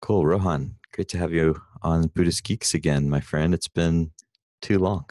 Cool, 0.00 0.26
Rohan. 0.26 0.76
Great 0.92 1.08
to 1.08 1.18
have 1.18 1.32
you 1.32 1.60
on 1.82 2.08
Buddhist 2.08 2.44
Geeks 2.44 2.74
again, 2.74 3.08
my 3.08 3.20
friend. 3.20 3.54
It's 3.54 3.68
been 3.68 4.12
too 4.60 4.78
long. 4.78 5.06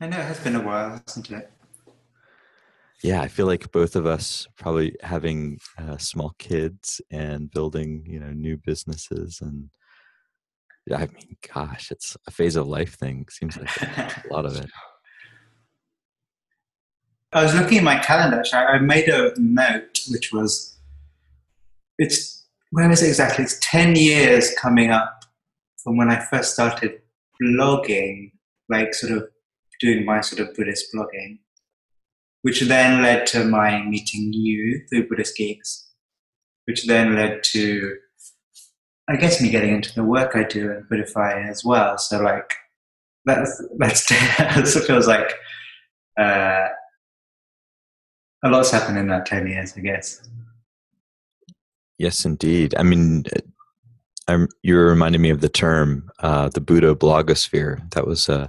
I 0.00 0.06
know 0.06 0.18
it 0.18 0.24
has 0.24 0.40
been 0.40 0.56
a 0.56 0.62
while, 0.62 1.00
hasn't 1.06 1.30
it? 1.30 1.50
Yeah, 3.02 3.22
I 3.22 3.28
feel 3.28 3.46
like 3.46 3.72
both 3.72 3.96
of 3.96 4.06
us 4.06 4.46
probably 4.56 4.96
having 5.02 5.58
uh, 5.78 5.96
small 5.96 6.34
kids 6.38 7.00
and 7.10 7.50
building, 7.50 8.04
you 8.06 8.20
know, 8.20 8.30
new 8.30 8.56
businesses 8.56 9.40
and 9.40 9.70
yeah, 10.86 10.96
I 10.96 11.00
mean, 11.06 11.36
gosh, 11.54 11.90
it's 11.90 12.16
a 12.26 12.30
phase 12.30 12.56
of 12.56 12.66
life 12.66 12.94
thing. 12.94 13.26
Seems 13.30 13.56
like 13.56 13.70
a 13.82 14.22
lot 14.30 14.44
of 14.44 14.56
it. 14.56 14.70
I 17.32 17.42
was 17.42 17.54
looking 17.54 17.78
at 17.78 17.84
my 17.84 17.98
calendar. 17.98 18.42
I 18.52 18.78
made 18.78 19.08
a 19.08 19.32
note, 19.38 20.00
which 20.08 20.32
was, 20.32 20.78
it's 21.98 22.39
where 22.70 22.90
is 22.90 23.02
it 23.02 23.08
exactly? 23.08 23.44
It's 23.44 23.58
ten 23.60 23.96
years 23.96 24.54
coming 24.54 24.90
up 24.90 25.24
from 25.82 25.96
when 25.96 26.10
I 26.10 26.24
first 26.26 26.52
started 26.52 27.00
blogging, 27.42 28.32
like 28.68 28.94
sort 28.94 29.12
of 29.12 29.28
doing 29.80 30.04
my 30.04 30.20
sort 30.20 30.40
of 30.46 30.54
Buddhist 30.54 30.86
blogging, 30.94 31.38
which 32.42 32.60
then 32.62 33.02
led 33.02 33.26
to 33.28 33.44
my 33.44 33.82
meeting 33.82 34.32
you 34.32 34.82
through 34.88 35.08
Buddhist 35.08 35.36
Geeks, 35.36 35.88
which 36.66 36.86
then 36.86 37.16
led 37.16 37.42
to, 37.44 37.96
I 39.08 39.16
guess, 39.16 39.40
me 39.40 39.50
getting 39.50 39.74
into 39.74 39.94
the 39.94 40.04
work 40.04 40.36
I 40.36 40.44
do 40.44 40.70
in 40.70 40.86
Buddhify 40.90 41.48
as 41.48 41.64
well. 41.64 41.98
So 41.98 42.20
like, 42.20 42.52
that's 43.24 43.62
that's 43.78 44.10
it 44.10 44.84
feels 44.84 45.08
like 45.08 45.34
uh, 46.18 46.68
a 48.44 48.48
lot's 48.48 48.70
happened 48.70 48.98
in 48.98 49.08
that 49.08 49.26
ten 49.26 49.46
years, 49.46 49.74
I 49.76 49.80
guess. 49.80 50.22
Yes, 52.00 52.24
indeed. 52.24 52.74
I 52.78 52.82
mean, 52.82 53.24
I'm, 54.26 54.48
you're 54.62 54.88
reminding 54.88 55.20
me 55.20 55.28
of 55.28 55.42
the 55.42 55.50
term 55.50 56.10
uh, 56.20 56.48
the 56.48 56.62
Buddha 56.62 56.94
blogosphere. 56.94 57.90
That 57.92 58.06
was 58.06 58.26
uh, 58.26 58.48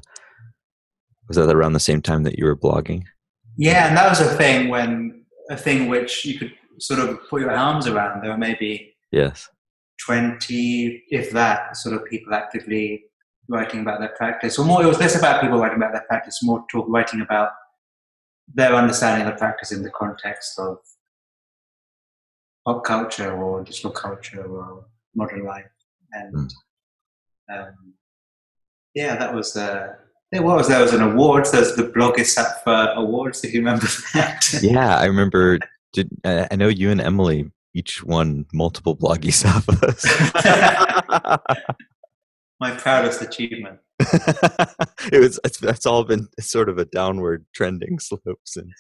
was 1.28 1.36
that 1.36 1.54
around 1.54 1.74
the 1.74 1.82
same 1.82 2.02
time 2.02 2.24
that 2.24 2.40
you 2.40 2.46
were 2.46 2.56
blogging? 2.56 3.04
Yeah, 3.58 3.90
and 3.90 3.98
that 3.98 4.08
was 4.08 4.22
a 4.22 4.38
thing 4.38 4.70
when 4.70 5.26
a 5.50 5.58
thing 5.58 5.90
which 5.90 6.24
you 6.24 6.40
could 6.40 6.54
sort 6.80 7.02
of 7.02 7.20
put 7.30 7.42
your 7.42 7.52
arms 7.52 7.88
around. 7.88 8.22
There 8.22 8.32
were 8.32 8.38
maybe 8.38 8.96
yes 9.12 9.50
twenty, 10.06 11.04
if 11.10 11.32
that, 11.32 11.76
sort 11.76 11.96
of 11.96 12.06
people 12.06 12.34
actively 12.34 13.04
writing 13.50 13.82
about 13.82 14.00
their 14.00 14.16
practice, 14.16 14.58
or 14.58 14.66
more. 14.66 14.82
It 14.82 14.88
was 14.88 14.98
less 14.98 15.20
about 15.20 15.42
people 15.42 15.60
writing 15.60 15.76
about 15.76 15.92
their 15.92 16.06
practice, 16.08 16.42
more 16.42 16.64
talk 16.72 16.86
writing 16.88 17.20
about 17.20 17.50
their 18.54 18.74
understanding 18.74 19.28
of 19.28 19.34
the 19.34 19.38
practice 19.38 19.74
in 19.74 19.84
the 19.84 19.92
context 19.92 20.58
of 20.58 20.78
pop 22.66 22.84
culture 22.84 23.36
or 23.36 23.64
digital 23.64 23.92
culture 23.92 24.44
or 24.44 24.86
modern 25.16 25.46
life. 25.46 25.66
And 26.14 26.36
mm. 26.36 26.50
um, 27.54 27.94
yeah, 28.94 29.16
that 29.16 29.34
was 29.34 29.56
uh, 29.56 29.94
there 30.32 30.44
was 30.44 30.68
there 30.68 30.82
was 30.82 30.94
an 30.94 31.02
awards. 31.02 31.52
There's 31.52 31.76
the 31.76 31.84
Blogist 31.84 32.40
for 32.64 32.92
awards. 32.96 33.44
If 33.44 33.54
you 33.54 33.60
remember 33.60 33.86
that. 34.14 34.48
yeah, 34.62 34.98
I 34.98 35.06
remember. 35.06 35.60
Did 35.94 36.10
uh, 36.24 36.48
I 36.50 36.56
know 36.56 36.70
you 36.70 36.90
and 36.90 37.02
Emily 37.02 37.52
each 37.74 38.02
won 38.04 38.46
multiple 38.54 38.96
Blogisattvas? 38.96 40.06
My 42.62 42.72
proudest 42.72 43.22
achievement. 43.22 43.80
it 44.00 45.20
was. 45.20 45.40
It's, 45.44 45.62
it's 45.62 45.86
all 45.86 46.06
been 46.06 46.28
sort 46.40 46.70
of 46.70 46.78
a 46.78 46.86
downward 46.86 47.46
trending 47.54 48.00
slope 48.00 48.40
since. 48.46 48.72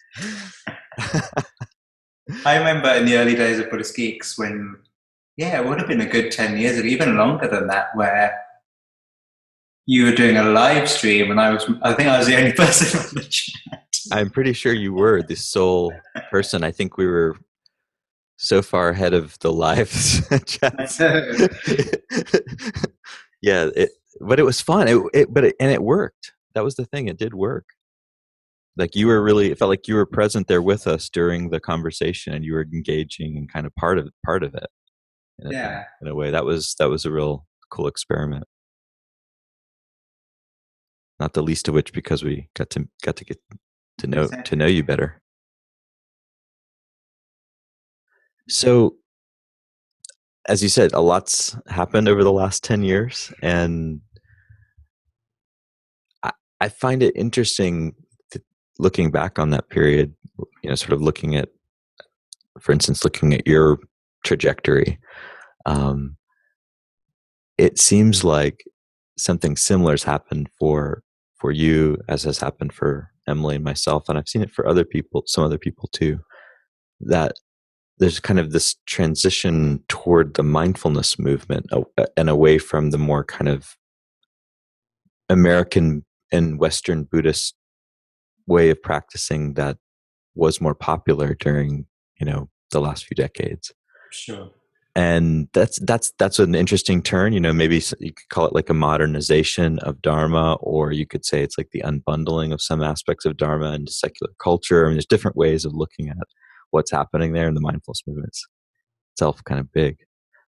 I 2.46 2.58
remember 2.58 2.90
in 2.90 3.06
the 3.06 3.18
early 3.18 3.36
days 3.36 3.60
of 3.60 3.70
Buddhist 3.70 3.96
Geeks 3.96 4.38
when, 4.38 4.78
yeah, 5.38 5.60
it 5.60 5.66
would 5.66 5.80
have 5.80 5.88
been 5.88 6.02
a 6.02 6.06
good 6.06 6.32
ten 6.32 6.58
years, 6.58 6.80
or 6.80 6.86
even 6.86 7.18
longer 7.18 7.48
than 7.48 7.68
that, 7.68 7.96
where 7.96 8.38
you 9.86 10.06
were 10.06 10.16
doing 10.16 10.38
a 10.38 10.44
live 10.44 10.90
stream, 10.90 11.32
and 11.32 11.40
I 11.40 11.52
was 11.52 11.70
I 11.82 11.94
think 11.94 12.10
I 12.10 12.18
was 12.18 12.28
the 12.28 12.38
only 12.38 12.54
person 12.58 13.00
on 13.00 13.10
the 13.16 13.28
chat. 13.30 13.88
I'm 14.12 14.30
pretty 14.30 14.54
sure 14.54 14.74
you 14.74 14.94
were 14.94 15.22
the 15.22 15.36
sole 15.36 15.94
person. 16.30 16.64
I 16.64 16.72
think 16.72 16.98
we 16.98 17.08
were 17.08 17.38
so 18.38 18.62
far 18.62 18.90
ahead 18.90 19.14
of 19.14 19.38
the 19.40 19.52
live 19.52 19.92
chat. 20.46 20.74
yeah, 23.42 23.70
it, 23.76 23.92
but 24.20 24.40
it 24.40 24.44
was 24.44 24.62
fun. 24.62 24.88
It, 24.88 24.98
it 25.14 25.34
but 25.34 25.46
it, 25.46 25.56
and 25.60 25.72
it 25.72 25.84
worked. 25.84 26.34
That 26.54 26.64
was 26.64 26.76
the 26.76 26.86
thing. 26.86 27.08
It 27.08 27.18
did 27.18 27.34
work. 27.34 27.66
Like 28.78 28.96
you 28.96 29.08
were 29.08 29.22
really, 29.22 29.52
it 29.52 29.60
felt 29.60 29.70
like 29.70 29.88
you 29.88 29.96
were 29.96 30.06
present 30.06 30.48
there 30.48 30.62
with 30.62 30.88
us 30.88 31.10
during 31.10 31.50
the 31.50 31.60
conversation, 31.60 32.34
and 32.34 32.46
you 32.46 32.54
were 32.54 32.66
engaging 32.74 33.38
and 33.38 33.52
kind 33.52 33.66
of 33.66 33.76
part 33.76 33.98
of 33.98 34.10
part 34.26 34.44
of 34.44 34.56
it. 34.56 34.68
In 35.40 35.52
yeah, 35.52 35.84
a, 36.02 36.06
in 36.06 36.08
a 36.08 36.16
way 36.16 36.32
that 36.32 36.46
was 36.46 36.76
that 36.80 36.90
was 36.90 37.04
a 37.04 37.12
real 37.12 37.46
cool 37.72 37.88
experiment 37.88 38.46
not 41.22 41.34
the 41.34 41.44
least 41.44 41.68
of 41.68 41.76
which 41.76 41.94
because 41.94 42.24
we 42.24 42.50
got 42.56 42.70
to 42.72 42.90
got 43.04 43.16
to 43.16 43.24
get 43.24 43.40
to 44.00 44.08
know 44.08 44.24
exactly. 44.24 44.44
to 44.44 44.56
know 44.56 44.66
you 44.66 44.84
better. 44.84 45.22
So, 48.50 48.96
as 50.50 50.64
you 50.64 50.68
said, 50.68 50.94
a 50.94 51.00
lot's 51.00 51.56
happened 51.68 52.10
over 52.10 52.24
the 52.24 52.32
last 52.32 52.64
ten 52.64 52.82
years, 52.82 53.32
and 53.44 54.02
I, 56.24 56.32
I 56.60 56.70
find 56.70 57.04
it 57.04 57.16
interesting 57.16 57.94
looking 58.82 59.12
back 59.12 59.40
on 59.40 59.52
that 59.52 59.70
period. 59.70 60.14
You 60.64 60.70
know, 60.70 60.76
sort 60.76 60.94
of 60.94 61.02
looking 61.02 61.36
at, 61.36 61.50
for 62.60 62.72
instance, 62.72 63.04
looking 63.04 63.34
at 63.34 63.48
your 63.48 63.80
trajectory. 64.26 65.00
Um, 65.66 66.18
it 67.58 67.80
seems 67.80 68.24
like 68.24 68.66
something 69.18 69.56
similar 69.56 69.94
has 69.94 70.04
happened 70.04 70.50
for 70.58 71.04
for 71.36 71.52
you 71.52 71.98
as 72.08 72.24
has 72.24 72.40
happened 72.40 72.74
for 72.74 73.12
Emily 73.28 73.56
and 73.56 73.64
myself, 73.64 74.10
and 74.10 74.18
I've 74.18 74.28
seen 74.28 74.42
it 74.42 74.52
for 74.52 74.68
other 74.68 74.86
people, 74.86 75.24
some 75.26 75.44
other 75.44 75.58
people 75.58 75.90
too, 75.92 76.20
that 77.02 77.34
there's 77.98 78.20
kind 78.20 78.40
of 78.40 78.52
this 78.52 78.76
transition 78.88 79.84
toward 79.88 80.34
the 80.34 80.44
mindfulness 80.44 81.20
movement 81.20 81.68
and 82.18 82.30
away 82.30 82.58
from 82.58 82.90
the 82.90 82.98
more 82.98 83.24
kind 83.24 83.48
of 83.48 83.76
American 85.30 86.04
and 86.32 86.60
Western 86.60 87.04
Buddhist 87.04 87.56
way 88.52 88.70
of 88.70 88.82
practicing 88.82 89.56
that 89.56 89.78
was 90.36 90.62
more 90.62 90.76
popular 90.76 91.36
during, 91.36 91.86
you 92.20 92.26
know, 92.26 92.50
the 92.72 92.82
last 92.82 93.06
few 93.06 93.16
decades. 93.16 93.72
Sure. 94.12 94.50
And 94.94 95.48
that's 95.54 95.80
that's 95.80 96.12
that's 96.20 96.38
an 96.40 96.54
interesting 96.54 97.02
turn 97.02 97.32
you 97.32 97.40
know 97.40 97.54
maybe 97.54 97.82
you 98.00 98.12
could 98.12 98.28
call 98.30 98.46
it 98.46 98.54
like 98.54 98.70
a 98.70 98.74
modernization 98.74 99.80
of 99.80 100.02
dharma 100.02 100.56
or 100.60 100.92
you 100.92 101.08
could 101.08 101.24
say 101.24 101.42
it's 101.42 101.58
like 101.58 101.70
the 101.72 101.82
unbundling 101.86 102.52
of 102.52 102.62
some 102.62 102.84
aspects 102.84 103.24
of 103.24 103.38
dharma 103.38 103.72
into 103.72 103.94
secular 103.94 104.34
culture. 104.44 104.84
I 104.84 104.90
mean, 104.90 104.96
there's 104.96 105.06
different 105.06 105.38
ways 105.38 105.64
of 105.64 105.74
looking 105.74 106.10
at 106.10 106.18
what's 106.72 106.92
happening 106.92 107.32
there 107.32 107.48
and 107.48 107.56
the 107.56 107.62
mindfulness 107.62 108.04
movements 108.06 108.46
itself 109.14 109.42
kind 109.46 109.62
of 109.62 109.72
big. 109.72 109.96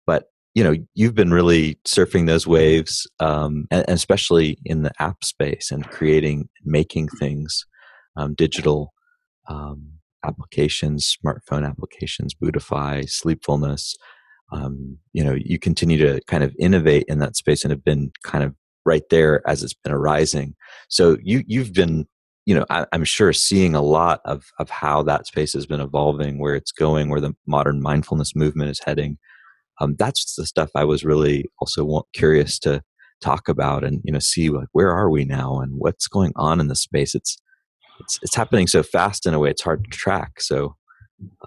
But 0.08 0.28
you 0.56 0.64
know 0.64 0.76
you've 0.94 1.16
been 1.16 1.32
really 1.32 1.76
surfing 1.86 2.26
those 2.26 2.48
waves 2.48 3.08
um, 3.20 3.68
and, 3.72 3.84
and, 3.90 3.96
especially 3.96 4.58
in 4.64 4.84
the 4.84 4.92
app 5.00 5.26
space 5.26 5.70
and 5.70 5.90
creating 5.90 6.48
making 6.64 7.10
things 7.10 7.66
um, 8.20 8.34
digital 8.36 8.94
um, 9.48 9.94
applications 10.26 11.18
smartphone 11.24 11.68
applications 11.68 12.36
buddhify 12.36 13.10
sleepfulness 13.10 13.96
um, 14.52 14.98
you 15.14 15.24
know 15.24 15.36
you 15.38 15.58
continue 15.60 15.98
to 15.98 16.22
kind 16.28 16.44
of 16.44 16.56
innovate 16.60 17.06
in 17.08 17.20
that 17.20 17.36
space 17.36 17.64
and 17.64 17.72
have 17.72 17.84
been 17.84 18.12
kind 18.24 18.44
of 18.44 18.54
right 18.86 19.08
there 19.10 19.48
as 19.48 19.64
it's 19.64 19.74
been 19.74 19.94
arising. 19.94 20.56
So 20.90 21.18
you 21.22 21.44
you've 21.48 21.74
been 21.74 22.08
you 22.46 22.56
know 22.56 22.66
I, 22.70 22.86
am 22.92 23.04
sure 23.04 23.34
seeing 23.34 23.76
a 23.76 23.82
lot 23.82 24.22
of 24.26 24.46
of 24.60 24.70
how 24.70 25.04
that 25.04 25.28
space 25.28 25.54
has 25.54 25.66
been 25.66 25.82
evolving 25.82 26.40
where 26.40 26.56
it's 26.56 26.72
going 26.72 27.10
where 27.10 27.22
the 27.22 27.36
modern 27.46 27.82
mindfulness 27.82 28.36
movement 28.36 28.72
is 28.72 28.82
heading. 28.84 29.18
Um, 29.82 29.96
that's 29.98 30.36
the 30.36 30.46
stuff 30.46 30.70
i 30.76 30.84
was 30.84 31.06
really 31.06 31.46
also 31.62 32.06
curious 32.14 32.60
to 32.60 32.82
talk 33.22 33.48
about 33.48 33.86
and 33.86 34.02
you 34.04 34.12
know 34.12 34.20
see 34.20 34.50
like 34.50 34.68
where 34.74 34.92
are 34.92 35.10
we 35.10 35.24
now 35.24 35.60
and 35.60 35.74
what's 35.78 36.08
going 36.08 36.34
on 36.36 36.60
in 36.60 36.68
the 36.68 36.76
space? 36.76 37.14
It's 37.16 37.38
it's 38.00 38.20
it's 38.22 38.36
happening 38.36 38.68
so 38.68 38.84
fast 38.84 39.26
in 39.26 39.34
a 39.34 39.40
way 39.40 39.50
it's 39.50 39.62
hard 39.62 39.84
to 39.84 39.90
track 39.90 40.42
so 40.42 40.76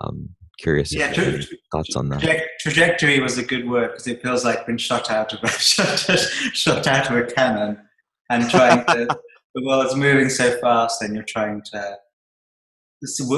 um, 0.00 0.28
curious 0.58 0.94
yeah, 0.94 1.12
tra- 1.12 1.40
thoughts 1.72 1.96
on 1.96 2.08
that. 2.10 2.46
trajectory 2.60 3.20
was 3.20 3.38
a 3.38 3.42
good 3.42 3.68
word 3.68 3.88
because 3.88 4.06
it 4.06 4.22
feels 4.22 4.44
like 4.44 4.66
being 4.66 4.78
shot 4.78 5.10
out 5.10 5.32
of 5.32 5.42
a 5.42 5.48
shot, 5.58 5.98
shot 6.52 6.86
out 6.86 7.10
of 7.10 7.16
a 7.16 7.24
cannon 7.24 7.78
and 8.30 8.48
trying 8.50 8.84
to 8.86 9.06
the 9.54 9.64
world's 9.66 9.94
moving 9.94 10.28
so 10.28 10.58
fast 10.60 11.02
and 11.02 11.14
you're 11.14 11.24
trying 11.24 11.62
to 11.72 11.98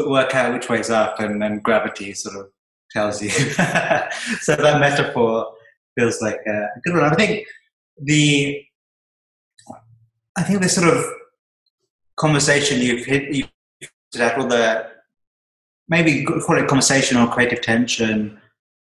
work 0.07 0.35
out 0.35 0.53
which 0.53 0.69
way's 0.69 0.91
up 0.91 1.19
and 1.21 1.41
then 1.41 1.59
gravity 1.61 2.13
sort 2.13 2.37
of 2.37 2.47
tells 2.91 3.23
you. 3.23 3.31
so 4.41 4.55
that 4.57 4.81
metaphor 4.81 5.53
feels 5.99 6.21
like 6.21 6.39
a 6.47 6.67
good 6.85 6.95
one. 6.95 7.05
I 7.05 7.15
think 7.15 7.47
the 7.99 8.63
I 10.37 10.43
think 10.43 10.63
the 10.63 10.69
sort 10.69 10.95
of 10.95 11.05
conversation 12.17 12.81
you've 12.81 13.07
hit 13.07 13.35
you've 13.35 13.51
at 14.19 14.39
all 14.39 14.47
the 14.47 14.87
maybe 15.89 16.25
call 16.25 16.59
it 16.59 16.69
conversation 16.69 17.17
or 17.17 17.27
creative 17.29 17.61
tension 17.61 18.41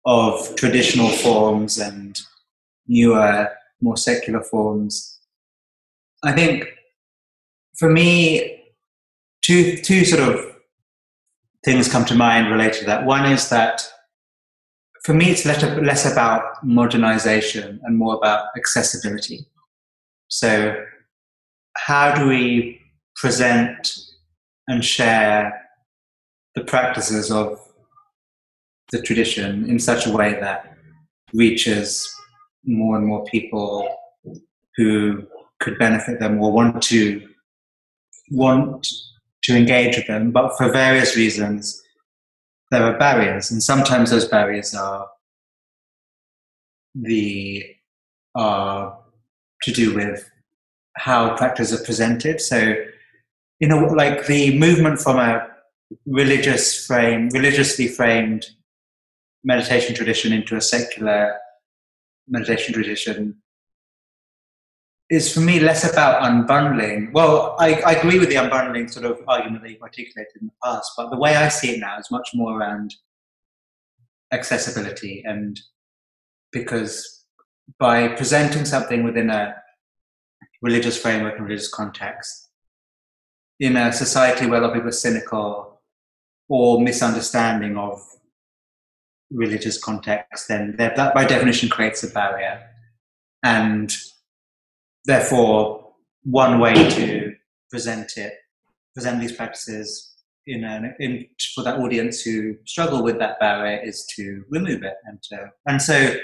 of 0.07 0.57
traditional 0.57 1.09
forms 1.09 1.79
and 1.79 2.21
newer, 2.87 3.49
more 3.81 3.97
secular 3.97 4.43
forms. 4.43 5.19
I 6.25 6.33
think 6.33 6.67
for 7.79 7.91
me, 7.91 8.63
two 9.43 9.77
two 9.79 10.05
sort 10.05 10.23
of 10.29 10.57
things 11.65 11.91
come 11.91 12.05
to 12.07 12.15
mind 12.15 12.51
related 12.51 12.81
to 12.81 12.87
that. 12.87 13.07
One 13.07 13.31
is 13.31 13.49
that 13.51 13.83
for 15.05 15.15
me, 15.15 15.31
it's 15.31 15.47
less, 15.47 15.63
less 15.63 16.11
about 16.11 16.43
modernization 16.63 17.81
and 17.85 17.97
more 17.97 18.17
about 18.17 18.49
accessibility. 18.57 19.47
So, 20.29 20.85
how 21.75 22.15
do 22.15 22.29
we 22.29 22.80
present 23.21 23.97
and 24.69 24.85
share 24.85 25.69
the 26.55 26.65
practices 26.65 27.31
of 27.31 27.61
the 28.93 29.03
tradition 29.03 29.69
in 29.69 29.79
such 29.79 30.07
a 30.07 30.13
way 30.13 30.33
that 30.41 30.77
reaches 31.33 32.13
more 32.65 32.97
and 32.97 33.07
more 33.07 33.25
people 33.27 33.89
who 34.77 35.23
could 35.61 35.79
benefit 35.79 36.19
them 36.19 36.41
or 36.41 36.53
want 36.53 36.83
to 36.83 37.29
want 38.31 38.87
to 39.43 39.57
engage 39.57 39.97
with 39.97 40.07
them, 40.07 40.31
but 40.31 40.57
for 40.57 40.71
various 40.71 41.17
reasons 41.17 41.83
there 42.71 42.85
are 42.85 42.99
barriers, 42.99 43.51
and 43.51 43.63
sometimes 43.63 44.11
those 44.11 44.29
barriers 44.29 44.75
are 44.75 45.09
the 46.95 47.65
are 48.35 48.99
to 49.63 49.73
do 49.73 49.95
with 49.95 50.31
how 50.97 51.37
practices 51.37 51.81
are 51.81 51.85
presented. 51.85 52.41
So, 52.41 52.75
you 53.61 53.69
know, 53.69 53.79
like 53.79 54.27
the 54.27 54.59
movement 54.59 55.01
from 55.01 55.19
a 55.19 55.47
religious 56.07 56.87
frame, 56.87 57.29
religiously 57.29 57.87
framed 57.87 58.47
meditation 59.45 59.95
tradition 59.95 60.33
into 60.33 60.57
a 60.57 60.61
secular 60.61 61.35
meditation 62.29 62.75
tradition 62.75 63.37
is 65.11 65.33
for 65.33 65.41
me 65.41 65.59
less 65.59 65.91
about 65.91 66.23
unbundling. 66.23 67.12
Well, 67.12 67.57
I, 67.59 67.75
I, 67.81 67.93
agree 67.95 68.19
with 68.19 68.29
the 68.29 68.37
unbundling 68.37 68.89
sort 68.89 69.07
of 69.07 69.21
argument 69.27 69.62
that 69.65 69.71
you've 69.71 69.83
articulated 69.83 70.35
in 70.41 70.47
the 70.47 70.53
past, 70.62 70.93
but 70.97 71.11
the 71.11 71.19
way 71.19 71.35
I 71.35 71.49
see 71.49 71.73
it 71.73 71.81
now 71.81 71.99
is 71.99 72.11
much 72.12 72.31
more 72.33 72.57
around 72.57 72.95
accessibility 74.33 75.25
and 75.27 75.59
because 76.53 77.25
by 77.79 78.09
presenting 78.09 78.65
something 78.65 79.03
within 79.03 79.31
a 79.31 79.57
religious 80.62 80.97
framework 80.97 81.35
and 81.37 81.45
religious 81.45 81.69
context, 81.69 82.50
in 83.61 83.77
a 83.77 83.93
society 83.93 84.47
where 84.47 84.59
a 84.59 84.62
lot 84.62 84.71
of 84.71 84.75
people 84.75 84.89
are 84.89 84.93
cynical 84.93 85.81
or 86.49 86.81
misunderstanding 86.81 87.77
of 87.77 88.03
religious 89.31 89.79
context, 89.79 90.49
then 90.49 90.75
that 90.79 91.15
by 91.15 91.25
definition 91.25 91.69
creates 91.69 92.03
a 92.03 92.09
barrier. 92.09 92.61
And 93.45 93.95
therefore, 95.05 95.93
one 96.25 96.59
way 96.59 96.75
to 96.75 97.35
present 97.71 98.17
it, 98.17 98.33
present 98.95 99.21
these 99.21 99.33
practices 99.33 100.15
in, 100.47 100.65
an, 100.65 100.95
in 100.99 101.27
for 101.55 101.62
that 101.62 101.79
audience 101.79 102.23
who 102.23 102.57
struggle 102.67 103.03
with 103.05 103.19
that 103.19 103.39
barrier 103.39 103.81
is 103.85 104.07
to 104.17 104.43
remove 104.49 104.83
it. 104.83 104.95
And, 105.05 105.23
to, 105.25 105.51
and 105.67 105.81
so 105.81 106.17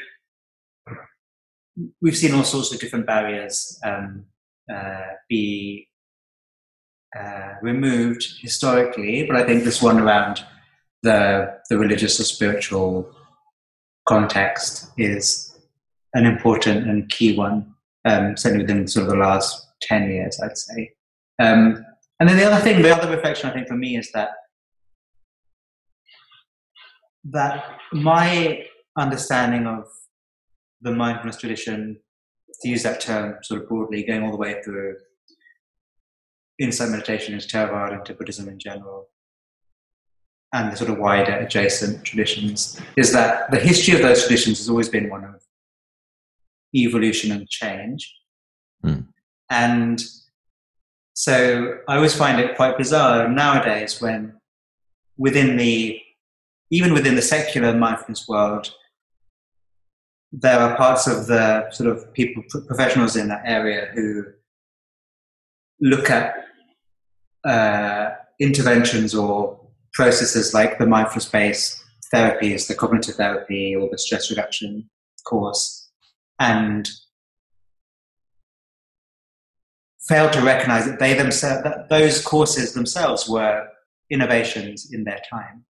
we've 2.01 2.17
seen 2.17 2.35
all 2.35 2.45
sorts 2.45 2.73
of 2.73 2.81
different 2.81 3.07
barriers 3.07 3.79
um, 3.85 4.25
uh, 4.75 5.03
be 5.29 5.89
uh, 7.19 7.55
removed 7.63 8.27
historically, 8.41 9.25
but 9.27 9.37
I 9.37 9.45
think 9.45 9.65
this 9.65 9.83
one 9.83 9.99
around 9.99 10.45
the, 11.03 11.59
the 11.71 11.79
religious 11.79 12.21
or 12.21 12.25
spiritual 12.25 13.15
context 14.09 14.91
is 14.99 15.59
an 16.15 16.27
important 16.27 16.89
and 16.89 17.09
key 17.09 17.37
one, 17.37 17.75
um, 18.05 18.37
certainly 18.37 18.65
within 18.65 18.87
sort 18.87 19.05
of 19.05 19.11
the 19.11 19.19
last 19.19 19.67
10 19.83 20.11
years, 20.11 20.41
I'd 20.43 20.57
say. 20.57 20.93
Um, 21.43 21.85
and 22.19 22.29
then 22.29 22.37
the 22.37 22.45
other 22.45 22.63
thing, 22.63 22.83
the 22.83 22.95
other 22.95 23.11
reflection 23.15 23.51
I 23.51 23.53
think 23.53 23.69
for 23.69 23.77
me 23.77 23.97
is 23.97 24.11
that 24.13 24.31
that 27.31 27.65
my 27.93 28.65
understanding 28.97 29.67
of 29.67 29.85
the 30.81 30.93
mindfulness 30.93 31.37
tradition, 31.37 31.99
to 32.63 32.69
use 32.69 32.85
that 32.85 33.01
term 33.01 33.37
sort 33.43 33.63
of 33.63 33.69
broadly, 33.69 34.05
going 34.05 34.23
all 34.23 34.31
the 34.31 34.37
way 34.37 34.63
through 34.63 34.97
insight 36.59 36.91
meditation 36.91 37.35
into 37.35 37.47
Theravada, 37.47 37.99
into 37.99 38.15
Buddhism 38.15 38.49
in 38.49 38.59
general, 38.59 39.09
and 40.53 40.73
the 40.73 40.77
sort 40.77 40.91
of 40.91 40.99
wider 40.99 41.33
adjacent 41.33 42.05
traditions, 42.05 42.81
is 42.97 43.13
that 43.13 43.51
the 43.51 43.59
history 43.59 43.95
of 43.95 44.03
those 44.03 44.23
traditions 44.23 44.59
has 44.59 44.69
always 44.69 44.89
been 44.89 45.11
one 45.11 45.25
of 45.25 45.43
evolution 46.75 47.33
and 47.33 47.49
change. 47.49 48.13
Mm. 48.85 49.07
And 49.51 50.03
so 51.15 51.79
I 51.89 51.97
always 51.97 52.15
find 52.15 52.41
it 52.41 52.57
quite 52.57 52.77
bizarre 52.77 53.29
nowadays 53.29 54.01
when 54.01 54.35
within 55.17 55.57
the 55.57 56.01
even 56.71 56.93
within 56.93 57.15
the 57.15 57.23
secular 57.23 57.73
mindfulness 57.73 58.27
world, 58.29 58.75
there 60.33 60.59
are 60.59 60.77
parts 60.77 61.07
of 61.07 61.27
the 61.27 61.71
sort 61.71 61.89
of 61.89 62.13
people 62.13 62.43
professionals 62.67 63.17
in 63.17 63.29
that 63.29 63.43
area 63.45 63.89
who 63.95 64.25
look 65.81 66.11
at 66.11 66.35
uh, 67.47 68.11
interventions 68.41 69.15
or 69.15 69.61
processes 69.93 70.53
like 70.53 70.79
the 70.79 70.87
mindfulness 70.87 71.29
based 71.29 71.85
therapies, 72.15 72.69
the 72.69 72.75
cognitive 72.75 73.17
therapy, 73.17 73.75
or 73.75 73.89
the 73.91 73.99
stress 73.99 74.31
reduction 74.31 74.89
course, 75.27 75.91
and 76.39 76.89
failed 80.09 80.33
to 80.33 80.41
recognize 80.41 80.87
that 80.87 81.01
they 81.01 81.15
themselves, 81.15 81.65
that 81.65 81.89
those 81.89 82.23
courses 82.23 82.75
themselves 82.75 83.29
were 83.29 83.67
innovations 84.11 84.93
in 84.93 85.03
their 85.05 85.21
time 85.29 85.65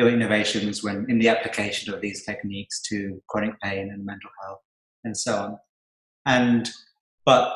there 0.00 0.04
were 0.04 0.14
innovations 0.14 0.82
when 0.82 1.04
in 1.10 1.18
the 1.18 1.28
application 1.28 1.92
of 1.92 2.00
these 2.00 2.24
techniques 2.24 2.80
to 2.80 3.20
chronic 3.28 3.60
pain 3.60 3.90
and 3.90 4.04
mental 4.04 4.30
health 4.42 4.60
and 5.04 5.14
so 5.14 5.36
on. 5.36 5.58
And 6.24 6.70
but 7.26 7.52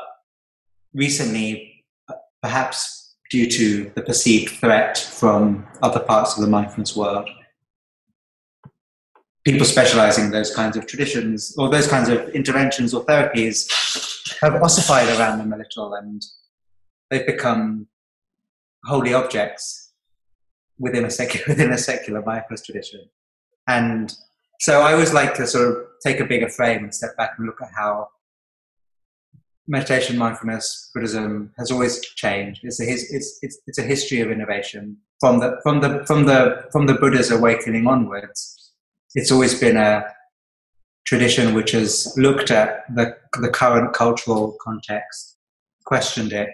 recently, 0.93 1.85
perhaps 2.43 3.04
due 3.31 3.51
to 3.51 3.91
the 3.95 4.03
perceived 4.03 4.51
threat 4.57 4.99
from 4.99 5.67
other 5.83 6.01
parts 6.01 6.37
of 6.37 6.43
the 6.43 6.51
mindfulness 6.51 6.97
world, 6.97 7.29
people 9.45 9.65
specializing 9.65 10.27
in 10.27 10.31
those 10.31 10.55
kinds 10.55 10.77
of 10.77 10.87
traditions 10.87 11.55
or 11.59 11.69
those 11.69 11.87
kinds 11.87 12.09
of 12.09 12.29
interventions 12.31 12.95
or 12.95 13.05
therapies 13.05 13.69
have 14.41 14.63
ossified 14.63 15.09
around 15.19 15.39
them 15.39 15.53
a 15.53 15.57
little 15.57 15.95
and 15.95 16.23
they've 17.11 17.27
become 17.27 17.87
holy 18.85 19.15
objects 19.15 19.93
within 20.79 21.05
a 21.05 21.11
secular 21.11 21.45
within 21.49 21.73
a 21.73 21.79
secular 21.79 22.23
mindfulness 22.23 22.65
tradition. 22.65 23.01
And 23.67 24.15
so 24.61 24.81
I 24.81 24.93
always 24.93 25.13
like 25.13 25.35
to 25.35 25.47
sort 25.47 25.69
of 25.69 25.77
take 26.03 26.21
a 26.21 26.25
bigger 26.25 26.49
frame 26.49 26.85
and 26.85 26.95
step 26.95 27.17
back 27.17 27.33
and 27.39 27.47
look 27.47 27.61
at 27.63 27.69
how 27.77 28.09
meditation, 29.67 30.19
mindfulness, 30.19 30.91
Buddhism 30.95 31.53
has 31.59 31.71
always 31.71 32.01
changed. 32.01 32.61
It's 32.65 32.81
a 32.81 32.85
it's 32.85 33.39
it's 33.43 33.59
it's 33.67 33.79
a 33.79 33.83
history 33.83 34.21
of 34.21 34.31
innovation 34.31 34.99
from 35.21 35.41
the 35.41 35.59
from 35.63 35.81
the 35.81 36.05
from 36.07 36.27
the 36.27 36.65
from 36.73 36.87
the 36.87 36.95
Buddha's 36.95 37.31
awakening 37.31 37.87
onwards. 37.87 38.73
It's 39.15 39.31
always 39.31 39.59
been 39.59 39.77
a 39.77 40.05
tradition 41.07 41.55
which 41.55 41.73
has 41.73 42.13
looked 42.17 42.51
at 42.51 42.85
the 42.95 43.17
the 43.41 43.49
current 43.49 43.95
cultural 43.95 44.57
context, 44.61 45.37
questioned 45.85 46.33
it, 46.33 46.51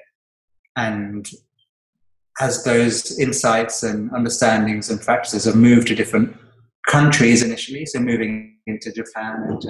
and 0.76 1.30
as 2.40 2.64
those 2.64 3.18
insights 3.18 3.82
and 3.82 4.10
understandings 4.12 4.88
and 4.88 5.00
practices 5.00 5.44
have 5.44 5.56
moved 5.56 5.88
to 5.88 5.94
different 5.94 6.34
countries 6.88 7.42
initially, 7.42 7.84
so 7.84 8.00
moving 8.00 8.56
into 8.66 8.90
Japan 8.92 9.42
and 9.46 9.62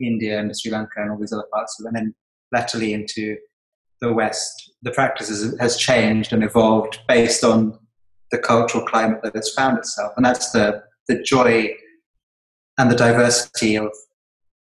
India 0.00 0.38
and 0.38 0.56
Sri 0.56 0.70
Lanka 0.70 1.02
and 1.02 1.10
all 1.10 1.18
these 1.18 1.32
other 1.32 1.46
parts 1.52 1.80
and 1.80 1.94
then 1.94 2.14
latterly 2.52 2.92
into 2.92 3.36
the 4.00 4.12
West, 4.12 4.72
the 4.82 4.90
practice 4.90 5.54
has 5.58 5.76
changed 5.76 6.32
and 6.32 6.44
evolved 6.44 7.00
based 7.08 7.44
on 7.44 7.78
the 8.30 8.38
cultural 8.38 8.84
climate 8.84 9.20
that 9.22 9.34
has 9.34 9.52
found 9.54 9.78
itself. 9.78 10.12
And 10.16 10.24
that's 10.24 10.50
the, 10.50 10.82
the 11.08 11.22
joy 11.22 11.74
and 12.78 12.90
the 12.90 12.96
diversity 12.96 13.76
of 13.76 13.92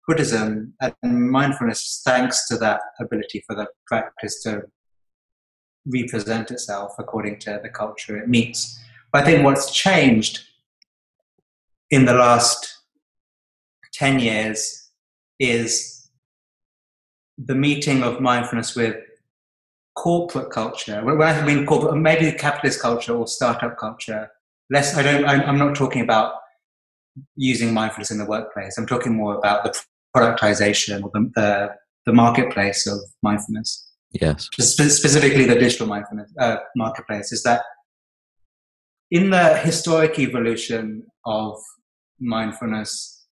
Buddhism 0.06 0.74
and 0.80 1.30
mindfulness, 1.30 2.02
thanks 2.04 2.48
to 2.48 2.56
that 2.58 2.80
ability 3.00 3.42
for 3.46 3.54
the 3.54 3.68
practice 3.86 4.42
to 4.42 4.62
represent 5.86 6.50
itself 6.50 6.92
according 6.98 7.38
to 7.40 7.60
the 7.62 7.68
culture 7.68 8.16
it 8.16 8.28
meets. 8.28 8.78
But 9.12 9.22
I 9.22 9.24
think 9.24 9.44
what's 9.44 9.70
changed 9.72 10.40
in 11.90 12.04
the 12.04 12.14
last 12.14 12.78
10 13.94 14.18
years 14.20 14.90
is 15.38 16.01
the 17.38 17.54
meeting 17.54 18.02
of 18.02 18.20
mindfulness 18.20 18.74
with 18.74 18.96
corporate 19.96 20.50
culture. 20.50 21.04
When 21.04 21.20
I 21.20 21.44
mean 21.44 21.66
corporate, 21.66 21.96
maybe 21.96 22.32
capitalist 22.36 22.80
culture 22.80 23.14
or 23.14 23.26
startup 23.26 23.78
culture. 23.78 24.30
Less, 24.70 24.96
I 24.96 25.02
don't. 25.02 25.24
I'm 25.26 25.58
not 25.58 25.74
talking 25.74 26.02
about 26.02 26.34
using 27.36 27.74
mindfulness 27.74 28.10
in 28.10 28.18
the 28.18 28.24
workplace. 28.24 28.78
I'm 28.78 28.86
talking 28.86 29.14
more 29.14 29.36
about 29.36 29.64
the 29.64 29.78
productization 30.16 31.02
or 31.02 31.10
the, 31.12 31.30
the, 31.34 31.70
the 32.06 32.12
marketplace 32.12 32.86
of 32.86 32.98
mindfulness. 33.22 33.90
Yes. 34.12 34.48
Spe- 34.58 34.90
specifically, 34.90 35.44
the 35.44 35.54
digital 35.54 35.86
mindfulness 35.86 36.32
uh, 36.38 36.56
marketplace 36.76 37.32
is 37.32 37.42
that 37.42 37.62
in 39.10 39.30
the 39.30 39.58
historic 39.58 40.18
evolution 40.18 41.04
of 41.26 41.58
mindfulness, 42.18 43.26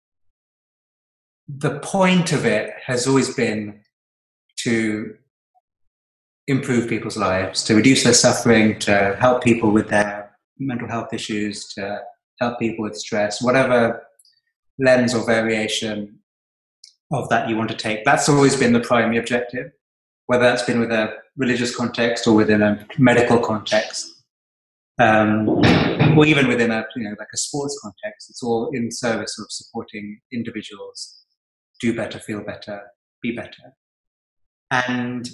the 1.48 1.80
point 1.80 2.32
of 2.32 2.46
it 2.46 2.72
has 2.86 3.08
always 3.08 3.34
been 3.34 3.82
to 4.64 5.16
improve 6.48 6.88
people's 6.88 7.18
lives, 7.18 7.64
to 7.66 7.76
reduce 7.76 8.04
their 8.04 8.14
suffering, 8.14 8.80
to 8.80 9.16
help 9.20 9.44
people 9.44 9.72
with 9.72 9.90
their 9.90 10.32
mental 10.60 10.88
health 10.88 11.14
issues, 11.14 11.68
to 11.74 12.02
help 12.40 12.60
people 12.60 12.84
with 12.84 12.98
stress, 12.98 13.42
whatever 13.42 14.04
lens 14.80 15.14
or 15.14 15.26
variation 15.26 16.20
of 17.12 17.28
that 17.30 17.50
you 17.50 17.58
want 17.58 17.70
to 17.70 17.76
take. 17.76 18.06
That's 18.06 18.30
always 18.30 18.56
been 18.56 18.74
the 18.74 18.80
primary 18.80 19.18
objective, 19.18 19.72
whether 20.28 20.44
that's 20.44 20.64
been 20.64 20.80
with 20.80 20.92
a 20.92 21.14
religious 21.36 21.76
context 21.76 22.28
or 22.28 22.36
within 22.36 22.62
a 22.62 22.86
medical 22.98 23.40
context. 23.40 24.14
Um, 25.00 25.48
or 26.18 26.26
even 26.26 26.48
within 26.48 26.72
a 26.72 26.84
you 26.96 27.04
know 27.04 27.16
like 27.20 27.28
a 27.32 27.38
sports 27.38 27.80
context, 27.84 28.32
it's 28.32 28.42
all 28.42 28.72
in 28.74 28.92
service 28.92 29.38
of 29.38 29.46
supporting 29.50 30.20
individuals 30.34 31.24
do 31.80 31.96
better, 31.96 32.18
feel 32.18 32.42
better, 32.42 32.82
be 33.22 33.36
better. 33.36 33.76
And 34.72 35.30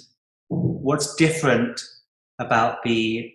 what's 0.48 1.14
different 1.16 1.80
about 2.38 2.82
the 2.82 3.32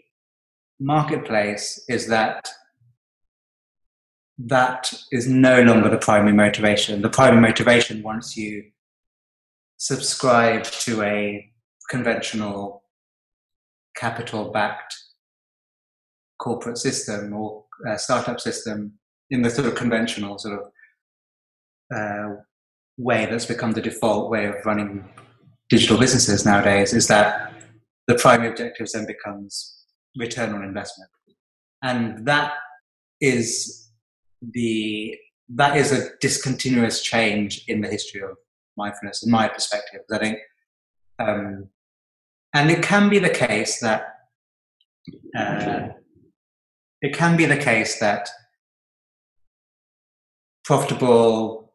marketplace 0.79 1.83
is 1.89 2.07
that 2.07 2.47
that 4.37 4.93
is 5.11 5.27
no 5.27 5.61
longer 5.61 5.89
the 5.89 5.97
primary 5.97 6.33
motivation. 6.33 7.01
The 7.01 7.09
primary 7.09 7.41
motivation, 7.41 8.01
once 8.01 8.37
you 8.37 8.63
subscribe 9.77 10.63
to 10.63 11.01
a 11.03 11.51
conventional 11.89 12.83
capital 13.95 14.51
backed 14.51 14.95
corporate 16.39 16.77
system 16.77 17.33
or 17.33 17.65
uh, 17.87 17.97
startup 17.97 18.39
system 18.39 18.93
in 19.29 19.41
the 19.41 19.49
sort 19.49 19.67
of 19.67 19.75
conventional 19.75 20.39
sort 20.39 20.59
of 20.59 20.71
uh, 21.93 22.35
way 22.97 23.25
that's 23.25 23.45
become 23.45 23.71
the 23.71 23.81
default 23.81 24.29
way 24.29 24.45
of 24.45 24.55
running 24.65 25.03
digital 25.69 25.97
businesses 25.97 26.45
nowadays 26.45 26.93
is 26.93 27.07
that 27.07 27.53
the 28.07 28.15
primary 28.15 28.49
objective 28.49 28.87
then 28.93 29.05
becomes 29.05 29.85
return 30.17 30.53
on 30.53 30.63
investment. 30.63 31.09
And 31.83 32.25
that 32.25 32.53
is 33.21 33.89
the 34.41 35.15
that 35.55 35.77
is 35.77 35.91
a 35.91 36.09
discontinuous 36.21 37.01
change 37.01 37.63
in 37.67 37.81
the 37.81 37.87
history 37.87 38.21
of 38.21 38.37
mindfulness 38.77 39.23
in 39.23 39.31
my 39.31 39.47
perspective. 39.47 40.01
I 40.11 40.17
think 40.17 40.39
um, 41.19 41.69
and 42.53 42.71
it 42.71 42.81
can 42.81 43.09
be 43.09 43.19
the 43.19 43.29
case 43.29 43.79
that 43.79 44.15
uh, 45.37 45.89
it 47.01 47.13
can 47.13 47.37
be 47.37 47.45
the 47.45 47.57
case 47.57 47.99
that 47.99 48.29
profitable 50.63 51.73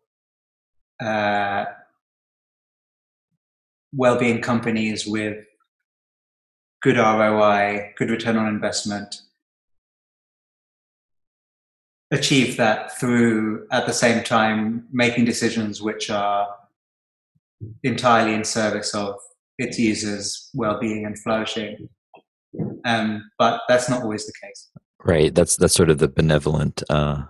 uh, 1.03 1.65
well-being 3.97 4.41
companies 4.41 5.07
with 5.07 5.45
good 6.83 6.97
ROI, 6.97 7.93
good 7.97 8.11
return 8.11 8.37
on 8.37 8.49
investment, 8.49 9.23
achieve 12.11 12.57
that 12.57 12.97
through 12.99 13.67
at 13.71 13.87
the 13.87 13.93
same 13.93 14.23
time 14.23 14.87
making 14.93 15.25
decisions 15.25 15.83
which 15.83 16.11
are 16.11 16.49
entirely 17.83 18.35
in 18.35 18.45
service 18.45 18.95
of 18.95 19.17
its 19.59 19.79
users' 19.79 20.51
well-being 20.55 21.07
and 21.07 21.19
flourishing. 21.19 21.89
Um, 22.85 23.31
but 23.39 23.63
that's 23.69 23.89
not 23.89 24.03
always 24.03 24.27
the 24.27 24.33
case. 24.43 24.71
Right. 25.05 25.35
That's 25.35 25.57
that's 25.57 25.75
sort 25.75 25.91
of 25.91 25.99
the 25.99 26.09
benevolent 26.09 26.83
uh, 26.89 27.23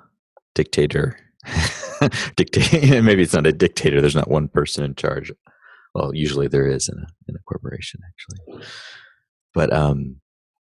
dictator. 0.54 1.18
Dictate. 2.36 3.02
Maybe 3.04 3.22
it's 3.22 3.34
not 3.34 3.46
a 3.46 3.52
dictator. 3.52 4.00
There's 4.00 4.14
not 4.14 4.30
one 4.30 4.48
person 4.48 4.84
in 4.84 4.94
charge. 4.94 5.32
Well, 5.94 6.14
usually 6.14 6.48
there 6.48 6.66
is 6.66 6.88
in 6.88 6.98
a 6.98 7.06
in 7.28 7.36
a 7.36 7.42
corporation, 7.46 8.00
actually. 8.06 8.66
But 9.52 9.72
um, 9.72 10.16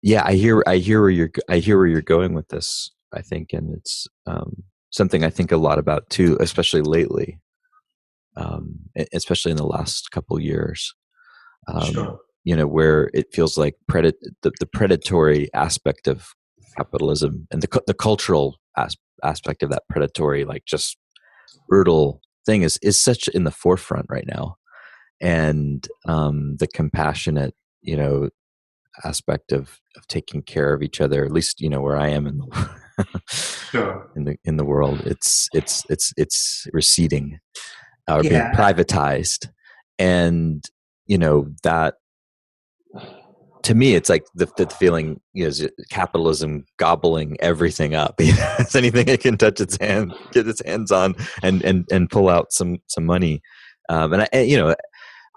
yeah, 0.02 0.22
I 0.24 0.34
hear 0.34 0.62
I 0.66 0.76
hear 0.76 1.00
where 1.00 1.10
you're 1.10 1.30
I 1.48 1.58
hear 1.58 1.76
where 1.76 1.86
you're 1.86 2.02
going 2.02 2.34
with 2.34 2.48
this. 2.48 2.90
I 3.14 3.22
think, 3.22 3.52
and 3.52 3.74
it's 3.74 4.06
um, 4.26 4.64
something 4.90 5.24
I 5.24 5.30
think 5.30 5.50
a 5.50 5.56
lot 5.56 5.78
about 5.78 6.10
too, 6.10 6.36
especially 6.40 6.82
lately, 6.82 7.38
um, 8.36 8.80
especially 9.12 9.50
in 9.50 9.56
the 9.56 9.66
last 9.66 10.10
couple 10.10 10.38
years. 10.40 10.94
Um, 11.66 11.92
sure. 11.92 12.18
You 12.44 12.56
know, 12.56 12.66
where 12.66 13.10
it 13.12 13.26
feels 13.32 13.58
like 13.58 13.74
pred- 13.90 14.12
the, 14.42 14.52
the 14.60 14.66
predatory 14.66 15.52
aspect 15.54 16.06
of 16.06 16.28
capitalism 16.76 17.46
and 17.50 17.62
the 17.62 17.82
the 17.86 17.94
cultural 17.94 18.56
as, 18.76 18.96
aspect 19.24 19.62
of 19.62 19.70
that 19.70 19.82
predatory, 19.90 20.44
like 20.44 20.64
just 20.66 20.96
brutal 21.68 22.20
thing, 22.46 22.62
is 22.62 22.78
is 22.82 23.00
such 23.00 23.28
in 23.28 23.44
the 23.44 23.50
forefront 23.50 24.06
right 24.08 24.26
now, 24.26 24.56
and 25.20 25.86
um, 26.06 26.56
the 26.56 26.66
compassionate, 26.66 27.54
you 27.82 27.96
know, 27.96 28.28
aspect 29.04 29.52
of 29.52 29.80
of 29.96 30.06
taking 30.08 30.42
care 30.42 30.72
of 30.72 30.82
each 30.82 31.00
other. 31.00 31.24
At 31.24 31.32
least 31.32 31.60
you 31.60 31.68
know 31.68 31.80
where 31.80 31.96
I 31.96 32.08
am 32.08 32.26
in 32.26 32.38
the 32.38 33.20
sure. 33.70 34.10
in 34.16 34.24
the 34.24 34.36
in 34.44 34.56
the 34.56 34.64
world, 34.64 35.00
it's 35.04 35.48
it's 35.52 35.84
it's 35.88 36.12
it's 36.16 36.66
receding 36.72 37.38
or 38.08 38.22
yeah. 38.22 38.30
being 38.30 38.52
privatized, 38.54 39.48
and 39.98 40.64
you 41.06 41.18
know 41.18 41.48
that 41.62 41.94
to 43.62 43.74
me, 43.74 43.94
it's 43.94 44.08
like 44.08 44.24
the, 44.34 44.46
the 44.56 44.66
feeling 44.66 45.20
you 45.34 45.46
know, 45.46 45.68
capitalism 45.90 46.64
gobbling 46.78 47.36
everything 47.40 47.94
up. 47.94 48.14
it's 48.18 48.74
anything 48.74 49.08
it 49.08 49.20
can 49.20 49.36
touch 49.36 49.60
its 49.60 49.76
hand, 49.78 50.14
get 50.32 50.48
its 50.48 50.62
hands 50.64 50.90
on, 50.90 51.14
and 51.42 51.62
and 51.62 51.86
and 51.90 52.10
pull 52.10 52.28
out 52.28 52.52
some 52.52 52.78
some 52.86 53.04
money. 53.04 53.42
Um, 53.90 54.12
and 54.12 54.28
I, 54.32 54.38
you 54.40 54.56
know, 54.56 54.74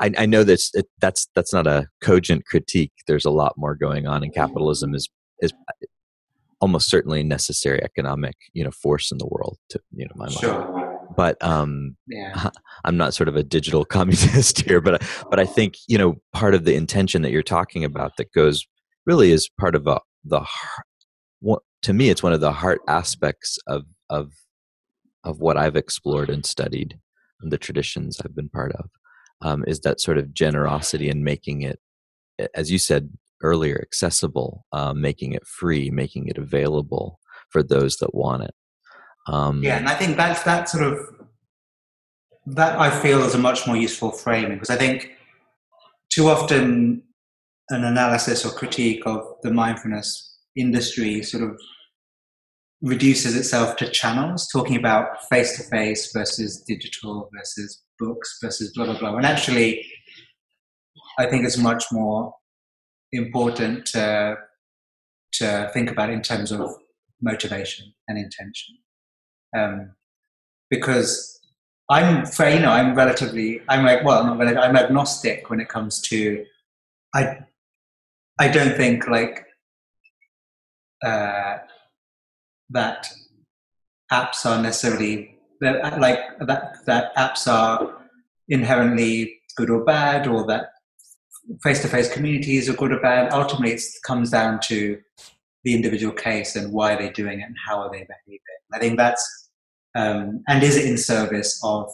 I, 0.02 0.12
I 0.18 0.26
know 0.26 0.44
that 0.44 0.60
it, 0.74 0.88
that's 1.00 1.28
that's 1.36 1.54
not 1.54 1.68
a 1.68 1.88
cogent 2.02 2.46
critique. 2.46 2.92
There's 3.08 3.26
a 3.26 3.32
lot 3.32 3.54
more 3.58 3.76
going 3.76 4.08
on, 4.08 4.24
and 4.24 4.34
capitalism 4.34 4.94
is 4.96 5.10
is 5.40 5.54
almost 6.60 6.90
certainly 6.90 7.22
a 7.22 7.24
necessary 7.24 7.84
economic 7.84 8.36
you 8.54 8.64
know 8.64 8.72
force 8.72 9.12
in 9.12 9.18
the 9.18 9.28
world. 9.28 9.58
To 9.70 9.80
you 9.92 10.06
know, 10.06 10.14
my 10.16 10.30
sure. 10.30 10.72
mind 10.72 10.92
but 11.16 11.42
um, 11.44 11.96
yeah. 12.08 12.50
I'm 12.86 12.98
not 12.98 13.14
sort 13.14 13.30
of 13.30 13.36
a 13.36 13.44
digital 13.44 13.86
communist 13.98 14.62
here, 14.62 14.82
but 14.82 15.04
but 15.30 15.40
I 15.40 15.46
think 15.46 15.76
you 15.88 15.98
know 15.98 16.16
part 16.34 16.56
of 16.56 16.66
the 16.66 16.76
intention 16.76 17.22
that 17.22 17.32
you're 17.32 17.44
talking 17.44 17.84
about 17.84 18.18
that 18.18 18.32
goes 18.34 18.66
really 19.06 19.32
is 19.32 19.50
part 19.60 19.76
of 19.76 19.88
a, 19.88 20.00
the 20.24 20.46
to 21.82 21.94
me 21.94 22.10
it's 22.10 22.22
one 22.22 22.34
of 22.34 22.42
the 22.42 22.52
heart 22.52 22.82
aspects 22.88 23.58
of 23.68 23.84
of 24.10 24.32
of 25.24 25.40
what 25.40 25.58
I've 25.58 25.76
explored 25.76 26.30
and 26.30 26.46
studied 26.46 27.00
and 27.42 27.52
the 27.52 27.58
traditions 27.58 28.20
I've 28.24 28.36
been 28.36 28.50
part 28.50 28.72
of 28.74 28.90
um, 29.42 29.64
is 29.68 29.80
that 29.82 30.02
sort 30.02 30.18
of 30.18 30.34
generosity 30.34 31.10
and 31.10 31.24
making 31.24 31.62
it, 31.62 31.80
as 32.56 32.72
you 32.72 32.78
said 32.78 33.10
earlier, 33.44 33.80
accessible, 33.82 34.66
uh, 34.72 34.94
making 34.94 35.34
it 35.34 35.46
free, 35.46 35.90
making 35.90 36.28
it 36.28 36.38
available 36.38 37.20
for 37.50 37.64
those 37.64 37.98
that 37.98 38.14
want 38.14 38.44
it. 38.44 38.54
Um, 39.28 39.64
yeah, 39.64 39.78
and 39.78 39.88
I 39.88 39.96
think 39.96 40.18
that's 40.18 40.44
that 40.44 40.70
sort 40.70 40.84
of 40.84 41.00
that 42.48 42.80
I 42.80 42.90
feel 42.90 43.22
is 43.24 43.36
a 43.36 43.38
much 43.38 43.68
more 43.68 43.78
useful 43.78 44.12
framing 44.12 44.58
because 44.58 44.72
I 44.72 44.78
think 44.78 45.12
too 46.12 46.28
often 46.28 47.04
an 47.70 47.84
analysis 47.84 48.46
or 48.46 48.52
critique 48.52 49.04
of 49.06 49.24
the 49.44 49.52
mindfulness 49.52 50.40
industry 50.56 51.22
sort 51.22 51.44
of 51.44 51.60
reduces 52.82 53.36
itself 53.36 53.76
to 53.78 53.90
channels, 53.90 54.48
talking 54.52 54.76
about 54.76 55.24
face 55.30 55.56
to 55.58 55.64
face 55.70 56.12
versus 56.12 56.64
digital 56.68 57.30
versus 57.34 57.82
books 58.02 58.40
versus 58.44 58.74
blah 58.76 58.86
blah 58.86 59.00
blah. 59.00 59.16
And 59.16 59.26
actually, 59.26 59.86
I 61.20 61.26
think 61.28 61.46
it's 61.46 61.58
much 61.58 61.86
more 61.92 62.34
important 63.12 63.86
to 63.94 64.36
to 65.40 65.70
think 65.74 65.90
about 65.90 66.10
in 66.10 66.22
terms 66.22 66.52
of 66.52 66.76
motivation 67.22 67.94
and 68.08 68.18
intention 68.18 68.76
um, 69.56 69.94
because 70.70 71.40
I'm, 71.90 72.26
you 72.40 72.60
know, 72.60 72.72
I'm 72.72 72.96
relatively, 72.96 73.62
I'm 73.68 73.86
like, 73.86 74.04
well, 74.04 74.24
not 74.24 74.38
relatively, 74.38 74.64
I'm 74.64 74.78
agnostic 74.78 75.50
when 75.50 75.60
it 75.60 75.70
comes 75.70 76.02
to, 76.04 76.46
I, 77.14 77.40
I 78.40 78.48
don't 78.48 78.78
think 78.78 79.08
like 79.08 79.46
uh, 81.06 81.58
that 82.70 83.12
apps 84.12 84.46
are 84.46 84.62
necessarily 84.62 85.31
that 85.62 86.00
like 86.00 86.20
that 86.40 86.86
that 86.86 87.16
apps 87.16 87.48
are 87.48 87.98
inherently 88.50 89.40
good 89.56 89.70
or 89.70 89.84
bad, 89.84 90.28
or 90.28 90.46
that 90.48 90.70
face-to-face 91.64 92.14
communities 92.14 92.70
are 92.70 92.74
good 92.74 92.92
or 92.92 93.00
bad. 93.00 93.32
Ultimately, 93.32 93.74
it 93.74 93.82
comes 94.06 94.30
down 94.30 94.60
to 94.66 95.00
the 95.64 95.74
individual 95.74 96.14
case 96.14 96.56
and 96.56 96.74
why 96.74 96.96
they're 96.96 97.14
doing 97.14 97.40
it 97.40 97.46
and 97.46 97.56
how 97.66 97.80
are 97.80 97.92
they 97.92 98.00
behaving. 98.00 98.40
I 98.74 98.80
think 98.80 98.98
that's 98.98 99.50
um, 99.96 100.44
and 100.48 100.64
is 100.64 100.78
it 100.78 100.86
in 100.86 100.98
service 100.98 101.60
of 101.64 101.90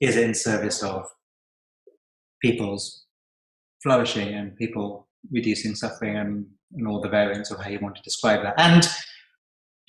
is 0.00 0.16
it 0.16 0.24
in 0.24 0.34
service 0.34 0.82
of 0.82 1.06
people's 2.40 3.04
flourishing 3.82 4.34
and 4.34 4.56
people 4.56 5.08
reducing 5.30 5.74
suffering 5.74 6.16
and, 6.16 6.46
and 6.74 6.86
all 6.88 7.00
the 7.00 7.08
variants 7.08 7.50
of 7.50 7.60
how 7.60 7.68
you 7.68 7.78
want 7.80 7.96
to 7.96 8.02
describe 8.02 8.42
that 8.42 8.54
and 8.58 8.88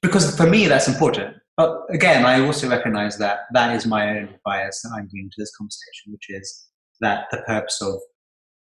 because 0.01 0.35
for 0.35 0.47
me 0.47 0.67
that's 0.67 0.87
important 0.87 1.37
but 1.61 1.95
again 1.97 2.25
i 2.25 2.39
also 2.45 2.69
recognize 2.69 3.17
that 3.17 3.39
that 3.53 3.75
is 3.75 3.85
my 3.85 4.03
own 4.17 4.29
bias 4.45 4.81
that 4.81 4.93
i'm 4.95 5.07
bringing 5.07 5.29
to 5.29 5.41
this 5.41 5.55
conversation 5.55 6.11
which 6.13 6.29
is 6.29 6.67
that 6.99 7.25
the 7.31 7.41
purpose 7.47 7.81
of 7.81 7.99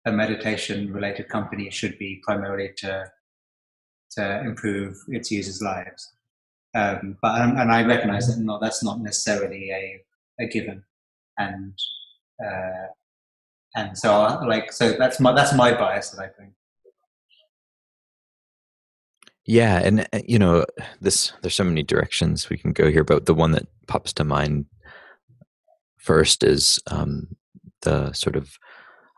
a 0.05 0.11
meditation 0.11 0.91
related 0.91 1.27
company 1.27 1.69
should 1.69 1.97
be 1.97 2.21
primarily 2.27 2.69
to 2.77 2.91
to 4.11 4.23
improve 4.41 4.95
its 5.09 5.31
users 5.31 5.61
lives 5.61 6.13
um, 6.75 7.17
but 7.21 7.41
um, 7.41 7.57
and 7.57 7.71
i 7.71 7.83
recognize 7.83 8.27
that 8.27 8.41
no 8.41 8.59
that's 8.61 8.83
not 8.83 9.01
necessarily 9.01 9.63
a, 9.71 10.01
a 10.43 10.47
given 10.47 10.83
and 11.37 11.73
uh, 12.45 12.87
and 13.75 13.97
so 13.97 14.39
like 14.47 14.71
so 14.71 14.93
that's 14.93 15.19
my 15.19 15.31
that's 15.33 15.53
my 15.53 15.71
bias 15.73 16.09
that 16.11 16.21
I 16.21 16.29
bring. 16.35 16.53
Yeah, 19.47 19.79
and 19.79 20.01
uh, 20.11 20.19
you 20.25 20.37
know 20.37 20.65
this. 20.99 21.31
There's 21.41 21.55
so 21.55 21.63
many 21.63 21.81
directions 21.81 22.49
we 22.49 22.57
can 22.57 22.73
go 22.73 22.91
here, 22.91 23.05
but 23.05 23.25
the 23.25 23.33
one 23.33 23.51
that 23.51 23.65
pops 23.87 24.11
to 24.13 24.25
mind 24.25 24.65
first 25.97 26.43
is 26.43 26.79
um, 26.87 27.35
the 27.81 28.11
sort 28.11 28.35
of 28.35 28.57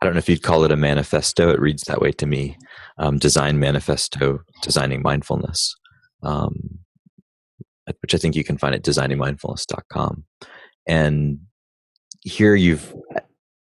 I 0.00 0.06
don't 0.06 0.14
know 0.14 0.18
if 0.18 0.28
you'd 0.28 0.44
call 0.44 0.64
it 0.64 0.70
a 0.70 0.76
manifesto. 0.76 1.50
It 1.50 1.60
reads 1.60 1.82
that 1.82 2.00
way 2.00 2.12
to 2.12 2.26
me. 2.26 2.56
Um, 2.96 3.18
design 3.18 3.58
manifesto, 3.58 4.40
designing 4.62 5.02
mindfulness, 5.02 5.74
um, 6.22 6.78
which 8.00 8.14
I 8.14 8.18
think 8.18 8.36
you 8.36 8.44
can 8.44 8.56
find 8.56 8.74
at 8.74 8.84
designingmindfulness.com. 8.84 10.24
And 10.86 11.40
here 12.22 12.54
you've 12.54 12.94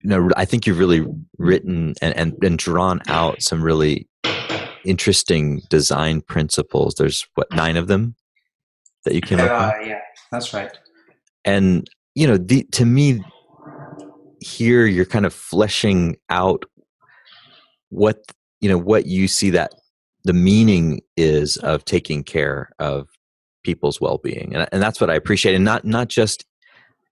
you 0.00 0.10
know 0.10 0.28
i 0.36 0.44
think 0.44 0.66
you've 0.66 0.80
really 0.80 1.06
written 1.38 1.94
and, 2.02 2.16
and, 2.16 2.34
and 2.42 2.58
drawn 2.58 3.00
out 3.06 3.40
some 3.40 3.62
really 3.62 4.08
interesting 4.84 5.62
design 5.68 6.20
principles. 6.20 6.94
There's 6.94 7.26
what 7.34 7.52
nine 7.52 7.76
of 7.76 7.88
them 7.88 8.16
that 9.04 9.14
you 9.14 9.20
came 9.20 9.40
uh, 9.40 9.44
up 9.44 9.78
with? 9.78 9.88
yeah 9.88 10.00
that's 10.30 10.54
right. 10.54 10.76
And 11.44 11.88
you 12.14 12.26
know 12.26 12.36
the, 12.36 12.64
to 12.72 12.84
me 12.84 13.22
here 14.40 14.86
you're 14.86 15.04
kind 15.04 15.26
of 15.26 15.32
fleshing 15.32 16.16
out 16.28 16.64
what 17.90 18.18
you 18.60 18.68
know 18.68 18.78
what 18.78 19.06
you 19.06 19.28
see 19.28 19.50
that 19.50 19.72
the 20.24 20.32
meaning 20.32 21.00
is 21.16 21.56
of 21.58 21.84
taking 21.84 22.22
care 22.22 22.70
of 22.78 23.08
people's 23.64 24.00
well-being. 24.00 24.54
And, 24.54 24.68
and 24.72 24.82
that's 24.82 25.00
what 25.00 25.10
i 25.10 25.14
appreciate. 25.14 25.54
And 25.54 25.64
not 25.64 25.84
not 25.84 26.08
just 26.08 26.44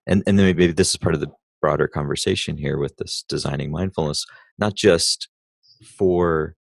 and 0.06 0.22
and 0.26 0.38
then 0.38 0.46
maybe 0.46 0.66
this 0.72 0.90
is 0.90 0.96
part 0.96 1.14
of 1.14 1.20
the 1.20 1.30
broader 1.60 1.86
conversation 1.86 2.56
here 2.56 2.78
with 2.78 2.96
this 2.96 3.22
designing 3.28 3.70
mindfulness 3.70 4.24
not 4.58 4.74
just 4.74 5.28
for 5.84 6.54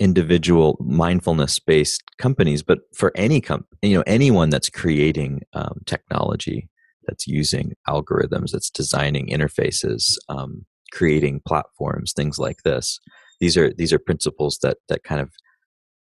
individual 0.00 0.76
mindfulness 0.80 1.58
based 1.58 2.02
companies 2.18 2.62
but 2.62 2.80
for 2.94 3.12
any 3.14 3.40
com- 3.40 3.66
you 3.82 3.94
know 3.94 4.04
anyone 4.06 4.50
that's 4.50 4.70
creating 4.70 5.42
um, 5.52 5.80
technology 5.86 6.68
that's 7.06 7.26
using 7.26 7.74
algorithms 7.88 8.50
that's 8.52 8.70
designing 8.70 9.28
interfaces 9.28 10.16
um, 10.28 10.64
creating 10.92 11.40
platforms 11.46 12.12
things 12.12 12.38
like 12.38 12.62
this 12.64 12.98
these 13.40 13.56
are 13.56 13.72
these 13.74 13.92
are 13.92 13.98
principles 13.98 14.58
that 14.62 14.78
that 14.88 15.04
kind 15.04 15.20
of 15.20 15.30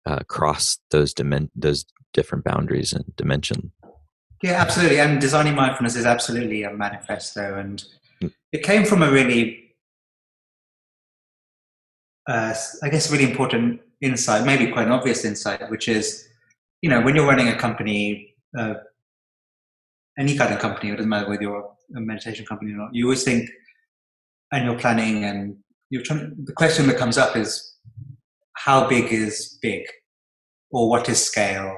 uh, 0.05 0.19
cross 0.27 0.79
those 0.91 1.13
dimen- 1.13 1.49
those 1.55 1.85
different 2.13 2.43
boundaries 2.43 2.93
and 2.93 3.05
dimension 3.15 3.71
yeah, 4.43 4.61
absolutely. 4.61 4.99
And 4.99 5.19
designing 5.19 5.55
mindfulness 5.55 5.95
is 5.95 6.05
absolutely 6.05 6.63
a 6.63 6.71
manifesto, 6.71 7.57
and 7.57 7.83
hmm. 8.21 8.27
it 8.51 8.63
came 8.63 8.85
from 8.85 9.01
a 9.01 9.11
really, 9.11 9.66
uh, 12.27 12.53
I 12.83 12.89
guess, 12.89 13.11
really 13.11 13.23
important 13.23 13.81
insight, 14.01 14.45
maybe 14.45 14.71
quite 14.71 14.87
an 14.87 14.93
obvious 14.93 15.25
insight, 15.25 15.69
which 15.69 15.87
is, 15.87 16.27
you 16.81 16.89
know, 16.89 17.01
when 17.01 17.15
you're 17.15 17.27
running 17.27 17.47
a 17.47 17.57
company, 17.57 18.35
uh, 18.57 18.75
any 20.19 20.37
kind 20.37 20.53
of 20.53 20.59
company, 20.59 20.89
it 20.91 20.97
doesn't 20.97 21.09
matter 21.09 21.29
whether 21.29 21.41
you're 21.41 21.71
a 21.95 21.99
meditation 21.99 22.45
company 22.45 22.73
or 22.73 22.77
not, 22.77 22.89
you 22.93 23.05
always 23.05 23.23
think, 23.23 23.49
and 24.51 24.65
you're 24.65 24.77
planning, 24.77 25.23
and 25.23 25.57
you're 25.89 26.03
trying. 26.03 26.35
The 26.43 26.53
question 26.53 26.87
that 26.87 26.97
comes 26.97 27.17
up 27.17 27.35
is, 27.35 27.75
how 28.53 28.87
big 28.87 29.11
is 29.11 29.57
big, 29.61 29.83
or 30.71 30.89
what 30.89 31.07
is 31.09 31.23
scale? 31.23 31.77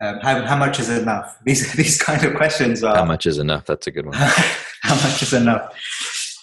Um, 0.00 0.18
how, 0.20 0.42
how 0.44 0.56
much 0.56 0.80
is 0.80 0.88
enough? 0.88 1.38
These 1.44 1.72
these 1.74 2.00
kind 2.00 2.24
of 2.24 2.34
questions 2.34 2.82
are. 2.82 2.96
How 2.96 3.04
much 3.04 3.26
is 3.26 3.38
enough? 3.38 3.66
That's 3.66 3.86
a 3.86 3.90
good 3.90 4.06
one. 4.06 4.14
how 4.82 4.94
much 4.96 5.22
is 5.22 5.32
enough? 5.32 5.72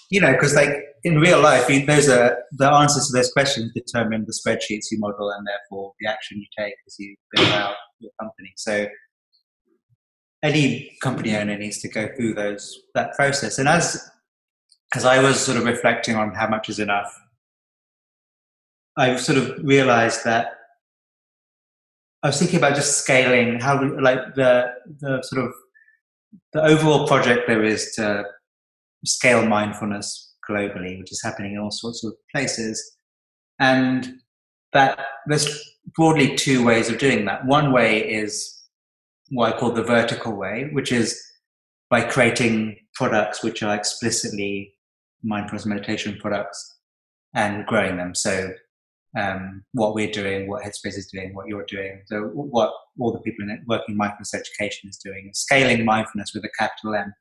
You 0.10 0.21
know, 0.21 0.32
because 0.32 0.56
like 0.56 0.88
in 1.03 1.19
real 1.19 1.41
life, 1.41 1.67
those 1.85 2.09
are 2.09 2.38
the 2.51 2.71
answers 2.71 3.07
to 3.07 3.17
those 3.17 3.31
questions 3.31 3.71
determine 3.73 4.25
the 4.25 4.33
spreadsheets 4.33 4.91
you 4.91 4.99
model 4.99 5.29
and 5.31 5.45
therefore 5.47 5.93
the 5.99 6.09
action 6.09 6.39
you 6.39 6.45
take 6.57 6.75
as 6.88 6.95
you 6.99 7.15
build 7.33 7.47
out 7.49 7.75
your 7.99 8.12
company. 8.19 8.51
So 8.57 8.88
any 10.43 10.97
company 11.01 11.35
owner 11.35 11.57
needs 11.57 11.79
to 11.79 11.89
go 11.89 12.09
through 12.15 12.33
those 12.33 12.79
that 12.95 13.13
process. 13.13 13.59
And 13.59 13.67
as 13.67 14.09
as 14.95 15.05
I 15.05 15.21
was 15.21 15.39
sort 15.39 15.57
of 15.57 15.65
reflecting 15.65 16.15
on 16.15 16.33
how 16.33 16.47
much 16.47 16.69
is 16.69 16.79
enough, 16.79 17.13
I 18.97 19.15
sort 19.17 19.38
of 19.38 19.59
realized 19.63 20.23
that 20.25 20.47
I 22.23 22.27
was 22.27 22.39
thinking 22.39 22.57
about 22.57 22.75
just 22.75 22.97
scaling 22.97 23.59
how 23.59 23.81
like 23.99 24.35
the 24.35 24.71
the 24.99 25.21
sort 25.21 25.45
of 25.45 25.53
the 26.53 26.63
overall 26.63 27.07
project 27.07 27.47
there 27.47 27.63
is 27.63 27.93
to 27.95 28.23
scale 29.05 29.45
mindfulness 29.45 30.28
globally, 30.49 30.97
which 30.99 31.12
is 31.12 31.21
happening 31.23 31.53
in 31.53 31.59
all 31.59 31.71
sorts 31.71 32.03
of 32.03 32.13
places, 32.33 32.97
and 33.59 34.13
that 34.73 34.99
there's 35.27 35.47
broadly 35.95 36.35
two 36.35 36.63
ways 36.63 36.89
of 36.89 36.97
doing 36.97 37.25
that. 37.25 37.45
One 37.45 37.71
way 37.71 37.99
is 37.99 38.59
what 39.29 39.53
I 39.53 39.57
call 39.59 39.71
the 39.71 39.83
vertical 39.83 40.33
way, 40.35 40.69
which 40.73 40.91
is 40.91 41.19
by 41.89 42.01
creating 42.01 42.77
products 42.93 43.43
which 43.43 43.63
are 43.63 43.75
explicitly 43.75 44.73
mindfulness 45.23 45.65
meditation 45.65 46.17
products 46.19 46.77
and 47.33 47.65
growing 47.65 47.97
them. 47.97 48.15
So 48.15 48.51
um, 49.17 49.63
what 49.73 49.95
we're 49.95 50.12
doing, 50.12 50.47
what 50.47 50.63
Headspace 50.63 50.97
is 50.97 51.09
doing, 51.12 51.33
what 51.33 51.47
you're 51.47 51.65
doing, 51.67 52.01
so 52.05 52.21
what 52.33 52.71
all 52.99 53.12
the 53.12 53.21
people 53.21 53.43
in 53.43 53.63
working 53.67 53.97
mindfulness 53.97 54.33
education 54.33 54.89
is 54.89 54.97
doing, 55.03 55.31
scaling 55.33 55.85
mindfulness 55.85 56.31
with 56.33 56.43
a 56.45 56.49
capital 56.57 56.95
M. 56.95 57.13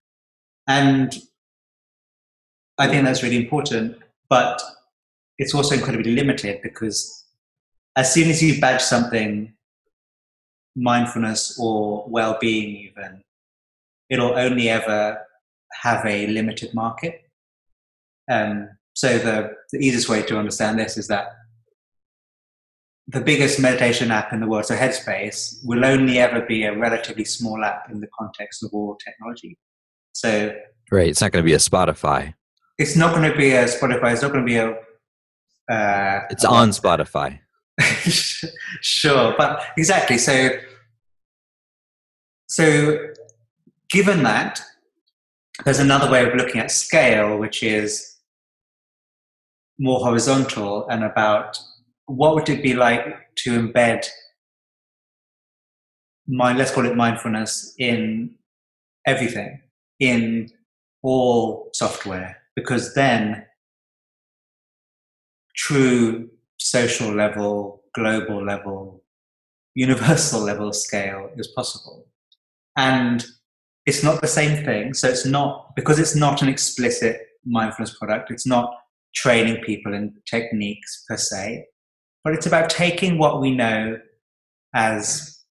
And 0.67 1.17
I 2.79 2.87
think 2.89 3.05
that's 3.05 3.23
really 3.23 3.37
important, 3.37 3.99
but 4.29 4.61
it's 5.39 5.55
also 5.55 5.75
incredibly 5.75 6.15
limited 6.15 6.61
because 6.63 7.25
as 7.97 8.13
soon 8.13 8.29
as 8.29 8.43
you 8.43 8.61
badge 8.61 8.81
something 8.81 9.53
mindfulness 10.77 11.59
or 11.59 12.05
well-being 12.09 12.77
even, 12.77 13.23
it'll 14.09 14.39
only 14.39 14.69
ever 14.69 15.19
have 15.83 16.05
a 16.07 16.27
limited 16.29 16.73
market. 16.75 17.23
Um, 18.31 18.69
so 18.95 19.19
the, 19.19 19.51
the 19.73 19.79
easiest 19.79 20.09
way 20.09 20.23
to 20.23 20.39
understand 20.39 20.79
this 20.79 20.97
is 20.97 21.09
that 21.09 21.29
the 23.09 23.21
biggest 23.21 23.59
meditation 23.59 24.11
app 24.11 24.33
in 24.33 24.41
the 24.41 24.47
world, 24.47 24.67
so 24.67 24.77
Headspace, 24.77 25.65
will 25.65 25.85
only 25.85 26.19
ever 26.19 26.43
be 26.43 26.65
a 26.65 26.77
relatively 26.77 27.25
small 27.25 27.65
app 27.65 27.91
in 27.91 28.01
the 28.01 28.09
context 28.19 28.63
of 28.63 28.71
all 28.73 28.97
technology. 28.97 29.57
So, 30.13 30.55
right, 30.91 31.09
it's 31.09 31.21
not 31.21 31.33
going 31.33 31.43
to 31.43 31.47
be 31.47 31.55
a 31.55 31.59
Spotify. 31.59 32.35
It's 32.79 32.97
not 32.97 33.15
going 33.15 33.31
to 33.31 33.37
be 33.37 33.51
a 33.51 33.65
Spotify. 33.65 34.13
It's 34.13 34.23
not 34.23 34.33
going 34.33 34.47
to 34.47 34.51
be 34.51 34.57
a. 34.57 34.71
Uh, 35.71 36.21
it's 36.31 36.45
a 36.45 36.49
on 36.49 36.71
Spotify. 36.71 37.41
sure, 38.81 39.35
but 39.37 39.63
exactly. 39.77 40.19
So, 40.19 40.51
so 42.49 42.99
given 43.91 44.23
that, 44.23 44.61
there's 45.65 45.81
another 45.81 46.11
way 46.11 46.27
of 46.27 46.35
looking 46.35 46.61
at 46.61 46.71
scale, 46.71 47.37
which 47.37 47.63
is 47.63 48.19
more 49.79 50.01
horizontal 50.01 50.87
and 50.89 51.05
about 51.05 51.59
what 52.07 52.35
would 52.35 52.49
it 52.49 52.63
be 52.63 52.75
like 52.75 53.35
to 53.37 53.61
embed 53.61 54.07
mind 56.27 56.59
let's 56.59 56.71
call 56.71 56.85
it 56.85 56.97
mindfulness 56.97 57.75
in 57.79 58.35
everything 59.07 59.61
in 60.01 60.49
all 61.03 61.71
software 61.73 62.37
because 62.59 62.95
then 62.95 63.45
true 65.57 66.29
social 66.59 67.13
level 67.15 67.83
global 67.95 68.45
level 68.45 69.03
universal 69.75 70.41
level 70.51 70.73
scale 70.73 71.31
is 71.37 71.49
possible. 71.57 72.07
And 72.77 73.25
it's 73.87 74.03
not 74.03 74.21
the 74.21 74.29
same 74.29 74.65
thing. 74.65 74.95
So 74.95 75.09
it's 75.09 75.27
not 75.27 75.75
because 75.77 75.99
it's 75.99 76.17
not 76.17 76.43
an 76.43 76.49
explicit 76.49 77.29
mindfulness 77.49 77.97
product 77.99 78.31
it's 78.31 78.47
not 78.47 78.71
training 79.15 79.63
people 79.63 79.95
in 79.95 80.15
techniques 80.27 81.05
per 81.09 81.17
se 81.17 81.67
but 82.25 82.35
it's 82.35 82.47
about 82.47 82.71
taking 82.71 83.19
what 83.19 83.41
we 83.41 83.55
know 83.55 83.99
as 84.75 85.45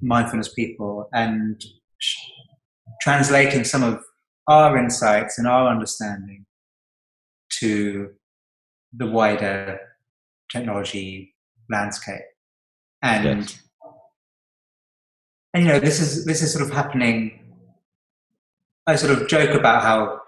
mindfulness 0.00 0.52
people 0.52 1.08
and 1.12 1.62
translating 3.00 3.64
some 3.64 3.82
of 3.82 4.02
our 4.48 4.76
insights 4.76 5.38
and 5.38 5.46
our 5.46 5.68
understanding 5.68 6.46
to 7.60 8.10
the 8.92 9.06
wider 9.06 9.78
technology 10.50 11.34
landscape. 11.70 12.22
And 13.02 13.40
yes. 13.40 13.62
and 15.54 15.64
you 15.64 15.68
know, 15.68 15.80
this 15.80 16.00
is 16.00 16.24
this 16.24 16.42
is 16.42 16.52
sort 16.52 16.64
of 16.64 16.72
happening. 16.72 17.38
I 18.86 18.96
sort 18.96 19.16
of 19.16 19.28
joke 19.28 19.54
about 19.54 19.82
how 19.82 20.20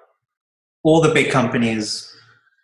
all 0.83 1.01
the 1.01 1.13
big 1.13 1.31
companies 1.31 2.11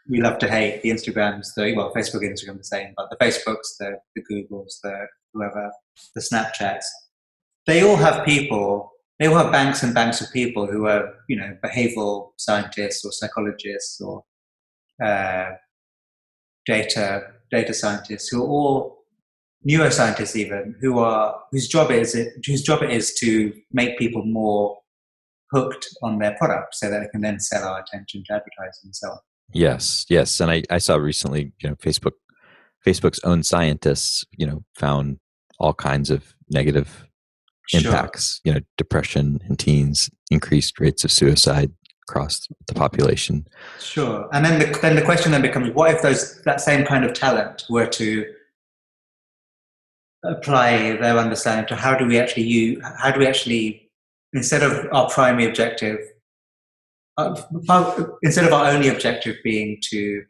we 0.08 0.20
love 0.20 0.38
to 0.38 0.48
hate 0.48 0.82
the 0.82 0.90
Instagrams, 0.90 1.54
the 1.54 1.74
well, 1.76 1.92
Facebook, 1.94 2.22
Instagram, 2.22 2.58
the 2.58 2.64
same, 2.64 2.94
but 2.96 3.08
the 3.10 3.16
Facebooks, 3.16 3.76
the 3.78 3.98
the 4.16 4.22
Googles, 4.22 4.80
the 4.82 5.06
whoever, 5.32 5.70
the 6.14 6.20
Snapchats, 6.20 6.84
they 7.66 7.82
all 7.82 7.96
have 7.96 8.24
people. 8.24 8.92
They 9.20 9.26
all 9.26 9.36
have 9.36 9.52
banks 9.52 9.82
and 9.82 9.94
banks 9.94 10.22
of 10.22 10.32
people 10.32 10.66
who 10.66 10.86
are, 10.86 11.14
you 11.28 11.36
know, 11.36 11.56
behavioral 11.62 12.30
scientists 12.38 13.04
or 13.04 13.12
psychologists 13.12 14.00
or 14.00 14.24
uh, 15.04 15.50
data 16.66 17.22
data 17.50 17.74
scientists 17.74 18.28
who 18.28 18.42
are 18.42 18.48
all 18.48 19.04
neuroscientists 19.68 20.36
even 20.36 20.74
who 20.80 20.98
are 20.98 21.38
whose 21.52 21.68
job 21.68 21.90
is 21.90 22.14
it 22.14 22.32
whose 22.46 22.62
job 22.62 22.82
it 22.82 22.90
is 22.90 23.12
to 23.14 23.52
make 23.72 23.98
people 23.98 24.24
more 24.24 24.78
hooked 25.52 25.86
on 26.02 26.18
their 26.18 26.34
product 26.38 26.74
so 26.74 26.88
that 26.88 27.00
they 27.00 27.08
can 27.08 27.20
then 27.20 27.38
sell 27.38 27.68
our 27.68 27.80
attention 27.80 28.22
to 28.24 28.32
advertising 28.32 28.84
and 28.84 28.96
so 28.96 29.10
on. 29.10 29.18
Yes, 29.52 30.06
yes. 30.08 30.40
And 30.40 30.50
I, 30.50 30.62
I 30.70 30.78
saw 30.78 30.96
recently, 30.96 31.52
you 31.60 31.68
know, 31.68 31.74
Facebook 31.76 32.12
Facebook's 32.86 33.20
own 33.24 33.42
scientists, 33.42 34.24
you 34.38 34.46
know, 34.46 34.64
found 34.74 35.18
all 35.58 35.74
kinds 35.74 36.08
of 36.08 36.34
negative 36.48 37.06
sure. 37.78 37.90
impacts, 37.90 38.40
you 38.44 38.52
know, 38.52 38.60
depression 38.76 39.40
in 39.48 39.56
teens, 39.56 40.10
increased 40.30 40.80
rates 40.80 41.04
of 41.04 41.12
suicide 41.12 41.72
across 42.08 42.48
the 42.66 42.74
population. 42.74 43.46
Sure. 43.78 44.28
And 44.32 44.44
then 44.44 44.58
the, 44.58 44.78
then 44.80 44.96
the 44.96 45.02
question 45.02 45.32
then 45.32 45.42
becomes 45.42 45.70
what 45.74 45.94
if 45.94 46.02
those 46.02 46.42
that 46.42 46.60
same 46.60 46.84
kind 46.84 47.04
of 47.04 47.12
talent 47.12 47.64
were 47.70 47.86
to 47.86 48.24
apply 50.24 50.96
their 50.96 51.16
understanding 51.16 51.66
to 51.68 51.76
how 51.76 51.96
do 51.96 52.06
we 52.06 52.18
actually 52.18 52.42
use, 52.42 52.82
how 52.98 53.10
do 53.10 53.20
we 53.20 53.26
actually 53.26 53.90
instead 54.32 54.62
of 54.62 54.86
our 54.92 55.08
primary 55.08 55.46
objective 55.46 55.98
uh, 57.16 57.40
instead 58.22 58.44
of 58.44 58.52
our 58.52 58.70
only 58.70 58.88
objective 58.88 59.36
being 59.42 59.78
to 59.82 60.22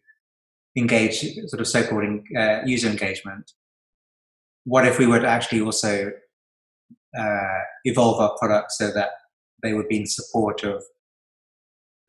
engage 0.77 1.21
sort 1.49 1.61
of 1.61 1.67
so-called 1.67 2.21
uh, 2.37 2.61
user 2.65 2.89
engagement 2.89 3.51
what 4.65 4.87
if 4.87 4.99
we 4.99 5.07
were 5.07 5.19
to 5.19 5.27
actually 5.27 5.61
also 5.61 6.13
uh, 7.19 7.59
evolve 7.85 8.21
our 8.21 8.37
products 8.39 8.79
so 8.79 8.91
that 8.93 9.11
they 9.63 9.75
would 9.75 9.89
be 9.89 10.01
in 10.01 10.07
support 10.07 10.63
of 10.65 10.83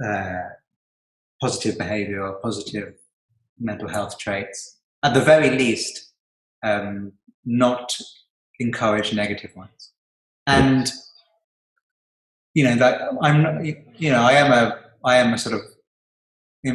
uh, 0.04 0.50
positive 1.42 1.78
behavior 1.78 2.26
or 2.26 2.34
positive 2.36 2.94
mental 3.60 3.88
health 3.88 4.18
traits. 4.18 4.80
At 5.04 5.14
the 5.14 5.22
very 5.22 5.50
least 5.50 6.12
um, 6.64 7.14
not 7.46 7.98
encourage 8.60 9.14
negative 9.14 9.56
ones. 9.56 9.92
And 10.48 10.92
you 12.54 12.64
know 12.64 12.76
that 12.76 13.02
I'm 13.22 13.64
you 13.64 14.12
know 14.12 14.22
I 14.22 14.34
am 14.34 14.52
a 14.52 14.80
I 15.06 15.18
am 15.18 15.34
a 15.34 15.38
sort 15.38 15.56
of 15.56 15.62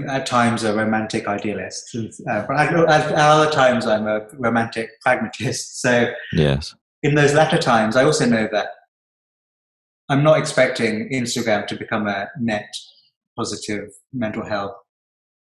at 0.08 0.26
times 0.26 0.64
a 0.64 0.74
romantic 0.74 1.28
idealist, 1.28 1.94
uh, 1.94 2.44
but 2.48 2.56
at, 2.58 2.74
at, 2.74 3.12
other 3.12 3.50
times 3.50 3.86
I'm 3.86 4.06
a 4.08 4.26
romantic 4.32 5.00
pragmatist. 5.00 5.80
So 5.80 6.12
yes, 6.32 6.74
in 7.06 7.14
those 7.14 7.34
latter 7.34 7.58
times, 7.58 7.96
I 7.96 8.04
also 8.04 8.26
know 8.26 8.48
that 8.52 8.68
I'm 10.08 10.22
not 10.22 10.38
expecting 10.38 11.08
Instagram 11.10 11.66
to 11.68 11.76
become 11.76 12.06
a 12.06 12.28
net 12.40 12.68
positive 13.36 13.88
mental 14.12 14.44
health 14.44 14.74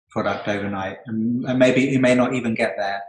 product 0.09 0.47
overnight, 0.47 0.97
and, 1.07 1.45
and 1.45 1.59
maybe 1.59 1.93
it 1.93 2.01
may 2.01 2.15
not 2.15 2.33
even 2.33 2.55
get 2.55 2.75
there. 2.77 3.01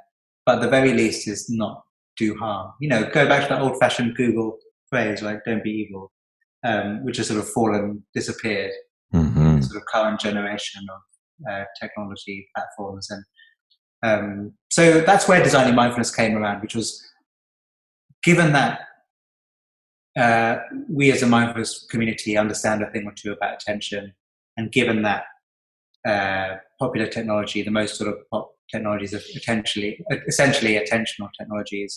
But 0.44 0.60
the 0.60 0.68
very 0.68 0.92
least 0.92 1.26
is 1.28 1.48
not 1.50 1.82
do 2.16 2.36
harm. 2.36 2.72
You 2.80 2.88
know, 2.88 3.10
go 3.10 3.26
back 3.26 3.42
to 3.42 3.48
that 3.48 3.62
old-fashioned 3.62 4.14
Google 4.16 4.58
phrase, 4.90 5.22
like 5.22 5.44
"Don't 5.44 5.64
be 5.64 5.70
evil." 5.70 6.12
um, 6.66 7.04
which 7.04 7.18
has 7.18 7.28
sort 7.28 7.40
of 7.40 7.48
fallen, 7.48 8.04
disappeared. 8.14 8.72
Mm-hmm. 9.14 9.60
Sort 9.60 9.76
of 9.76 9.86
current 9.86 10.20
generation 10.20 10.82
of 10.90 11.52
uh, 11.52 11.64
technology 11.80 12.48
platforms, 12.54 13.08
and 13.10 13.24
um, 14.02 14.52
so 14.70 15.00
that's 15.00 15.28
where 15.28 15.42
designing 15.42 15.74
mindfulness 15.74 16.14
came 16.14 16.36
around, 16.36 16.60
which 16.60 16.74
was 16.74 17.00
given 18.26 18.52
that 18.52 18.80
uh, 20.18 20.56
we 20.90 21.12
as 21.12 21.22
a 21.22 21.26
mindfulness 21.26 21.86
community 21.88 22.36
understand 22.36 22.82
a 22.82 22.90
thing 22.90 23.06
or 23.06 23.12
two 23.12 23.32
about 23.32 23.54
attention, 23.54 24.12
and 24.56 24.72
given 24.72 25.02
that 25.02 25.22
uh, 26.08 26.56
popular 26.80 27.06
technology, 27.06 27.62
the 27.62 27.70
most 27.70 27.96
sort 27.96 28.10
of 28.10 28.16
pop 28.30 28.50
technologies 28.72 29.14
are 29.14 29.22
essentially, 29.36 30.04
essentially 30.26 30.74
attentional 30.74 31.28
technologies, 31.38 31.92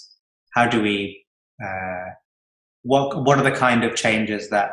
how 0.54 0.68
do 0.68 0.82
we 0.82 1.26
uh, 1.66 2.10
what 2.84 3.24
what 3.26 3.40
are 3.40 3.44
the 3.44 3.60
kind 3.66 3.84
of 3.84 3.96
changes 3.96 4.50
that 4.50 4.70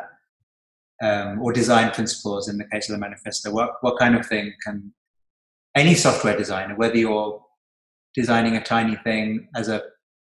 um, 1.01 1.41
or 1.41 1.51
design 1.51 1.89
principles 1.91 2.47
in 2.49 2.57
the 2.57 2.67
case 2.71 2.87
of 2.87 2.93
the 2.93 2.99
manifesto? 2.99 3.51
What 3.51 3.71
what 3.81 3.97
kind 3.97 4.15
of 4.15 4.27
thing 4.27 4.53
can 4.63 4.93
any 5.75 5.95
software 5.95 6.37
designer, 6.37 6.75
whether 6.75 6.97
you're 6.97 7.41
designing 8.13 8.55
a 8.57 8.63
tiny 8.63 8.95
thing 8.97 9.47
as 9.55 9.69
a 9.69 9.81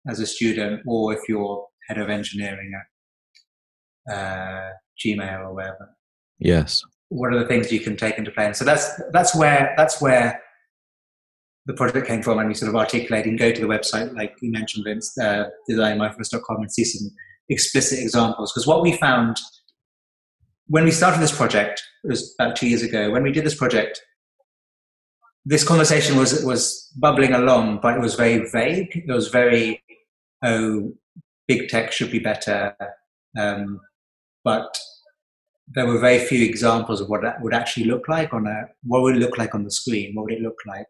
as 0.06 0.20
a 0.20 0.26
student 0.26 0.82
or 0.86 1.12
if 1.12 1.20
you're 1.28 1.66
head 1.88 1.98
of 1.98 2.10
engineering 2.10 2.72
at 4.06 4.14
uh, 4.14 4.70
Gmail 5.04 5.40
or 5.40 5.54
wherever. 5.54 5.96
Yes. 6.38 6.82
What 7.08 7.32
are 7.32 7.38
the 7.38 7.46
things 7.46 7.72
you 7.72 7.80
can 7.80 7.96
take 7.96 8.18
into 8.18 8.30
play? 8.30 8.46
And 8.46 8.56
so 8.56 8.64
that's 8.64 9.00
that's 9.12 9.34
where 9.34 9.74
that's 9.76 10.00
where 10.00 10.40
the 11.66 11.72
project 11.74 12.06
came 12.06 12.22
from, 12.22 12.38
and 12.38 12.48
we 12.48 12.54
sort 12.54 12.68
of 12.68 12.76
articulating. 12.76 13.30
And 13.30 13.38
go 13.38 13.50
to 13.50 13.60
the 13.60 13.66
website, 13.66 14.14
like 14.14 14.34
you 14.42 14.52
mentioned, 14.52 14.84
Vince, 14.84 15.16
uh, 15.18 15.48
designmindfulness.com, 15.70 16.56
and 16.58 16.70
see 16.70 16.84
some 16.84 17.10
explicit 17.48 17.98
examples. 18.00 18.52
Because 18.52 18.66
what 18.66 18.82
we 18.82 18.96
found 18.96 19.38
when 20.68 20.84
we 20.84 20.90
started 20.90 21.20
this 21.20 21.36
project, 21.36 21.82
it 22.04 22.08
was 22.08 22.34
about 22.38 22.56
two 22.56 22.68
years 22.68 22.82
ago, 22.82 23.10
when 23.10 23.22
we 23.22 23.32
did 23.32 23.44
this 23.44 23.54
project, 23.54 24.00
this 25.44 25.64
conversation 25.64 26.16
was 26.16 26.44
was 26.44 26.92
bubbling 26.96 27.32
along, 27.32 27.80
but 27.80 27.96
it 27.96 28.00
was 28.00 28.14
very 28.14 28.48
vague. 28.50 29.04
It 29.08 29.12
was 29.12 29.28
very, 29.28 29.82
oh, 30.42 30.92
big 31.46 31.68
tech 31.68 31.92
should 31.92 32.10
be 32.10 32.18
better, 32.18 32.74
um, 33.38 33.80
but 34.44 34.78
there 35.74 35.86
were 35.86 35.98
very 35.98 36.18
few 36.18 36.44
examples 36.44 37.00
of 37.00 37.08
what 37.08 37.22
that 37.22 37.42
would 37.42 37.54
actually 37.54 37.84
look 37.84 38.08
like 38.08 38.32
on 38.32 38.46
a 38.46 38.62
what 38.84 39.02
would 39.02 39.16
it 39.16 39.20
look 39.20 39.38
like 39.38 39.54
on 39.54 39.64
the 39.64 39.70
screen, 39.70 40.14
what 40.14 40.24
would 40.24 40.34
it 40.34 40.42
look 40.42 40.58
like 40.66 40.86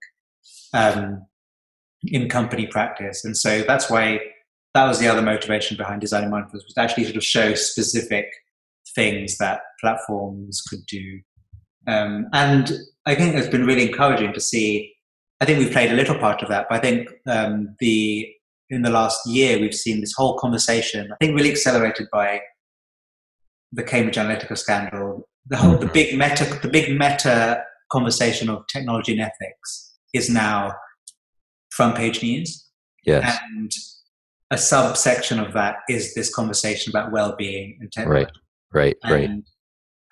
um, 0.74 1.26
in 2.04 2.28
company 2.28 2.66
practice, 2.66 3.24
and 3.24 3.37
so 3.37 3.62
that's 3.62 3.90
why 3.90 4.20
that 4.74 4.87
was 4.87 4.98
the 4.98 5.08
other 5.08 5.22
motivation 5.22 5.76
behind 5.76 6.00
designing 6.00 6.30
mindfulness 6.30 6.64
was 6.64 6.74
to 6.74 6.80
actually 6.80 7.04
sort 7.04 7.16
of 7.16 7.24
show 7.24 7.54
specific 7.54 8.26
things 8.94 9.38
that 9.38 9.61
platforms 9.80 10.62
could 10.68 10.84
do. 10.87 11.20
Um, 11.87 12.26
and 12.32 12.72
I 13.06 13.14
think 13.14 13.34
it's 13.34 13.48
been 13.48 13.66
really 13.66 13.88
encouraging 13.88 14.32
to 14.34 14.40
see. 14.40 14.92
I 15.40 15.44
think 15.44 15.58
we've 15.58 15.72
played 15.72 15.92
a 15.92 15.96
little 15.96 16.18
part 16.18 16.42
of 16.42 16.48
that, 16.48 16.66
but 16.68 16.76
I 16.76 16.80
think 16.80 17.08
um, 17.26 17.74
the 17.80 18.28
in 18.70 18.83
the 18.83 18.90
last 18.90 19.26
year 19.26 19.59
we've 19.59 19.74
seen 19.74 20.00
this 20.00 20.14
whole 20.16 20.38
conversation. 20.38 21.11
I 21.12 21.16
think 21.24 21.37
really 21.37 21.50
accelerated 21.50 22.09
by 22.12 22.40
the 23.72 23.83
Cambridge 23.83 24.16
Analytica 24.16 24.57
scandal. 24.57 25.28
The 25.46 25.57
whole 25.57 25.78
the 25.78 25.87
big 25.87 26.18
meta 26.18 26.44
the 26.62 26.68
big 26.68 26.90
meta 26.98 27.62
conversation 27.90 28.50
of 28.50 28.64
technology 28.72 29.12
and 29.12 29.20
ethics 29.20 29.94
is 30.12 30.28
now 30.28 30.72
front 31.70 31.96
page 31.96 32.22
news. 32.22 32.66
Yes. 33.04 33.38
And 33.54 33.70
a 34.50 34.59
subsection 34.59 35.38
of 35.38 35.52
that 35.54 35.76
is 35.88 36.14
this 36.14 36.35
conversation 36.35 36.90
about 36.90 37.12
well-being 37.12 37.78
and 37.81 37.90
technology. 37.92 38.31
Right, 38.72 38.96
right, 39.04 39.12
right. 39.12 39.28
And, 39.28 39.46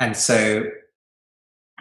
and 0.01 0.17
so 0.17 0.65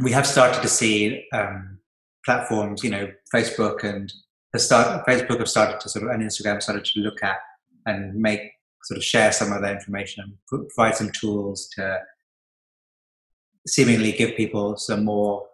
we 0.02 0.12
have 0.12 0.26
started 0.26 0.62
to 0.62 0.68
see 0.68 1.26
um, 1.34 1.80
platforms, 2.26 2.84
you 2.84 2.90
know, 2.90 3.12
Facebook 3.34 3.84
and 3.84 4.12
the 4.56 4.60
start, 4.60 5.06
Facebook 5.06 5.40
have 5.40 5.50
started 5.50 5.80
to 5.82 5.90
sort 5.90 6.06
of, 6.06 6.12
and 6.12 6.24
Instagram 6.24 6.62
started 6.62 6.86
to 6.86 7.00
look 7.00 7.24
at 7.24 7.38
and 7.86 8.16
make 8.16 8.42
sort 8.84 8.98
of 8.98 9.04
share 9.04 9.32
some 9.32 9.52
of 9.52 9.62
their 9.62 9.76
information 9.76 10.24
and 10.24 10.70
provide 10.70 10.96
some 10.96 11.12
tools 11.12 11.68
to 11.76 12.00
seemingly 13.68 14.12
give 14.12 14.36
people 14.36 14.78
some 14.78 15.04
more 15.04 15.46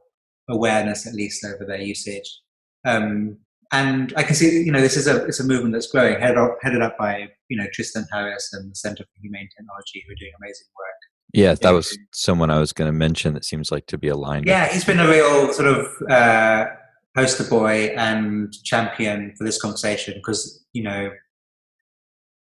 awareness, 0.50 1.08
at 1.08 1.14
least 1.14 1.46
over 1.46 1.66
their 1.66 1.82
usage. 1.82 2.40
Um, 2.86 3.38
and 3.74 4.14
I 4.18 4.24
can 4.24 4.36
see, 4.36 4.64
you 4.64 4.72
know, 4.72 4.82
this 4.82 4.98
is 4.98 5.08
a 5.08 5.26
it's 5.26 5.40
a 5.40 5.46
movement 5.46 5.74
that's 5.74 5.88
growing, 5.88 6.20
headed 6.20 6.38
up, 6.38 6.58
headed 6.62 6.82
up 6.82 6.98
by 6.98 7.30
you 7.48 7.58
know 7.58 7.68
Tristan 7.74 8.06
Harris 8.12 8.50
and 8.52 8.70
the 8.70 8.76
Center 8.76 9.04
for 9.04 9.22
Humane 9.22 9.48
Technology, 9.58 10.04
who 10.06 10.12
are 10.12 10.20
doing 10.20 10.32
amazing 10.42 10.68
work. 10.78 11.02
Yeah, 11.34 11.56
that 11.56 11.72
was 11.72 11.98
someone 12.14 12.50
I 12.50 12.60
was 12.60 12.74
going 12.74 12.90
to 12.90 12.98
mention. 12.98 13.34
That 13.34 13.46
seems 13.46 13.72
like 13.72 13.86
to 13.88 13.98
be 13.98 14.10
aligned. 14.10 14.46
Yeah, 14.46 14.68
he's 14.68 14.84
been 14.84 15.00
a 15.00 15.08
real 15.08 15.54
sort 15.54 15.70
of 15.70 15.88
uh, 16.10 16.66
poster 17.16 17.44
boy 17.44 17.94
and 17.98 18.54
champion 18.64 19.34
for 19.38 19.44
this 19.44 19.62
conversation 19.62 20.14
because 20.16 20.64
you 20.74 20.84
know 20.84 21.12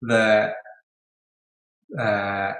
the 0.02 0.52
uh, 1.98 2.52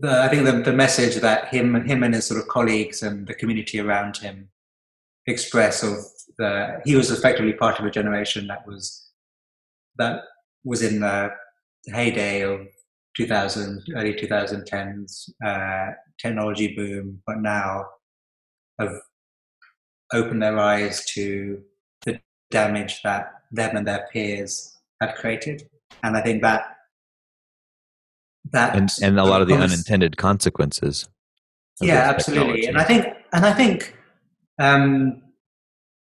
the 0.00 0.22
I 0.22 0.28
think 0.28 0.44
the, 0.44 0.62
the 0.64 0.72
message 0.72 1.16
that 1.16 1.48
him 1.48 1.74
him 1.84 2.02
and 2.02 2.14
his 2.14 2.26
sort 2.26 2.40
of 2.40 2.48
colleagues 2.48 3.02
and 3.02 3.26
the 3.26 3.34
community 3.34 3.80
around 3.80 4.18
him 4.18 4.48
express 5.26 5.82
of 5.82 5.98
the 6.38 6.80
he 6.84 6.94
was 6.94 7.10
effectively 7.10 7.52
part 7.52 7.78
of 7.78 7.86
a 7.86 7.90
generation 7.90 8.46
that 8.48 8.66
was 8.66 9.10
that 9.96 10.22
was 10.64 10.82
in 10.82 11.00
the 11.00 11.30
heyday 11.86 12.42
of 12.42 12.66
2000 13.16 13.82
early 13.96 14.14
2010s 14.14 15.30
uh, 15.44 15.92
technology 16.18 16.74
boom, 16.74 17.20
but 17.26 17.38
now 17.38 17.84
have 18.78 19.00
opened 20.12 20.42
their 20.42 20.58
eyes 20.58 21.04
to 21.14 21.62
the 22.04 22.20
damage 22.50 23.02
that 23.02 23.32
them 23.50 23.76
and 23.76 23.86
their 23.86 24.08
peers 24.12 24.76
have 25.00 25.14
created, 25.14 25.68
and 26.02 26.16
I 26.16 26.22
think 26.22 26.42
that 26.42 26.76
that 28.52 28.76
and, 28.76 28.90
and 29.02 29.18
a 29.18 29.24
lot 29.24 29.42
of 29.42 29.48
the 29.48 29.54
unintended 29.54 30.16
consequences. 30.16 31.08
Yeah, 31.80 32.10
absolutely, 32.10 32.66
and 32.66 32.78
I 32.78 32.84
think 32.84 33.06
and 33.32 33.44
I 33.44 33.52
think. 33.52 33.96
Um, 34.58 35.22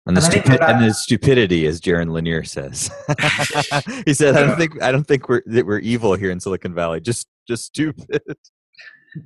and 0.07 0.17
the, 0.17 0.23
and, 0.23 0.33
stupi- 0.33 0.67
and 0.67 0.83
the 0.83 0.93
stupidity, 0.95 1.67
as 1.67 1.79
Jaron 1.79 2.11
Lanier 2.11 2.43
says, 2.43 2.89
he 4.05 4.15
said, 4.15 4.35
"I 4.35 4.47
don't 4.47 4.57
think 4.57 4.81
I 4.81 4.91
don't 4.91 5.05
think 5.05 5.29
we're 5.29 5.43
that 5.45 5.65
we're 5.65 5.77
evil 5.79 6.15
here 6.15 6.31
in 6.31 6.39
Silicon 6.39 6.73
Valley. 6.73 7.01
Just 7.01 7.27
just 7.47 7.65
stupid." 7.65 8.21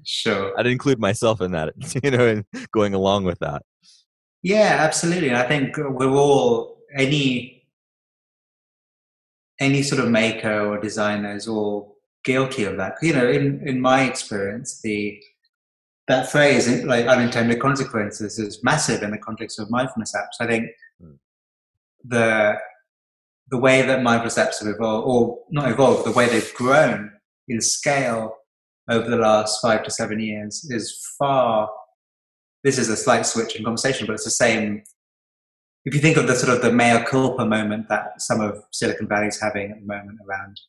Sure, 0.04 0.51
I'd 0.60 0.67
include 0.67 0.99
myself 0.99 1.39
in 1.41 1.51
that, 1.51 1.73
you 2.04 2.12
know, 2.12 2.28
and 2.28 2.45
going 2.71 2.93
along 2.93 3.23
with 3.23 3.39
that. 3.39 3.62
Yeah, 4.45 4.77
absolutely. 4.79 5.34
I 5.34 5.47
think 5.47 5.75
we're 5.75 6.15
all 6.15 6.77
any 6.95 7.63
any 9.60 9.81
sort 9.81 10.03
of 10.03 10.12
maker 10.12 10.67
or 10.67 10.79
designer 10.79 11.36
is 11.36 11.47
all 11.47 11.95
guilty 12.23 12.63
of 12.65 12.77
that. 12.77 12.93
You 13.01 13.13
know, 13.13 13.27
in 13.27 13.67
in 13.67 13.81
my 13.81 14.03
experience, 14.03 14.81
the 14.81 15.19
that 16.08 16.31
phrase, 16.31 16.84
like 16.84 17.08
unintended 17.08 17.60
consequences, 17.60 18.38
is 18.38 18.63
massive 18.63 19.01
in 19.01 19.10
the 19.10 19.17
context 19.17 19.58
of 19.58 19.71
mindfulness 19.71 20.13
apps. 20.15 20.39
I 20.39 20.45
think 20.45 20.69
mm. 21.01 21.17
the 22.03 22.60
the 23.49 23.58
way 23.58 23.81
that 23.81 24.03
mindfulness 24.03 24.38
apps 24.38 24.60
have 24.60 24.75
evolved, 24.75 25.08
or 25.08 25.39
not 25.49 25.71
evolved, 25.71 26.05
the 26.05 26.12
way 26.12 26.27
they've 26.29 26.53
grown 26.53 27.12
in 27.47 27.62
scale 27.62 28.36
over 28.91 29.10
the 29.10 29.17
last 29.17 29.60
five 29.60 29.81
to 29.86 29.89
seven 29.89 30.19
years 30.19 30.69
is 30.69 30.95
far. 31.17 31.67
This 32.65 32.80
is 32.80 32.89
a 32.89 32.97
slight 32.97 33.28
switch 33.28 33.56
in 33.56 33.63
conversation, 33.63 34.08
but 34.08 34.13
it's 34.13 34.23
the 34.23 34.32
same. 34.32 34.82
If 35.86 35.93
you 35.93 36.01
think 36.01 36.17
of 36.17 36.25
the 36.25 36.34
sort 36.34 36.51
of 36.51 36.63
the 36.63 36.71
mea 36.71 37.06
culpa 37.06 37.45
moment 37.45 37.89
that 37.89 38.19
some 38.19 38.41
of 38.41 38.63
Silicon 38.71 39.08
Valley 39.08 39.28
is 39.28 39.39
having 39.39 39.69
at 39.69 39.82
the 39.82 39.86
moment 39.86 40.17
around 40.28 40.60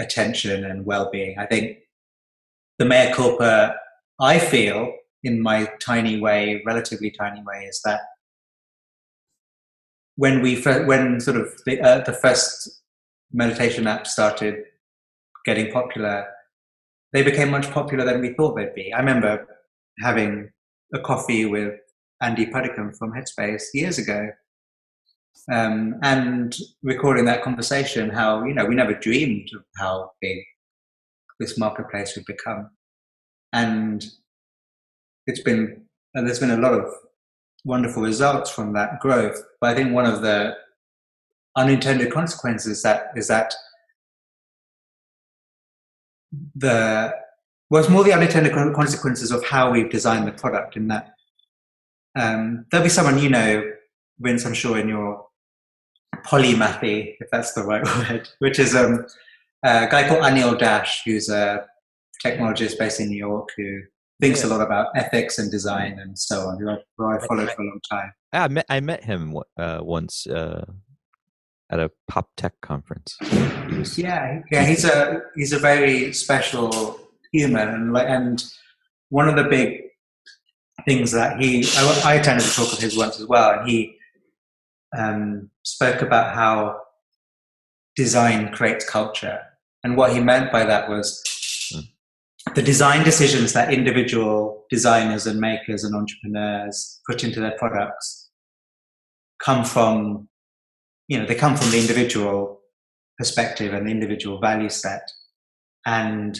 attention 0.00 0.64
and 0.64 0.86
well-being, 0.86 1.38
I 1.38 1.44
think 1.44 1.76
the 2.78 2.86
mea 2.86 3.12
culpa 3.12 3.76
I 4.18 4.38
feel 4.38 4.94
in 5.22 5.42
my 5.42 5.70
tiny 5.78 6.18
way, 6.18 6.62
relatively 6.64 7.10
tiny 7.10 7.42
way, 7.42 7.66
is 7.68 7.82
that 7.84 8.00
when 10.16 10.40
we 10.40 10.58
when 10.62 11.20
sort 11.20 11.36
of 11.36 11.52
the, 11.66 11.82
uh, 11.82 12.02
the 12.04 12.14
first 12.14 12.80
meditation 13.30 13.86
app 13.86 14.06
started 14.06 14.64
getting 15.44 15.70
popular, 15.70 16.28
they 17.12 17.22
became 17.22 17.50
much 17.50 17.70
popular 17.70 18.06
than 18.06 18.22
we 18.22 18.32
thought 18.32 18.56
they'd 18.56 18.74
be. 18.74 18.90
I 18.90 19.00
remember 19.00 19.46
having 20.00 20.48
a 20.92 20.98
coffee 21.00 21.46
with 21.46 21.74
Andy 22.22 22.46
Puddicombe 22.46 22.92
from 22.94 23.12
Headspace 23.12 23.64
years 23.72 23.98
ago, 23.98 24.30
um, 25.52 25.96
and 26.02 26.54
recording 26.82 27.24
that 27.26 27.42
conversation. 27.42 28.10
How 28.10 28.44
you 28.44 28.54
know 28.54 28.66
we 28.66 28.74
never 28.74 28.94
dreamed 28.94 29.50
of 29.54 29.62
how 29.78 30.10
big 30.20 30.38
this 31.40 31.58
marketplace 31.58 32.14
would 32.14 32.24
become 32.26 32.70
and 33.54 34.04
it's 35.26 35.40
been 35.40 35.82
and 36.14 36.26
there's 36.26 36.40
been 36.40 36.50
a 36.50 36.56
lot 36.56 36.74
of 36.74 36.92
wonderful 37.64 38.02
results 38.02 38.50
from 38.50 38.72
that 38.74 39.00
growth. 39.00 39.42
But 39.60 39.70
I 39.70 39.74
think 39.74 39.92
one 39.92 40.06
of 40.06 40.20
the 40.20 40.54
unintended 41.56 42.12
consequences 42.12 42.82
that 42.82 43.06
is 43.16 43.28
that 43.28 43.54
the 46.54 47.14
it's 47.80 47.90
more 47.90 48.04
the 48.04 48.12
unintended 48.12 48.52
consequences 48.52 49.30
of 49.30 49.44
how 49.44 49.70
we've 49.70 49.90
designed 49.90 50.26
the 50.28 50.32
product. 50.32 50.76
In 50.76 50.88
that 50.88 51.14
um, 52.16 52.66
there'll 52.70 52.84
be 52.84 52.90
someone 52.90 53.18
you 53.18 53.28
know, 53.28 53.70
Vince, 54.18 54.44
I'm 54.44 54.54
sure, 54.54 54.78
in 54.78 54.88
your 54.88 55.26
polymathy, 56.26 57.14
if 57.20 57.28
that's 57.30 57.52
the 57.54 57.64
right 57.64 57.84
word, 58.10 58.28
which 58.38 58.58
is 58.58 58.74
um, 58.74 59.06
a 59.64 59.88
guy 59.90 60.08
called 60.08 60.22
Anil 60.22 60.58
Dash, 60.58 61.02
who's 61.04 61.28
a 61.28 61.64
technologist 62.24 62.78
based 62.78 63.00
in 63.00 63.08
New 63.08 63.18
York 63.18 63.48
who 63.56 63.80
thinks 64.20 64.40
yeah. 64.40 64.46
a 64.46 64.50
lot 64.50 64.60
about 64.60 64.88
ethics 64.94 65.38
and 65.38 65.50
design 65.50 65.98
and 65.98 66.18
so 66.18 66.48
on, 66.48 66.58
who 66.60 66.70
I, 66.70 66.76
who 66.96 67.06
I 67.06 67.26
followed 67.26 67.50
for 67.50 67.62
a 67.62 67.66
long 67.66 67.80
time. 67.90 68.12
I 68.32 68.48
met, 68.48 68.66
I 68.68 68.80
met 68.80 69.04
him 69.04 69.36
uh, 69.58 69.80
once 69.82 70.26
uh, 70.26 70.64
at 71.70 71.80
a 71.80 71.90
pop 72.08 72.28
tech 72.36 72.54
conference. 72.62 73.16
Yeah, 73.96 74.42
yeah, 74.50 74.64
he's 74.64 74.84
a 74.84 75.22
he's 75.34 75.52
a 75.52 75.58
very 75.58 76.12
special 76.12 77.00
human, 77.36 77.68
and 77.68 77.96
and 77.96 78.44
one 79.10 79.28
of 79.28 79.36
the 79.36 79.44
big 79.44 79.80
things 80.84 81.12
that 81.12 81.40
he 81.40 81.66
I, 81.76 82.02
I 82.04 82.14
attended 82.14 82.46
a 82.46 82.50
talk 82.50 82.72
of 82.72 82.78
his 82.78 82.96
once 82.96 83.20
as 83.20 83.26
well, 83.26 83.58
and 83.58 83.68
he 83.68 83.96
um, 84.96 85.50
spoke 85.62 86.02
about 86.02 86.34
how 86.34 86.80
design 87.96 88.52
creates 88.52 88.88
culture, 88.88 89.40
and 89.82 89.96
what 89.96 90.12
he 90.12 90.20
meant 90.20 90.52
by 90.52 90.64
that 90.64 90.88
was 90.88 91.22
the 92.54 92.62
design 92.62 93.04
decisions 93.04 93.52
that 93.52 93.72
individual 93.72 94.64
designers 94.70 95.26
and 95.26 95.40
makers 95.40 95.82
and 95.84 95.94
entrepreneurs 95.94 97.00
put 97.08 97.24
into 97.24 97.40
their 97.40 97.56
products 97.58 98.30
come 99.42 99.64
from 99.64 100.28
you 101.08 101.18
know 101.18 101.26
they 101.26 101.34
come 101.34 101.56
from 101.56 101.70
the 101.70 101.80
individual 101.80 102.60
perspective 103.18 103.72
and 103.72 103.86
the 103.86 103.90
individual 103.90 104.38
value 104.40 104.68
set. 104.68 105.10
And 105.86 106.38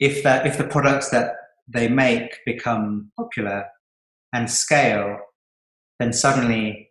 if 0.00 0.22
that 0.22 0.46
if 0.46 0.58
the 0.58 0.64
products 0.64 1.10
that 1.10 1.34
they 1.68 1.88
make 1.88 2.38
become 2.44 3.10
popular 3.16 3.66
and 4.32 4.50
scale 4.50 5.18
then 5.98 6.12
suddenly 6.12 6.90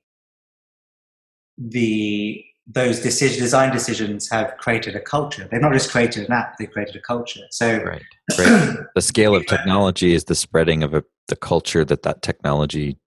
the 1.57 2.43
those 2.67 2.99
decision, 2.99 3.39
design 3.39 3.71
decisions 3.71 4.29
have 4.31 4.57
created 4.57 4.95
a 4.95 4.99
culture. 4.99 5.47
They've 5.51 5.61
not 5.61 5.73
just 5.73 5.91
created 5.91 6.25
an 6.25 6.33
app; 6.33 6.57
they've 6.57 6.69
created 6.69 6.95
a 6.95 7.01
culture. 7.01 7.41
So, 7.51 7.77
right, 7.77 8.01
right. 8.39 8.77
the 8.95 9.01
scale 9.01 9.35
of 9.35 9.45
technology 9.47 10.13
is 10.13 10.23
the 10.23 10.35
spreading 10.35 10.81
of 10.81 10.93
a, 10.93 11.03
the 11.27 11.35
culture 11.35 11.85
that 11.85 12.01
that 12.03 12.23
technology 12.23 12.97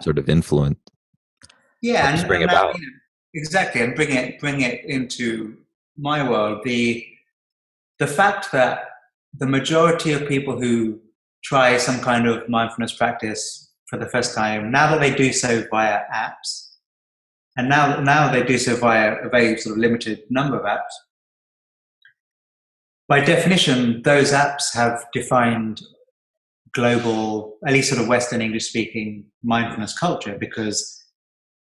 sort 0.00 0.18
of 0.18 0.28
influence. 0.28 0.78
Yeah, 1.80 2.08
and, 2.08 2.26
bring 2.26 2.42
and 2.42 2.50
about. 2.50 2.76
exactly, 3.34 3.82
and 3.82 3.94
bring 3.94 4.10
it 4.10 4.40
bring 4.40 4.62
it 4.62 4.84
into 4.84 5.58
my 5.96 6.28
world. 6.28 6.62
The 6.64 7.06
the 8.00 8.08
fact 8.08 8.50
that 8.50 8.84
the 9.38 9.46
majority 9.46 10.12
of 10.12 10.28
people 10.28 10.60
who 10.60 11.00
try 11.42 11.76
some 11.76 12.00
kind 12.00 12.26
of 12.26 12.48
mindfulness 12.48 12.92
practice 12.92 13.72
for 13.88 13.98
the 13.98 14.08
first 14.08 14.34
time, 14.34 14.70
now 14.70 14.90
that 14.90 15.00
they 15.00 15.14
do 15.14 15.32
so 15.32 15.64
via 15.70 16.00
apps, 16.12 16.70
and 17.56 17.68
now, 17.68 18.00
now 18.00 18.32
they 18.32 18.42
do 18.42 18.58
so 18.58 18.76
via 18.76 19.14
a 19.14 19.28
very 19.28 19.56
sort 19.58 19.76
of 19.76 19.78
limited 19.78 20.22
number 20.30 20.58
of 20.58 20.64
apps. 20.64 20.92
By 23.06 23.20
definition, 23.20 24.02
those 24.02 24.32
apps 24.32 24.74
have 24.74 25.06
defined 25.12 25.82
global, 26.72 27.58
at 27.66 27.72
least 27.72 27.90
sort 27.90 28.00
of 28.00 28.08
Western 28.08 28.40
English 28.40 28.64
speaking 28.64 29.26
mindfulness 29.42 29.96
culture 29.96 30.36
because 30.38 31.02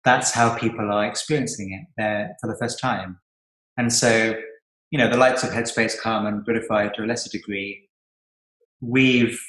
that's 0.03 0.31
how 0.31 0.55
people 0.57 0.91
are 0.91 1.05
experiencing 1.05 1.73
it 1.73 1.87
there 1.97 2.35
for 2.39 2.47
the 2.47 2.57
first 2.57 2.79
time. 2.79 3.19
And 3.77 3.91
so, 3.91 4.35
you 4.91 4.97
know, 4.97 5.09
the 5.09 5.17
likes 5.17 5.43
of 5.43 5.51
Headspace, 5.51 5.99
Calm, 5.99 6.25
and 6.25 6.45
Buddhify 6.45 6.93
to 6.93 7.03
a 7.03 7.05
lesser 7.05 7.29
degree, 7.29 7.87
we've, 8.81 9.39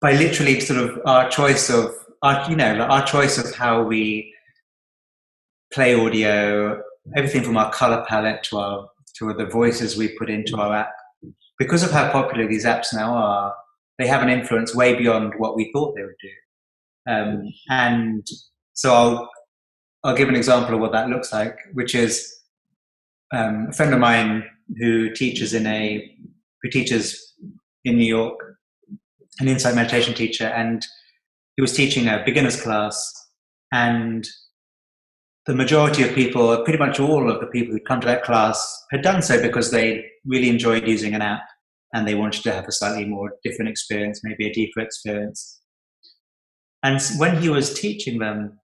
by 0.00 0.12
literally 0.12 0.60
sort 0.60 0.80
of 0.80 1.00
our 1.06 1.28
choice 1.28 1.70
of, 1.70 1.94
our, 2.22 2.48
you 2.50 2.56
know, 2.56 2.80
our 2.80 3.04
choice 3.04 3.38
of 3.38 3.54
how 3.54 3.82
we 3.82 4.34
play 5.72 5.94
audio, 5.94 6.82
everything 7.16 7.42
from 7.42 7.56
our 7.56 7.70
color 7.72 8.04
palette 8.08 8.42
to 8.44 8.58
our 8.58 8.88
to 9.18 9.32
the 9.34 9.46
voices 9.46 9.96
we 9.96 10.16
put 10.16 10.30
into 10.30 10.56
our 10.56 10.74
app. 10.74 10.92
Because 11.58 11.82
of 11.82 11.90
how 11.90 12.10
popular 12.12 12.46
these 12.46 12.64
apps 12.64 12.94
now 12.94 13.12
are, 13.14 13.54
they 13.98 14.06
have 14.06 14.22
an 14.22 14.28
influence 14.28 14.74
way 14.74 14.94
beyond 14.94 15.34
what 15.38 15.56
we 15.56 15.72
thought 15.72 15.94
they 15.96 16.02
would 16.02 16.14
do. 16.22 17.12
Um, 17.12 17.52
and 17.68 18.26
so 18.74 18.92
I'll 18.92 19.30
I'll 20.04 20.16
give 20.16 20.28
an 20.28 20.36
example 20.36 20.74
of 20.74 20.80
what 20.80 20.92
that 20.92 21.08
looks 21.08 21.32
like, 21.32 21.56
which 21.72 21.94
is 21.94 22.32
um, 23.32 23.68
a 23.70 23.72
friend 23.72 23.92
of 23.92 24.00
mine 24.00 24.44
who 24.78 25.10
teaches 25.10 25.54
in 25.54 25.66
a 25.66 26.14
who 26.62 26.70
teaches 26.70 27.34
in 27.84 27.96
New 27.96 28.06
York, 28.06 28.38
an 29.40 29.48
insight 29.48 29.74
meditation 29.74 30.14
teacher, 30.14 30.46
and 30.46 30.84
he 31.56 31.62
was 31.62 31.72
teaching 31.72 32.08
a 32.08 32.22
beginners 32.24 32.60
class, 32.60 33.12
and 33.72 34.28
the 35.46 35.54
majority 35.54 36.02
of 36.02 36.14
people, 36.14 36.62
pretty 36.62 36.78
much 36.78 37.00
all 37.00 37.30
of 37.30 37.40
the 37.40 37.46
people 37.46 37.72
who'd 37.72 37.86
come 37.86 38.00
to 38.00 38.06
that 38.06 38.22
class, 38.22 38.84
had 38.90 39.02
done 39.02 39.22
so 39.22 39.40
because 39.40 39.70
they 39.70 40.04
really 40.26 40.50
enjoyed 40.50 40.86
using 40.86 41.14
an 41.14 41.22
app 41.22 41.42
and 41.94 42.06
they 42.06 42.14
wanted 42.14 42.42
to 42.42 42.52
have 42.52 42.66
a 42.66 42.72
slightly 42.72 43.06
more 43.06 43.32
different 43.42 43.70
experience, 43.70 44.20
maybe 44.22 44.46
a 44.46 44.52
deeper 44.52 44.80
experience. 44.80 45.62
And 46.82 47.00
when 47.16 47.40
he 47.40 47.48
was 47.48 47.72
teaching 47.72 48.18
them, 48.18 48.60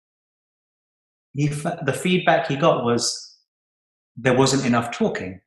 he, 1.34 1.48
the 1.48 1.94
feedback 1.94 2.48
he 2.48 2.56
got 2.56 2.84
was 2.84 3.31
there 4.16 4.38
wasn't 4.38 4.66
enough 4.66 4.92
talking 4.92 5.42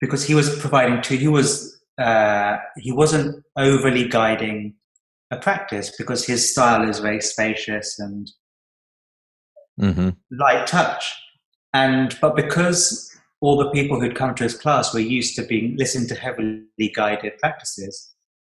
because 0.00 0.24
he 0.24 0.34
was 0.34 0.58
providing 0.58 1.00
to 1.02 1.16
he 1.16 1.28
was 1.28 1.80
uh, 1.98 2.56
he 2.76 2.90
wasn't 2.92 3.44
overly 3.56 4.08
guiding 4.08 4.74
a 5.30 5.36
practice 5.36 5.94
because 5.96 6.26
his 6.26 6.50
style 6.50 6.88
is 6.88 6.98
very 6.98 7.20
spacious 7.20 7.98
and 7.98 8.30
mm-hmm. 9.80 10.10
light 10.30 10.66
touch 10.66 11.14
and 11.72 12.18
but 12.20 12.36
because 12.36 13.08
all 13.40 13.56
the 13.56 13.70
people 13.70 14.00
who'd 14.00 14.16
come 14.16 14.34
to 14.34 14.44
his 14.44 14.56
class 14.56 14.94
were 14.94 15.00
used 15.00 15.34
to 15.36 15.42
being 15.42 15.76
listening 15.76 16.08
to 16.08 16.14
heavily 16.14 16.92
guided 16.94 17.38
practices 17.38 18.12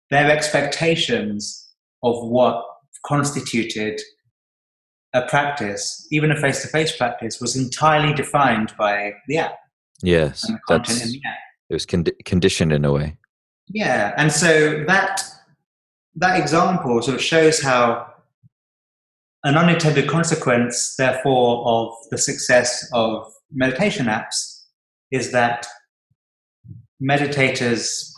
their 0.10 0.30
expectations 0.32 1.70
of 2.04 2.28
what 2.28 2.64
constituted 3.06 4.00
a 5.14 5.22
practice, 5.24 6.08
even 6.12 6.32
a 6.32 6.40
face 6.40 6.62
to 6.64 6.68
face 6.68 6.96
practice, 6.96 7.40
was 7.40 7.56
entirely 7.56 8.14
defined 8.14 8.74
by 8.78 9.14
the 9.28 9.38
app. 9.38 9.60
Yes. 10.02 10.42
The 10.42 10.60
that's, 10.68 11.04
the 11.04 11.22
It 11.70 11.74
was 11.74 11.86
con- 11.86 12.06
conditioned 12.26 12.74
in 12.74 12.84
a 12.84 12.92
way. 12.92 13.18
Yeah. 13.70 14.14
And 14.18 14.32
so 14.32 14.84
that, 14.88 15.24
that 16.16 16.40
example 16.40 17.02
sort 17.02 17.16
of 17.16 17.22
shows 17.22 17.62
how 17.62 18.08
an 19.44 19.58
unintended 19.58 20.08
consequence, 20.08 20.96
therefore, 20.98 21.64
of 21.68 21.94
the 22.10 22.18
success 22.18 22.90
of 22.94 23.32
meditation 23.52 24.08
apps 24.08 24.64
is 25.12 25.32
that 25.32 25.68
meditators 27.02 28.10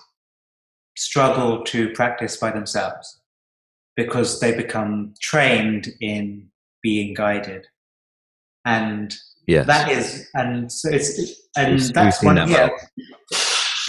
struggle 0.96 1.64
to 1.64 1.90
practice 1.90 2.38
by 2.38 2.52
themselves 2.52 3.20
because 3.96 4.40
they 4.40 4.56
become 4.56 5.14
trained 5.20 5.88
in 6.00 6.48
being 6.86 7.16
guided 7.16 7.66
and 8.64 9.16
yes. 9.48 9.66
that 9.66 9.90
is 9.90 10.30
and 10.36 10.72
so 10.72 10.88
it's 10.92 11.20
and 11.58 11.74
we've, 11.74 11.94
that's 11.94 12.22
we've 12.22 12.28
one 12.28 12.36
that 12.36 12.48
yeah 12.48 12.70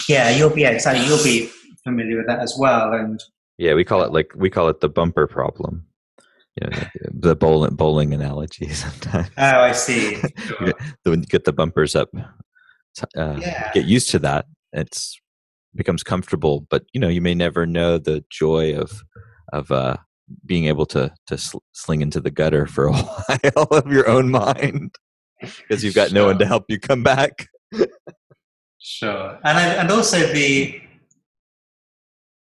yeah 0.09 0.31
you'll 0.31 0.49
be 0.49 0.63
yeah, 0.63 0.71
exactly 0.71 1.05
you'll 1.07 1.23
be 1.23 1.51
familiar 1.85 2.17
with 2.17 2.27
that 2.27 2.41
as 2.41 2.57
well 2.59 2.95
and 2.95 3.23
yeah 3.59 3.75
we 3.75 3.85
call 3.85 4.01
it 4.01 4.13
like 4.13 4.33
we 4.35 4.49
call 4.49 4.71
it 4.71 4.81
the 4.81 4.89
bumper 4.89 5.27
problem 5.27 5.85
you 6.59 6.71
know, 6.71 6.79
the 7.13 7.37
bowling 7.37 7.75
bowling 7.75 8.15
analogy 8.15 8.67
sometimes 8.85 9.29
oh 9.37 9.61
i 9.61 9.73
see 9.73 10.15
sure. 10.47 10.73
when 11.03 11.21
you 11.21 11.27
get 11.27 11.45
the 11.45 11.53
bumpers 11.53 11.95
up 11.95 12.09
uh, 13.15 13.39
yeah. 13.43 13.71
get 13.75 13.85
used 13.85 14.09
to 14.09 14.19
that 14.19 14.47
it's 14.73 15.21
becomes 15.75 16.03
comfortable 16.03 16.67
but 16.71 16.85
you 16.95 17.01
know 17.01 17.09
you 17.09 17.21
may 17.21 17.35
never 17.35 17.67
know 17.67 17.99
the 17.99 18.25
joy 18.31 18.75
of 18.75 19.03
of 19.53 19.71
uh, 19.71 19.97
being 20.45 20.67
able 20.67 20.87
to 20.87 21.13
to 21.27 21.39
sl- 21.39 21.59
sling 21.73 22.03
into 22.03 22.21
the 22.21 22.31
gutter 22.31 22.67
for 22.67 22.87
a 22.87 22.93
while 22.93 23.69
of 23.71 23.93
your 23.93 24.09
own 24.09 24.31
mind 24.31 24.95
because 25.41 25.85
you've 25.85 25.95
got 25.95 26.09
sure. 26.11 26.15
no 26.15 26.27
one 26.27 26.39
to 26.39 26.47
help 26.47 26.65
you 26.69 26.79
come 26.79 27.03
back. 27.03 27.49
sure, 28.79 29.39
and 29.45 29.59
I, 29.59 29.65
and 29.75 29.91
also 29.91 30.19
the 30.33 30.81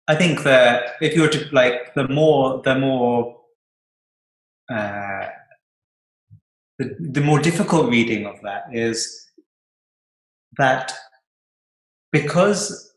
I 0.07 0.15
think 0.15 0.41
that 0.43 0.95
if 1.01 1.15
you 1.15 1.21
were 1.21 1.27
to 1.29 1.47
like 1.51 1.93
the 1.93 2.07
more 2.07 2.61
the 2.63 2.75
more 2.75 3.37
uh, 4.71 5.27
the, 6.79 6.95
the 6.99 7.21
more 7.21 7.39
difficult 7.39 7.89
reading 7.89 8.25
of 8.25 8.41
that 8.41 8.63
is 8.71 9.27
that 10.57 10.93
because 12.11 12.93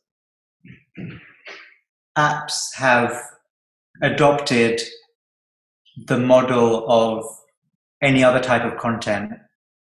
apps 2.16 2.74
have 2.76 3.31
adopted 4.02 4.82
the 6.06 6.18
model 6.18 6.88
of 6.90 7.24
any 8.02 8.24
other 8.24 8.40
type 8.40 8.64
of 8.64 8.78
content 8.78 9.32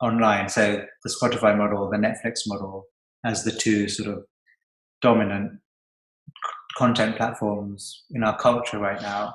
online. 0.02 0.48
So 0.48 0.85
the 1.04 1.14
Spotify 1.22 1.57
model, 1.57 1.88
the 1.88 1.96
Netflix 1.96 2.40
model, 2.46 2.85
as 3.24 3.44
the 3.44 3.52
two 3.52 3.88
sort 3.88 4.09
of 4.09 4.24
dominant 5.00 5.52
content 6.76 7.16
platforms 7.16 8.04
in 8.11 8.22
our 8.22 8.37
culture 8.38 8.78
right 8.78 9.00
now. 9.00 9.35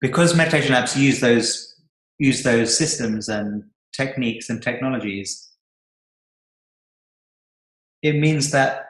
Because 0.00 0.36
meditation 0.36 0.74
apps 0.74 0.96
use 0.96 1.20
those 1.20 1.70
use 2.18 2.42
those 2.44 2.76
systems 2.76 3.28
and 3.28 3.64
techniques 3.92 4.48
and 4.48 4.62
technologies, 4.62 5.50
it 8.02 8.16
means 8.16 8.50
that 8.52 8.86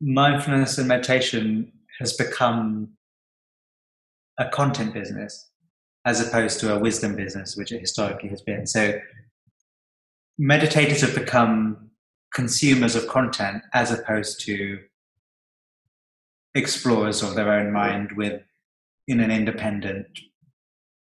mindfulness 0.00 0.78
and 0.78 0.88
meditation 0.88 1.72
has 2.00 2.12
become 2.12 2.95
a 4.38 4.48
content 4.48 4.94
business 4.94 5.50
as 6.04 6.26
opposed 6.26 6.60
to 6.60 6.74
a 6.74 6.78
wisdom 6.78 7.16
business, 7.16 7.56
which 7.56 7.72
it 7.72 7.80
historically 7.80 8.28
has 8.28 8.42
been. 8.42 8.66
So 8.66 8.98
meditators 10.40 11.00
have 11.00 11.14
become 11.14 11.90
consumers 12.34 12.94
of 12.94 13.08
content 13.08 13.62
as 13.72 13.90
opposed 13.90 14.40
to 14.44 14.78
explorers 16.54 17.22
of 17.22 17.34
their 17.34 17.52
own 17.52 17.72
mind 17.72 18.12
with 18.12 18.42
in 19.08 19.20
an 19.20 19.30
independent 19.30 20.06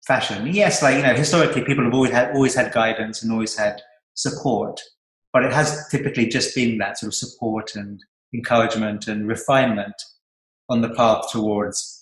fashion. 0.06 0.48
Yes, 0.48 0.82
like 0.82 0.98
you 0.98 1.04
know, 1.04 1.14
historically 1.14 1.64
people 1.64 1.84
have 1.84 1.94
always 1.94 2.12
had 2.12 2.36
always 2.36 2.56
had 2.56 2.74
guidance 2.74 3.24
and 3.24 3.32
always 3.32 3.58
had 3.58 3.82
support, 4.14 4.82
but 5.34 5.44
it 5.44 5.54
has 5.54 5.88
typically 5.90 6.28
just 6.28 6.56
been 6.56 6.78
that 6.80 6.98
sort 6.98 7.10
of 7.10 7.16
support 7.16 7.76
and 7.76 8.04
encouragement 8.34 9.08
and 9.08 9.28
refinement 9.28 9.96
on 10.70 10.82
the 10.82 10.90
path 10.90 11.26
towards 11.32 12.01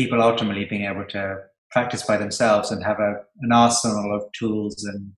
people 0.00 0.22
ultimately 0.22 0.64
being 0.64 0.86
able 0.86 1.04
to 1.04 1.36
practice 1.70 2.02
by 2.02 2.16
themselves 2.16 2.70
and 2.70 2.82
have 2.82 2.98
a, 3.00 3.20
an 3.42 3.52
arsenal 3.52 4.16
of 4.16 4.22
tools 4.32 4.82
and 4.84 5.12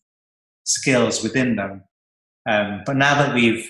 skills 0.64 1.22
within 1.22 1.54
them. 1.54 1.84
Um, 2.50 2.82
but 2.84 2.96
now 2.96 3.14
that 3.14 3.32
we've 3.32 3.64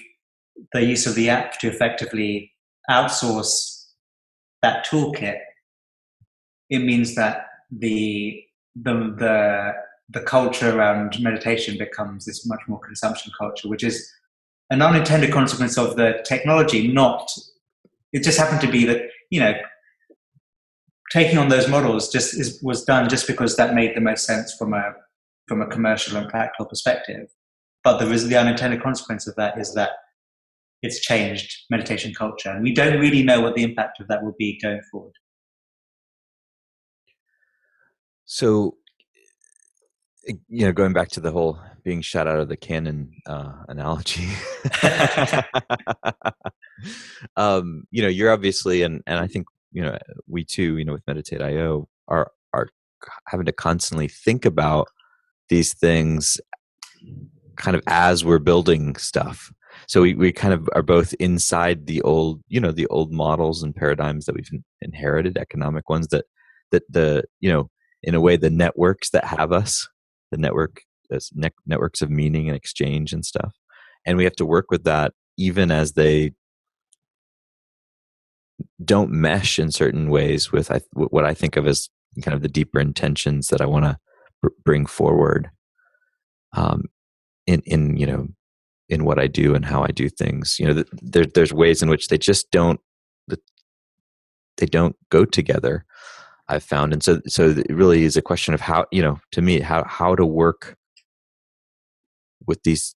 the 0.73 0.83
use 0.85 1.07
of 1.07 1.15
the 1.15 1.29
app 1.29 1.59
to 1.61 1.69
effectively 1.69 2.51
outsource 2.91 3.53
that 4.63 4.87
toolkit, 4.87 5.41
it 6.71 6.79
means 6.79 7.15
that 7.15 7.47
the 7.71 8.43
the 8.75 8.95
the 9.19 9.73
the 10.09 10.21
culture 10.21 10.75
around 10.75 11.21
meditation 11.21 11.77
becomes 11.77 12.25
this 12.25 12.47
much 12.47 12.63
more 12.69 12.81
consumption 12.81 13.31
culture, 13.39 13.69
which 13.69 13.85
is 13.85 14.11
an 14.71 14.81
unintended 14.81 15.31
consequence 15.31 15.77
of 15.77 15.97
the 15.97 16.23
technology. 16.25 16.89
Not 16.89 17.31
it 18.15 18.23
just 18.23 18.39
happened 18.39 18.63
to 18.63 18.71
be 18.71 18.87
that 18.87 19.03
you 19.31 19.41
know 19.41 19.53
taking 21.13 21.37
on 21.37 21.49
those 21.49 21.69
models 21.69 22.09
just 22.09 22.39
is, 22.39 22.59
was 22.63 22.85
done 22.85 23.09
just 23.09 23.27
because 23.27 23.57
that 23.57 23.75
made 23.75 23.95
the 23.95 24.01
most 24.01 24.25
sense 24.25 24.55
from 24.59 24.73
a 24.73 24.95
from 25.47 25.61
a 25.61 25.67
commercial 25.67 26.17
and 26.17 26.29
practical 26.31 26.65
perspective. 26.65 27.29
But 27.85 27.99
the, 27.99 28.07
the 28.07 28.37
unintended 28.37 28.83
consequence 28.83 29.27
of 29.27 29.35
that 29.37 29.59
is 29.59 29.75
that 29.75 29.91
it's 30.83 31.01
changed 31.01 31.53
meditation 31.69 32.15
culture, 32.15 32.51
and 32.51 32.63
we 32.63 32.73
don't 32.73 32.99
really 32.99 33.23
know 33.23 33.41
what 33.41 33.55
the 33.55 33.63
impact 33.63 34.01
of 34.01 34.09
that 34.09 34.25
will 34.25 34.35
be 34.39 34.59
going 34.61 34.81
forward. 34.91 35.13
So, 38.25 38.77
you 40.25 40.65
know, 40.65 40.73
going 40.73 40.95
back 40.95 41.11
to 41.11 41.21
the 41.21 41.31
whole 41.31 41.59
being 41.85 42.01
shot 42.01 42.27
out 42.27 42.39
of 42.39 42.49
the 42.49 42.57
cannon 42.57 43.13
uh, 43.27 43.65
analogy, 43.69 44.29
um, 47.37 47.85
you 47.91 48.03
know, 48.03 48.09
you're 48.09 48.33
obviously, 48.33 48.83
and 48.83 49.03
and 49.07 49.19
I 49.19 49.27
think 49.27 49.47
you 49.73 49.83
know 49.83 49.97
we 50.27 50.45
too 50.45 50.79
you 50.79 50.85
know 50.85 50.93
with 50.93 51.07
meditate.io 51.07 51.89
are 52.09 52.31
are 52.53 52.69
having 53.29 53.47
to 53.47 53.53
constantly 53.53 54.09
think 54.09 54.45
about 54.45 54.89
these 55.49 55.75
things 55.75 56.41
kind 57.57 57.77
of 57.77 57.83
as 57.87 58.25
we're 58.25 58.39
building 58.39 58.97
stuff. 58.97 59.53
So 59.89 60.03
we, 60.03 60.15
we 60.15 60.33
kind 60.33 60.55
of 60.55 60.69
are 60.75 60.83
both 60.83 61.15
inside 61.15 61.87
the 61.87 62.03
old 62.03 62.41
you 62.49 62.61
know 62.61 62.73
the 62.73 62.87
old 62.87 63.13
models 63.13 63.63
and 63.63 63.75
paradigms 63.75 64.27
that 64.27 64.35
we've 64.35 64.51
inherited 64.81 65.37
economic 65.39 65.89
ones 65.89 66.09
that 66.09 66.27
that 66.71 66.83
the 66.91 67.25
you 67.41 67.51
know 67.51 67.71
in 68.03 68.15
a 68.15 68.21
way 68.21 68.37
the 68.37 68.51
networks 68.51 69.11
that 69.11 69.25
have 69.25 69.53
us 69.53 69.89
the 70.31 70.39
network 70.39 70.83
ne- 71.35 71.51
networks 71.67 72.03
of 72.03 72.11
meaning 72.11 72.49
and 72.49 72.57
exchange 72.57 73.13
and 73.13 73.25
stuff. 73.25 73.55
And 74.07 74.17
we 74.17 74.25
have 74.25 74.37
to 74.37 74.47
work 74.47 74.67
with 74.71 74.85
that 74.85 75.13
even 75.37 75.71
as 75.71 75.93
they 75.93 76.33
don't 78.85 79.11
mesh 79.11 79.59
in 79.59 79.71
certain 79.71 80.11
ways 80.11 80.53
with 80.53 80.71
I, 80.71 80.81
what 80.95 81.25
I 81.25 81.35
think 81.35 81.57
of 81.57 81.67
as 81.67 81.89
kind 82.23 82.35
of 82.35 82.43
the 82.43 82.49
deeper 82.49 82.81
intentions 82.81 83.49
that 83.49 83.61
I 83.61 83.67
want 83.67 83.85
to 83.85 83.99
br- 84.41 84.49
bring 84.65 84.87
forward 84.87 85.51
um, 86.55 86.85
in 87.47 87.63
in 87.67 87.97
you 87.97 88.07
know 88.07 88.29
in 88.89 89.05
what 89.05 89.19
I 89.19 89.27
do 89.27 89.55
and 89.55 89.65
how 89.65 89.83
I 89.83 89.89
do 89.89 90.09
things. 90.09 90.57
You 90.59 90.67
know, 90.67 90.85
there, 91.01 91.25
there's 91.25 91.53
ways 91.53 91.83
in 91.83 91.89
which 91.89 92.09
they 92.09 92.19
just 92.19 92.51
don't 92.51 92.81
they 94.59 94.67
don't 94.67 94.97
go 95.11 95.25
together. 95.25 95.85
I've 96.49 96.65
found, 96.65 96.93
and 96.93 97.03
so 97.03 97.21
so 97.27 97.51
it 97.51 97.71
really 97.71 98.05
is 98.05 98.17
a 98.17 98.23
question 98.23 98.53
of 98.53 98.61
how 98.61 98.87
you 98.91 99.03
know 99.03 99.21
to 99.33 99.43
me 99.43 99.61
how 99.61 99.85
how 99.85 100.15
to 100.15 100.27
work 100.27 100.77
with 102.47 102.63
these 102.65 102.95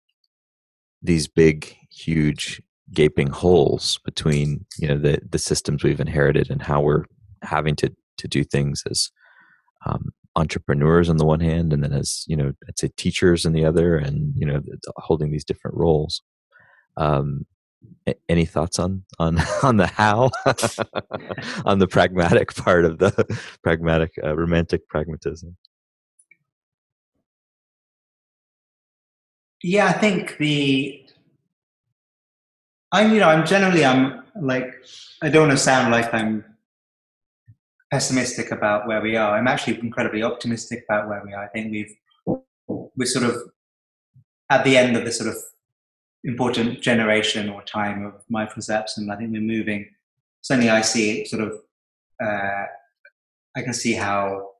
these 1.03 1.29
big, 1.29 1.77
huge, 1.91 2.63
gaping 2.93 3.29
holes 3.29 3.99
between 4.05 4.65
you 4.79 4.89
know 4.89 4.99
the 4.99 5.19
the 5.29 5.39
systems 5.39 5.83
we've 5.83 6.01
inherited 6.01 6.51
and 6.51 6.63
how 6.63 6.81
we're 6.81 7.05
having 7.43 7.75
to 7.77 7.91
to 8.19 8.29
do 8.29 8.45
things 8.45 8.83
as 8.91 9.11
um, 9.87 10.11
entrepreneurs 10.37 11.09
on 11.09 11.17
the 11.17 11.25
one 11.25 11.41
hand, 11.41 11.73
and 11.73 11.83
then 11.83 11.93
as 11.93 12.25
you 12.27 12.37
know, 12.37 12.53
I'd 12.69 12.79
say 12.79 12.91
teachers 12.97 13.47
on 13.47 13.53
the 13.53 13.65
other, 13.65 13.97
and 13.97 14.33
you 14.37 14.47
know, 14.47 14.61
holding 14.97 15.31
these 15.31 15.45
different 15.45 15.77
roles. 15.77 16.23
Um, 16.97 17.47
any 18.29 18.45
thoughts 18.45 18.79
on 18.79 19.05
on 19.19 19.39
on 19.63 19.77
the 19.77 19.87
how 19.87 20.31
on 21.65 21.79
the 21.79 21.89
pragmatic 21.89 22.55
part 22.55 22.85
of 22.85 22.99
the 22.99 23.13
pragmatic 23.63 24.13
uh, 24.23 24.35
romantic 24.35 24.89
pragmatism 24.89 25.57
yeah 29.63 29.87
i 29.87 29.93
think 29.93 30.37
the 30.39 31.04
i'm 32.95 33.13
you 33.13 33.21
know 33.21 33.29
i'm 33.29 33.47
generally 33.55 33.85
i'm 33.85 34.03
like 34.53 34.69
i 35.23 35.29
don't 35.29 35.49
want 35.49 35.59
to 35.59 35.65
sound 35.71 35.93
like 35.97 36.13
i'm 36.15 36.45
pessimistic 37.91 38.51
about 38.51 38.87
where 38.89 39.01
we 39.01 39.17
are 39.17 39.37
i'm 39.37 39.49
actually 39.53 39.79
incredibly 39.81 40.23
optimistic 40.23 40.85
about 40.89 41.09
where 41.09 41.23
we 41.27 41.33
are 41.35 41.45
i 41.45 41.49
think 41.49 41.71
we've 41.71 41.95
we're 42.97 43.07
sort 43.07 43.25
of 43.31 43.35
at 44.51 44.65
the 44.65 44.77
end 44.77 44.97
of 44.97 45.05
the 45.05 45.13
sort 45.13 45.31
of 45.31 45.37
important 46.25 46.81
generation 46.81 47.49
or 47.49 47.63
time 47.63 48.05
of 48.05 48.15
and 48.99 49.13
I 49.13 49.17
think 49.17 49.33
we're 49.33 49.41
moving. 49.41 49.91
Certainly, 50.41 50.71
I 50.71 50.81
see 50.81 51.25
sort 51.27 51.43
of. 51.43 51.61
Uh, 52.23 52.67
I 53.57 53.63
can 53.63 53.75
see 53.75 53.93
how 53.93 54.51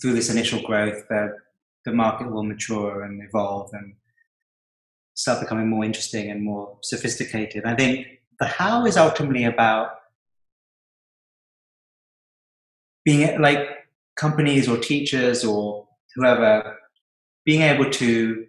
through 0.00 0.14
this 0.14 0.30
initial 0.30 0.62
growth, 0.62 1.06
the 1.08 1.36
the 1.84 1.92
market 1.92 2.30
will 2.30 2.42
mature 2.42 3.02
and 3.02 3.22
evolve 3.22 3.70
and 3.72 3.94
start 5.18 5.40
becoming 5.40 5.68
more 5.68 5.84
interesting 5.84 6.30
and 6.30 6.44
more 6.44 6.78
sophisticated. 6.82 7.64
I 7.64 7.74
think 7.74 8.06
the 8.38 8.46
how 8.46 8.86
is 8.86 8.96
ultimately 8.96 9.44
about 9.44 9.90
being 13.04 13.40
like 13.40 13.66
companies 14.16 14.68
or 14.68 14.76
teachers 14.76 15.44
or 15.44 15.88
whoever 16.14 16.76
being 17.44 17.62
able 17.62 17.90
to 17.90 18.46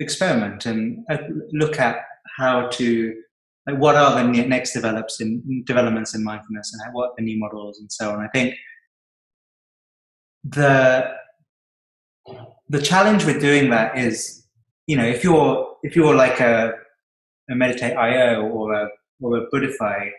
experiment 0.00 0.66
and 0.66 1.04
uh, 1.08 1.18
look 1.52 1.78
at 1.78 1.98
how 2.38 2.66
to 2.68 3.14
like 3.68 3.78
what 3.78 3.94
are 3.94 4.16
the 4.16 4.24
next 4.24 4.72
develops 4.72 5.20
in 5.20 5.62
developments 5.64 6.14
in 6.14 6.24
mindfulness 6.24 6.72
and 6.74 6.92
what 6.92 7.12
the 7.16 7.22
new 7.22 7.38
models 7.38 7.78
and 7.78 7.92
so 7.92 8.10
on. 8.10 8.20
I 8.20 8.28
think 8.28 8.56
the 10.42 11.08
the 12.68 12.82
challenge 12.82 13.24
with 13.24 13.40
doing 13.40 13.70
that 13.70 13.96
is, 13.96 14.44
you 14.88 14.96
know, 14.96 15.04
if 15.06 15.22
you're 15.22 15.69
if 15.82 15.96
you're 15.96 16.14
like 16.14 16.40
a, 16.40 16.74
a 17.50 17.54
meditate 17.54 17.96
IO 17.96 18.42
or 18.42 18.72
a 18.72 18.88
or 19.20 19.36
a 19.36 19.50
Buddhify, 19.50 20.10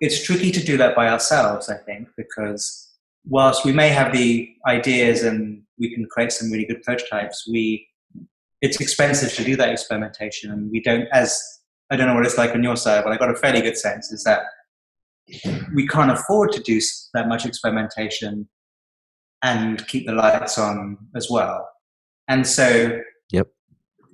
it's 0.00 0.24
tricky 0.24 0.50
to 0.50 0.64
do 0.64 0.76
that 0.76 0.96
by 0.96 1.08
ourselves. 1.08 1.68
I 1.68 1.76
think 1.76 2.08
because 2.16 2.94
whilst 3.28 3.64
we 3.64 3.72
may 3.72 3.88
have 3.88 4.12
the 4.12 4.54
ideas 4.66 5.22
and 5.22 5.62
we 5.78 5.94
can 5.94 6.06
create 6.06 6.32
some 6.32 6.50
really 6.50 6.66
good 6.66 6.82
prototypes, 6.82 7.46
we 7.50 7.86
it's 8.62 8.80
expensive 8.80 9.32
to 9.34 9.44
do 9.44 9.56
that 9.56 9.70
experimentation, 9.70 10.50
and 10.50 10.70
we 10.70 10.80
don't. 10.80 11.06
As 11.12 11.42
I 11.90 11.96
don't 11.96 12.06
know 12.06 12.14
what 12.14 12.26
it's 12.26 12.38
like 12.38 12.54
on 12.54 12.62
your 12.62 12.76
side, 12.76 13.04
but 13.04 13.12
I 13.12 13.16
got 13.16 13.30
a 13.30 13.36
fairly 13.36 13.60
good 13.60 13.76
sense 13.76 14.10
is 14.10 14.24
that 14.24 14.42
we 15.74 15.86
can't 15.86 16.10
afford 16.10 16.52
to 16.52 16.60
do 16.60 16.80
that 17.14 17.28
much 17.28 17.44
experimentation 17.46 18.48
and 19.42 19.86
keep 19.88 20.06
the 20.06 20.12
lights 20.12 20.58
on 20.58 20.96
as 21.14 21.28
well. 21.30 21.68
And 22.28 22.46
so, 22.46 23.00
yep. 23.30 23.48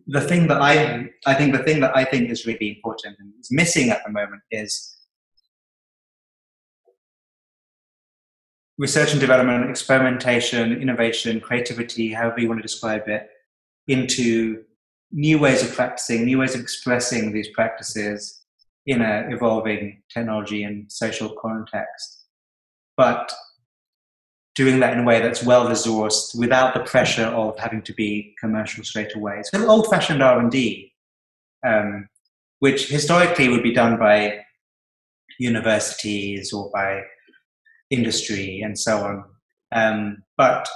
The 0.06 0.20
thing 0.20 0.48
that 0.48 0.60
I 0.60 1.10
I 1.26 1.34
think 1.34 1.56
the 1.56 1.62
thing 1.62 1.80
that 1.80 1.96
I 1.96 2.04
think 2.04 2.30
is 2.30 2.46
really 2.46 2.70
important 2.76 3.16
and 3.18 3.32
is 3.40 3.50
missing 3.50 3.90
at 3.90 4.02
the 4.04 4.10
moment 4.10 4.42
is 4.50 4.96
research 8.78 9.12
and 9.12 9.20
development, 9.20 9.70
experimentation, 9.70 10.72
innovation, 10.80 11.40
creativity, 11.40 12.12
however 12.12 12.40
you 12.40 12.48
want 12.48 12.58
to 12.58 12.62
describe 12.62 13.06
it, 13.06 13.28
into 13.86 14.64
new 15.12 15.38
ways 15.38 15.62
of 15.62 15.72
practicing, 15.74 16.24
new 16.24 16.38
ways 16.38 16.54
of 16.54 16.60
expressing 16.60 17.32
these 17.32 17.48
practices 17.50 18.42
in 18.86 19.02
an 19.02 19.32
evolving 19.32 20.02
technology 20.12 20.64
and 20.64 20.90
social 20.90 21.34
context. 21.40 22.26
But 22.96 23.32
doing 24.54 24.80
that 24.80 24.92
in 24.92 25.00
a 25.00 25.04
way 25.04 25.20
that's 25.20 25.42
well 25.42 25.66
resourced 25.66 26.38
without 26.38 26.74
the 26.74 26.80
pressure 26.80 27.24
of 27.24 27.58
having 27.58 27.82
to 27.82 27.94
be 27.94 28.34
commercial 28.38 28.84
straight 28.84 29.14
away. 29.16 29.38
It's 29.38 29.50
So 29.50 29.66
old-fashioned 29.66 30.22
R&D, 30.22 30.92
um, 31.66 32.08
which 32.58 32.88
historically 32.88 33.48
would 33.48 33.62
be 33.62 33.72
done 33.72 33.98
by 33.98 34.40
universities 35.38 36.52
or 36.52 36.70
by 36.72 37.02
industry 37.90 38.60
and 38.60 38.78
so 38.78 38.98
on, 38.98 39.24
um, 39.72 40.22
but 40.36 40.68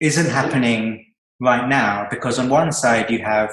isn't 0.00 0.30
happening 0.30 1.06
right 1.40 1.68
now 1.68 2.06
because 2.10 2.38
on 2.38 2.48
one 2.48 2.70
side 2.72 3.10
you 3.10 3.18
have 3.18 3.50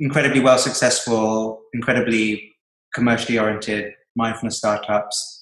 incredibly 0.00 0.40
well 0.40 0.58
successful, 0.58 1.62
incredibly 1.72 2.52
commercially 2.92 3.38
oriented 3.38 3.92
mindfulness 4.16 4.58
startups 4.58 5.33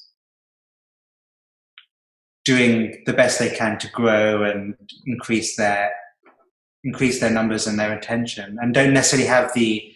doing 2.45 3.03
the 3.07 3.13
best 3.13 3.39
they 3.39 3.51
can 3.51 3.79
to 3.79 3.91
grow 3.91 4.43
and 4.43 4.75
increase 5.07 5.57
their 5.57 5.91
increase 6.85 7.21
their 7.21 7.31
numbers 7.31 7.67
and 7.67 7.79
their 7.79 7.97
attention 7.97 8.59
and 8.61 8.75
don't 8.75 8.93
necessarily 8.93 9.29
have 9.29 9.55
the 9.55 9.95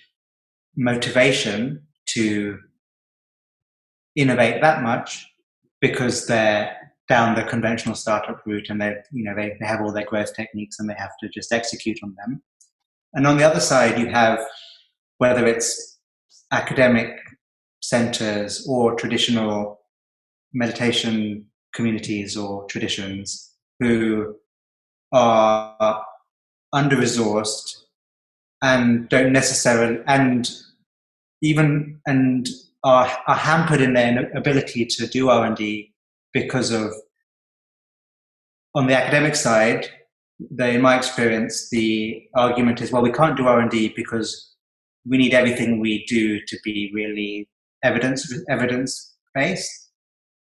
motivation 0.76 1.82
to 2.07 2.59
innovate 4.14 4.61
that 4.62 4.82
much 4.82 5.26
because 5.80 6.26
they're 6.26 6.76
down 7.09 7.34
the 7.34 7.42
conventional 7.44 7.94
startup 7.94 8.40
route 8.47 8.68
and 8.68 8.80
they 8.80 8.94
you 9.12 9.24
know 9.24 9.34
they, 9.34 9.57
they 9.61 9.66
have 9.66 9.80
all 9.80 9.92
their 9.92 10.05
growth 10.05 10.34
techniques 10.34 10.78
and 10.78 10.88
they 10.88 10.94
have 10.94 11.12
to 11.20 11.28
just 11.28 11.53
execute 11.53 11.99
on 12.03 12.14
them. 12.16 12.42
And 13.14 13.26
on 13.26 13.36
the 13.36 13.44
other 13.44 13.61
side 13.61 13.99
you 13.99 14.09
have 14.09 14.40
whether 15.18 15.47
it's 15.47 15.99
academic 16.53 17.16
centers 17.80 18.66
or 18.68 18.94
traditional 18.94 19.80
meditation 20.53 21.47
communities 21.77 22.37
or 22.37 22.64
traditions 22.64 23.53
who 23.79 24.35
are 25.12 26.05
under 26.72 26.97
resourced 26.97 27.83
and 28.62 29.09
don't 29.09 29.33
necessarily 29.33 30.01
and 30.07 30.51
even 31.43 32.01
and 32.07 32.49
are, 32.83 33.09
are 33.27 33.37
hampered 33.37 33.81
in 33.81 33.93
their 33.93 34.31
ability 34.35 34.87
to 34.87 35.07
do 35.07 35.29
r&d 35.29 35.93
because 36.33 36.72
of 36.72 36.95
on 38.74 38.87
the 38.87 38.97
academic 38.97 39.37
side 39.37 39.87
they, 40.51 40.74
in 40.74 40.83
my 40.83 40.97
experience 40.97 41.68
the 41.70 42.22
argument 42.35 42.81
is 42.81 42.91
well 42.91 43.03
we 43.03 43.12
can't 43.12 43.37
do 43.37 43.47
r&d 43.47 43.93
because 43.95 44.55
we 45.07 45.18
need 45.18 45.35
everything 45.35 45.81
we 45.81 46.05
do 46.07 46.41
to 46.47 46.57
be 46.64 46.91
really 46.95 47.49
evidence 47.83 48.33
evidence 48.49 49.14
based 49.35 49.86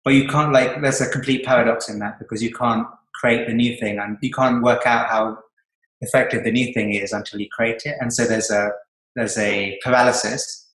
but 0.07 0.13
you 0.13 0.25
can't 0.25 0.53
like 0.53 0.81
there's 0.81 1.01
a 1.01 1.09
complete 1.09 1.43
paradox 1.43 1.89
in 1.89 1.99
that 1.99 2.17
because 2.17 2.41
you 2.41 2.53
can't 2.53 2.87
create 3.15 3.45
the 3.45 3.53
new 3.53 3.75
thing 3.75 3.99
and 3.99 4.17
you 4.21 4.31
can't 4.31 4.63
work 4.63 4.85
out 4.85 5.09
how 5.09 5.37
effective 5.99 6.45
the 6.45 6.51
new 6.51 6.71
thing 6.71 6.93
is 6.93 7.11
until 7.11 7.41
you 7.41 7.47
create 7.51 7.81
it 7.83 7.97
and 7.99 8.13
so 8.13 8.23
there's 8.23 8.49
a 8.49 8.69
there's 9.17 9.37
a 9.37 9.77
paralysis 9.83 10.71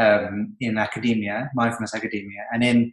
um, 0.00 0.56
in 0.58 0.78
academia 0.78 1.48
mindfulness 1.54 1.94
academia 1.94 2.42
and 2.52 2.64
in 2.64 2.92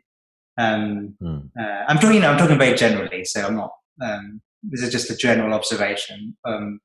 um, 0.59 1.15
mm. 1.19 1.49
uh, 1.59 1.86
I'm 1.88 1.97
talking, 1.97 2.17
you 2.17 2.21
know, 2.21 2.32
I'm 2.32 2.38
talking 2.38 2.59
very 2.59 2.76
generally, 2.76 3.26
so 3.26 3.47
I'm 3.47 3.55
not. 3.55 3.71
Um, 3.99 4.39
this 4.61 4.84
is 4.84 4.91
just 4.91 5.09
a 5.09 5.15
general 5.15 5.51
observation. 5.51 6.38
Um, 6.45 6.80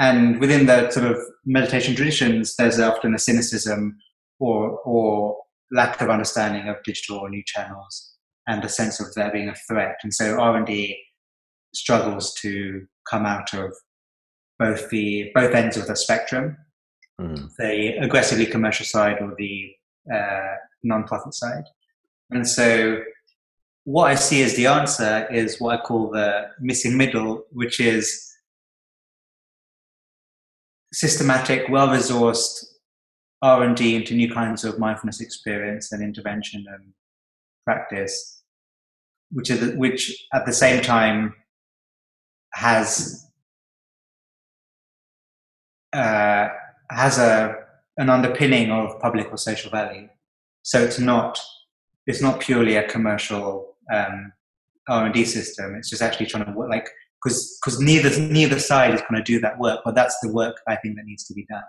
and 0.00 0.40
within 0.40 0.66
the 0.66 0.90
sort 0.90 1.06
of 1.06 1.18
meditation 1.44 1.94
traditions, 1.94 2.56
there's 2.56 2.80
often 2.80 3.14
a 3.14 3.18
cynicism 3.18 3.96
or 4.40 4.80
or 4.80 5.36
lack 5.72 6.00
of 6.00 6.10
understanding 6.10 6.68
of 6.68 6.82
digital 6.84 7.18
or 7.18 7.30
new 7.30 7.42
channels, 7.46 8.05
and 8.46 8.64
a 8.64 8.68
sense 8.68 9.00
of 9.00 9.12
there 9.14 9.32
being 9.32 9.48
a 9.48 9.54
threat. 9.54 9.96
And 10.02 10.12
so 10.12 10.38
R 10.38 10.56
and 10.56 10.66
D 10.66 10.98
struggles 11.74 12.34
to 12.34 12.86
come 13.08 13.26
out 13.26 13.52
of 13.54 13.74
both 14.58 14.88
the 14.90 15.30
both 15.34 15.54
ends 15.54 15.76
of 15.76 15.86
the 15.86 15.96
spectrum, 15.96 16.56
mm. 17.20 17.50
the 17.56 17.98
aggressively 17.98 18.46
commercial 18.46 18.86
side 18.86 19.18
or 19.20 19.34
the 19.36 19.72
uh, 20.12 20.54
non-profit 20.82 21.34
side. 21.34 21.64
And 22.30 22.46
so 22.46 23.02
what 23.84 24.10
I 24.10 24.14
see 24.14 24.42
as 24.42 24.54
the 24.56 24.66
answer 24.66 25.28
is 25.30 25.60
what 25.60 25.78
I 25.78 25.82
call 25.82 26.10
the 26.10 26.48
missing 26.60 26.96
middle, 26.96 27.44
which 27.52 27.78
is 27.78 28.32
systematic, 30.92 31.68
well-resourced 31.68 32.64
R&D 33.42 33.94
into 33.94 34.14
new 34.14 34.32
kinds 34.32 34.64
of 34.64 34.78
mindfulness 34.78 35.20
experience 35.20 35.92
and 35.92 36.02
intervention 36.02 36.64
and 36.68 36.92
practice, 37.64 38.35
which, 39.30 39.50
is, 39.50 39.74
which 39.76 40.26
at 40.32 40.46
the 40.46 40.52
same 40.52 40.82
time 40.82 41.34
has 42.54 43.26
uh, 45.92 46.48
has 46.90 47.18
a 47.18 47.54
an 47.98 48.10
underpinning 48.10 48.70
of 48.70 49.00
public 49.00 49.30
or 49.30 49.38
social 49.38 49.70
value. 49.70 50.08
So 50.62 50.80
it's 50.80 50.98
not 50.98 51.40
it's 52.06 52.22
not 52.22 52.40
purely 52.40 52.76
a 52.76 52.88
commercial 52.88 53.76
um, 53.92 54.32
R 54.88 55.06
and 55.06 55.14
D 55.14 55.24
system. 55.24 55.74
It's 55.74 55.90
just 55.90 56.02
actually 56.02 56.26
trying 56.26 56.46
to 56.46 56.52
work 56.52 56.70
like 56.70 56.88
because 57.22 57.58
because 57.60 57.80
neither 57.80 58.18
neither 58.20 58.58
side 58.58 58.94
is 58.94 59.00
going 59.02 59.22
to 59.22 59.22
do 59.22 59.40
that 59.40 59.58
work, 59.58 59.80
but 59.84 59.94
that's 59.94 60.18
the 60.20 60.32
work 60.32 60.56
I 60.68 60.76
think 60.76 60.96
that 60.96 61.04
needs 61.04 61.24
to 61.24 61.34
be 61.34 61.46
done. 61.46 61.62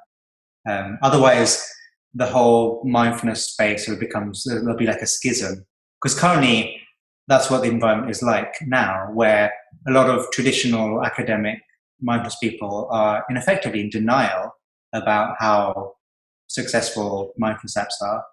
Um, 0.70 1.00
otherwise, 1.02 1.66
the 2.14 2.26
whole 2.26 2.84
mindfulness 2.84 3.48
space 3.48 3.88
will 3.88 3.98
becomes 3.98 4.44
there'll 4.44 4.76
be 4.76 4.88
like 4.88 5.02
a 5.02 5.08
schism 5.08 5.66
because 6.02 6.20
currently 6.20 6.82
that's 7.28 7.50
what 7.50 7.62
the 7.62 7.70
environment 7.70 8.10
is 8.10 8.24
like 8.24 8.54
now, 8.62 9.10
where 9.14 9.52
a 9.88 9.92
lot 9.92 10.10
of 10.10 10.30
traditional 10.32 11.04
academic 11.04 11.60
mindfulness 12.02 12.38
people 12.38 12.88
are 12.92 13.26
in 13.30 13.38
effectively 13.38 13.82
in 13.82 13.90
denial 13.90 14.52
about 14.94 15.36
how 15.40 15.94
successful 16.48 17.34
mindfulness 17.38 17.76
apps 17.78 18.02
are. 18.02 18.24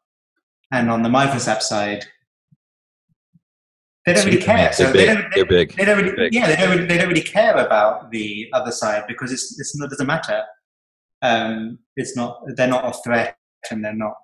And 0.70 0.90
on 0.90 1.02
the 1.02 1.08
mindfulness 1.08 1.48
app 1.48 1.62
side, 1.62 2.04
they 4.06 4.12
don't 4.12 4.26
really 4.26 4.40
care. 4.40 4.72
So 4.72 4.92
they 4.92 5.06
don't, 5.06 5.24
they, 5.34 5.42
big. 5.44 5.74
They 5.76 5.84
don't 5.84 5.98
really, 5.98 6.14
big. 6.14 6.34
yeah, 6.34 6.46
they 6.46 6.56
don't 6.56 6.70
really, 6.70 6.86
they 6.86 6.98
don't 6.98 7.08
really 7.08 7.22
care 7.22 7.56
about 7.56 8.10
the 8.10 8.48
other 8.52 8.70
side 8.70 9.04
because 9.08 9.32
it's, 9.32 9.58
it's 9.58 9.76
not, 9.76 9.86
it 9.86 9.90
doesn't 9.90 10.06
matter. 10.06 10.42
Um, 11.22 11.78
it's 11.96 12.14
not, 12.16 12.40
they're 12.54 12.68
not 12.68 12.84
a 12.84 12.92
threat 13.02 13.36
and 13.70 13.84
they're 13.84 13.94
not, 13.94 14.14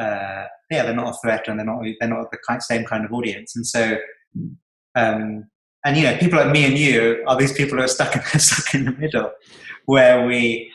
uh, 0.00 0.44
yeah, 0.70 0.82
they're 0.82 0.94
not 0.94 1.14
a 1.14 1.18
threat 1.22 1.48
and 1.48 1.58
they're 1.58 1.66
not, 1.66 1.82
they're 2.00 2.08
not 2.08 2.30
the 2.30 2.38
kind, 2.46 2.62
same 2.62 2.84
kind 2.84 3.04
of 3.04 3.12
audience. 3.12 3.56
And 3.56 3.66
so, 3.66 3.96
um, 4.94 5.44
and 5.84 5.96
you 5.96 6.02
know, 6.02 6.16
people 6.18 6.38
like 6.38 6.50
me 6.50 6.64
and 6.64 6.76
you 6.76 7.24
are 7.26 7.36
these 7.36 7.52
people 7.52 7.78
who 7.78 7.84
are 7.84 7.88
stuck 7.88 8.14
in, 8.14 8.22
stuck 8.40 8.74
in 8.74 8.84
the 8.86 8.92
middle 8.92 9.30
where 9.86 10.26
we, 10.26 10.70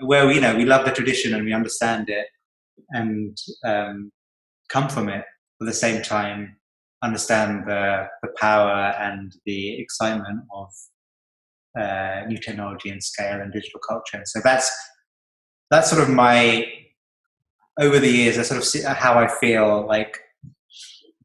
where 0.00 0.26
we, 0.26 0.34
you 0.34 0.40
know, 0.40 0.54
we 0.54 0.64
love 0.64 0.84
the 0.84 0.92
tradition 0.92 1.34
and 1.34 1.44
we 1.44 1.52
understand 1.52 2.08
it 2.08 2.26
and 2.90 3.36
um, 3.64 4.12
come 4.68 4.88
from 4.88 5.08
it 5.08 5.24
but 5.58 5.66
at 5.66 5.72
the 5.72 5.76
same 5.76 6.02
time 6.02 6.56
understand 7.02 7.64
the, 7.66 8.06
the 8.22 8.28
power 8.40 8.94
and 8.98 9.32
the 9.46 9.80
excitement 9.80 10.40
of 10.52 10.68
uh, 11.78 12.22
new 12.26 12.38
technology 12.38 12.90
and 12.90 13.02
scale 13.02 13.40
and 13.40 13.52
digital 13.52 13.80
culture. 13.86 14.16
And 14.16 14.26
so 14.26 14.40
that's 14.42 14.70
that's 15.70 15.90
sort 15.90 16.02
of 16.02 16.08
my 16.08 16.66
over 17.78 17.98
the 17.98 18.10
years. 18.10 18.38
I 18.38 18.42
sort 18.42 18.58
of 18.58 18.64
see 18.64 18.82
how 18.82 19.18
I 19.18 19.28
feel 19.28 19.86
like 19.86 20.18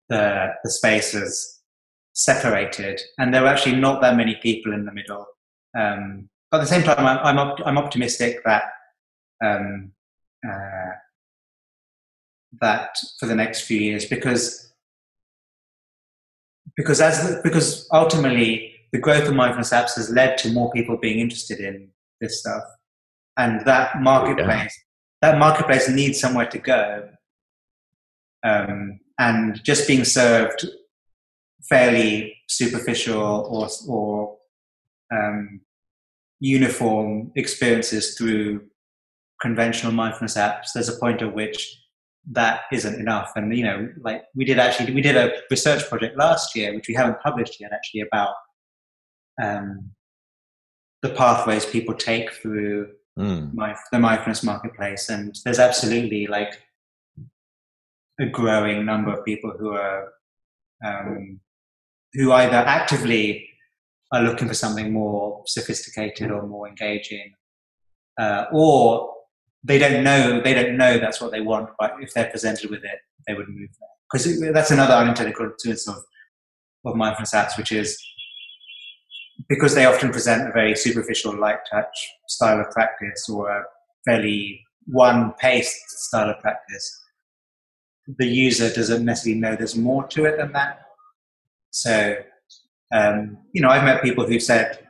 the 0.09 0.53
the 0.63 0.69
space 0.69 1.13
is 1.13 1.61
separated, 2.13 3.01
and 3.17 3.33
there 3.33 3.43
are 3.43 3.47
actually 3.47 3.75
not 3.75 4.01
that 4.01 4.15
many 4.15 4.35
people 4.35 4.73
in 4.73 4.85
the 4.85 4.93
middle. 4.93 5.25
Um, 5.77 6.29
but 6.51 6.57
at 6.57 6.61
the 6.61 6.67
same 6.67 6.83
time, 6.83 7.05
I'm 7.05 7.37
I'm, 7.37 7.53
I'm 7.65 7.77
optimistic 7.77 8.43
that 8.45 8.63
um, 9.43 9.91
uh, 10.47 10.91
that 12.61 12.97
for 13.19 13.25
the 13.25 13.35
next 13.35 13.61
few 13.61 13.79
years 13.79 14.05
because 14.05 14.73
because 16.77 17.01
as 17.01 17.41
because 17.43 17.87
ultimately 17.91 18.75
the 18.91 18.99
growth 18.99 19.27
of 19.27 19.35
mindfulness 19.35 19.71
apps 19.71 19.95
has 19.95 20.09
led 20.11 20.37
to 20.37 20.51
more 20.51 20.71
people 20.71 20.97
being 20.97 21.19
interested 21.19 21.59
in 21.59 21.89
this 22.21 22.39
stuff, 22.39 22.63
and 23.37 23.65
that 23.65 24.01
marketplace. 24.01 24.79
That 25.23 25.39
marketplace 25.39 25.87
needs 25.87 26.19
somewhere 26.19 26.47
to 26.47 26.59
go, 26.59 27.07
um, 28.43 28.99
and 29.17 29.63
just 29.63 29.87
being 29.87 30.03
served 30.03 30.65
fairly 31.69 32.35
superficial 32.49 33.23
or 33.23 33.69
or 33.87 34.37
um, 35.13 35.61
uniform 36.41 37.31
experiences 37.37 38.17
through 38.17 38.65
conventional 39.41 39.93
mindfulness 39.93 40.35
apps. 40.35 40.73
There's 40.73 40.89
a 40.89 40.99
point 40.99 41.21
at 41.21 41.33
which 41.33 41.73
that 42.31 42.63
isn't 42.73 42.99
enough. 42.99 43.31
And 43.37 43.55
you 43.57 43.63
know, 43.63 43.87
like 44.01 44.23
we 44.35 44.43
did 44.43 44.59
actually, 44.59 44.93
we 44.93 45.01
did 45.01 45.15
a 45.15 45.31
research 45.49 45.87
project 45.87 46.17
last 46.17 46.53
year, 46.53 46.75
which 46.75 46.89
we 46.89 46.95
haven't 46.95 47.21
published 47.21 47.61
yet, 47.61 47.71
actually 47.71 48.01
about 48.01 48.33
um, 49.41 49.91
the 51.01 51.11
pathways 51.11 51.65
people 51.65 51.95
take 51.95 52.29
through 52.33 52.89
mm. 53.17 53.53
my, 53.53 53.75
the 53.91 53.99
mindfulness 53.99 54.43
marketplace. 54.43 55.09
And 55.09 55.35
there's 55.43 55.59
absolutely 55.59 56.27
like 56.27 56.61
a 58.19 58.25
growing 58.25 58.85
number 58.85 59.11
of 59.11 59.25
people 59.25 59.53
who 59.57 59.71
are 59.71 60.09
um, 60.85 61.39
who 62.13 62.31
either 62.31 62.55
actively 62.57 63.47
are 64.11 64.21
looking 64.21 64.47
for 64.47 64.53
something 64.53 64.91
more 64.91 65.41
sophisticated 65.47 66.29
or 66.29 66.45
more 66.45 66.67
engaging, 66.67 67.33
uh, 68.19 68.45
or 68.51 69.13
they 69.63 69.79
don't 69.79 70.03
know 70.03 70.41
they 70.41 70.53
don't 70.53 70.77
know 70.77 70.97
that's 70.97 71.21
what 71.21 71.31
they 71.31 71.41
want 71.41 71.69
but 71.79 71.93
if 72.01 72.13
they're 72.13 72.29
presented 72.29 72.69
with 72.69 72.83
it 72.83 72.99
they 73.27 73.33
would 73.33 73.47
move 73.47 73.69
there 73.79 73.89
because 74.11 74.53
that's 74.53 74.71
another 74.71 74.93
unintended 74.93 75.35
consequence 75.35 75.87
of 75.87 76.03
of 76.85 76.95
mindfulness 76.95 77.33
apps 77.33 77.57
which 77.57 77.71
is 77.71 77.97
because 79.49 79.75
they 79.75 79.85
often 79.85 80.11
present 80.11 80.47
a 80.47 80.51
very 80.51 80.75
superficial 80.75 81.37
light 81.37 81.59
touch 81.69 82.11
style 82.27 82.59
of 82.59 82.69
practice 82.71 83.29
or 83.29 83.49
a 83.49 83.63
fairly 84.05 84.61
one 84.85 85.33
paced 85.33 85.89
style 85.89 86.29
of 86.29 86.39
practice 86.39 87.01
the 88.17 88.27
user 88.27 88.71
doesn't 88.73 89.05
necessarily 89.05 89.39
know 89.39 89.55
there's 89.55 89.77
more 89.77 90.05
to 90.07 90.25
it 90.25 90.37
than 90.37 90.51
that 90.51 90.81
so 91.71 92.15
um, 92.93 93.37
you 93.53 93.61
know 93.61 93.69
i've 93.69 93.83
met 93.83 94.03
people 94.03 94.25
who've 94.25 94.43
said 94.43 94.83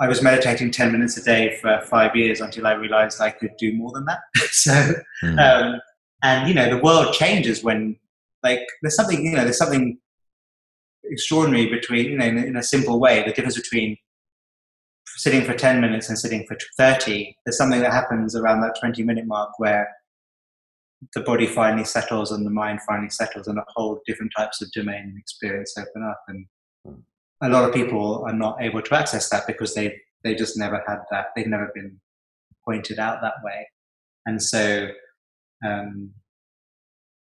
I 0.00 0.06
was 0.06 0.22
meditating 0.22 0.70
10 0.70 0.92
minutes 0.92 1.16
a 1.16 1.24
day 1.24 1.56
for 1.60 1.80
five 1.86 2.14
years 2.14 2.40
until 2.40 2.66
I 2.66 2.74
realized 2.74 3.20
I 3.20 3.30
could 3.30 3.56
do 3.58 3.72
more 3.72 3.90
than 3.92 4.04
that. 4.04 4.20
so, 4.50 4.92
mm. 5.24 5.38
um, 5.38 5.80
and 6.22 6.48
you 6.48 6.54
know, 6.54 6.70
the 6.70 6.82
world 6.82 7.12
changes 7.14 7.64
when, 7.64 7.96
like, 8.44 8.60
there's 8.82 8.94
something, 8.94 9.24
you 9.24 9.32
know, 9.32 9.42
there's 9.42 9.58
something 9.58 9.98
extraordinary 11.04 11.66
between, 11.66 12.06
you 12.06 12.16
know, 12.18 12.26
in, 12.26 12.38
in 12.38 12.56
a 12.56 12.62
simple 12.62 13.00
way, 13.00 13.22
the 13.24 13.32
difference 13.32 13.56
between 13.56 13.96
sitting 15.16 15.44
for 15.44 15.54
10 15.54 15.80
minutes 15.80 16.08
and 16.08 16.18
sitting 16.18 16.46
for 16.46 16.56
30. 16.76 17.34
There's 17.44 17.56
something 17.56 17.80
that 17.80 17.92
happens 17.92 18.36
around 18.36 18.60
that 18.60 18.76
20 18.78 19.02
minute 19.02 19.26
mark 19.26 19.50
where 19.58 19.88
the 21.14 21.20
body 21.20 21.46
finally 21.46 21.84
settles 21.84 22.32
and 22.32 22.44
the 22.44 22.50
mind 22.50 22.80
finally 22.86 23.10
settles 23.10 23.46
and 23.46 23.58
a 23.58 23.64
whole 23.68 24.00
different 24.06 24.32
types 24.36 24.60
of 24.60 24.70
domain 24.72 25.02
and 25.02 25.18
experience 25.18 25.76
open 25.78 26.02
up. 26.02 26.22
And 26.28 26.46
a 27.40 27.48
lot 27.48 27.64
of 27.64 27.74
people 27.74 28.24
are 28.26 28.32
not 28.32 28.60
able 28.60 28.82
to 28.82 28.94
access 28.94 29.28
that 29.30 29.46
because 29.46 29.74
they 29.74 30.00
they 30.24 30.34
just 30.34 30.56
never 30.56 30.82
had 30.86 30.98
that. 31.10 31.26
They've 31.36 31.46
never 31.46 31.70
been 31.74 32.00
pointed 32.64 32.98
out 32.98 33.20
that 33.22 33.34
way, 33.44 33.68
and 34.26 34.42
so 34.42 34.88
um, 35.64 36.10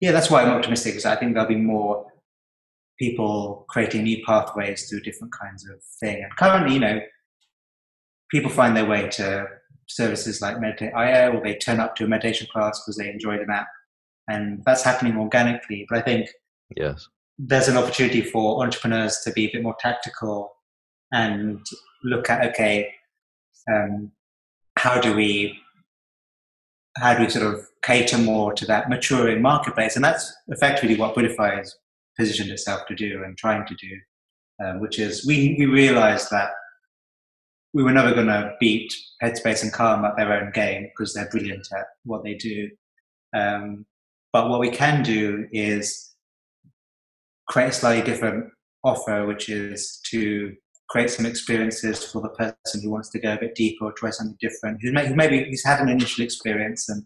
yeah, 0.00 0.12
that's 0.12 0.30
why 0.30 0.42
I'm 0.42 0.50
optimistic. 0.50 0.92
Because 0.92 1.06
I 1.06 1.16
think 1.16 1.34
there'll 1.34 1.48
be 1.48 1.56
more 1.56 2.06
people 2.98 3.64
creating 3.68 4.02
new 4.02 4.22
pathways 4.24 4.88
through 4.88 5.00
different 5.00 5.32
kinds 5.32 5.68
of 5.68 5.82
thing. 6.00 6.22
And 6.22 6.36
currently, 6.36 6.74
you 6.74 6.80
know, 6.80 7.00
people 8.30 8.50
find 8.50 8.76
their 8.76 8.86
way 8.86 9.08
to 9.10 9.46
services 9.88 10.40
like 10.42 10.60
Meditate.io, 10.60 11.32
or 11.32 11.42
they 11.42 11.54
turn 11.56 11.80
up 11.80 11.96
to 11.96 12.04
a 12.04 12.08
meditation 12.08 12.46
class 12.52 12.80
because 12.80 12.96
they 12.96 13.08
enjoyed 13.08 13.40
an 13.40 13.50
app, 13.50 13.68
and 14.28 14.62
that's 14.66 14.82
happening 14.82 15.16
organically. 15.16 15.86
But 15.88 15.98
I 15.98 16.02
think 16.02 16.28
yes, 16.76 17.08
there's 17.38 17.68
an 17.68 17.76
opportunity 17.76 18.20
for 18.20 18.62
entrepreneurs 18.62 19.20
to 19.24 19.32
be 19.32 19.46
a 19.46 19.52
bit 19.52 19.62
more 19.62 19.76
tactical 19.78 20.52
and 21.12 21.64
look 22.04 22.28
at 22.28 22.44
okay 22.44 22.92
um, 23.70 24.12
how 24.76 25.00
do 25.00 25.14
we 25.14 25.58
how 26.96 27.14
do 27.14 27.24
we 27.24 27.30
sort 27.30 27.46
of 27.46 27.66
cater 27.82 28.18
more 28.18 28.52
to 28.52 28.66
that 28.66 28.90
maturing 28.90 29.40
marketplace 29.40 29.96
and 29.96 30.04
that's 30.04 30.34
effectively 30.48 30.96
what 30.96 31.14
Buddhify 31.14 31.56
has 31.56 31.74
positioned 32.18 32.50
itself 32.50 32.86
to 32.86 32.94
do 32.94 33.22
and 33.24 33.36
trying 33.38 33.66
to 33.66 33.74
do 33.76 33.96
um, 34.64 34.80
which 34.80 34.98
is 34.98 35.26
we, 35.26 35.54
we 35.58 35.66
realized 35.66 36.30
that 36.30 36.50
we 37.72 37.82
were 37.82 37.92
never 37.92 38.14
going 38.14 38.26
to 38.26 38.52
beat 38.58 38.92
headspace 39.22 39.62
and 39.62 39.72
calm 39.72 40.04
at 40.04 40.16
their 40.16 40.32
own 40.32 40.50
game 40.52 40.84
because 40.84 41.14
they're 41.14 41.28
brilliant 41.30 41.66
at 41.76 41.86
what 42.04 42.24
they 42.24 42.34
do. 42.34 42.70
Um, 43.36 43.86
but 44.32 44.48
what 44.48 44.60
we 44.60 44.70
can 44.70 45.02
do 45.02 45.46
is 45.52 46.14
create 47.48 47.68
a 47.68 47.72
slightly 47.72 48.02
different 48.02 48.50
offer, 48.84 49.26
which 49.26 49.48
is 49.48 50.00
to 50.10 50.54
create 50.88 51.10
some 51.10 51.26
experiences 51.26 52.04
for 52.04 52.22
the 52.22 52.30
person 52.30 52.82
who 52.82 52.90
wants 52.90 53.10
to 53.10 53.20
go 53.20 53.34
a 53.34 53.38
bit 53.38 53.54
deeper 53.54 53.84
or 53.84 53.92
try 53.92 54.10
something 54.10 54.36
different, 54.40 54.78
who, 54.82 54.92
maybe 54.92 55.44
he's 55.44 55.64
had 55.64 55.80
an 55.80 55.88
initial 55.88 56.24
experience 56.24 56.88
and 56.88 57.04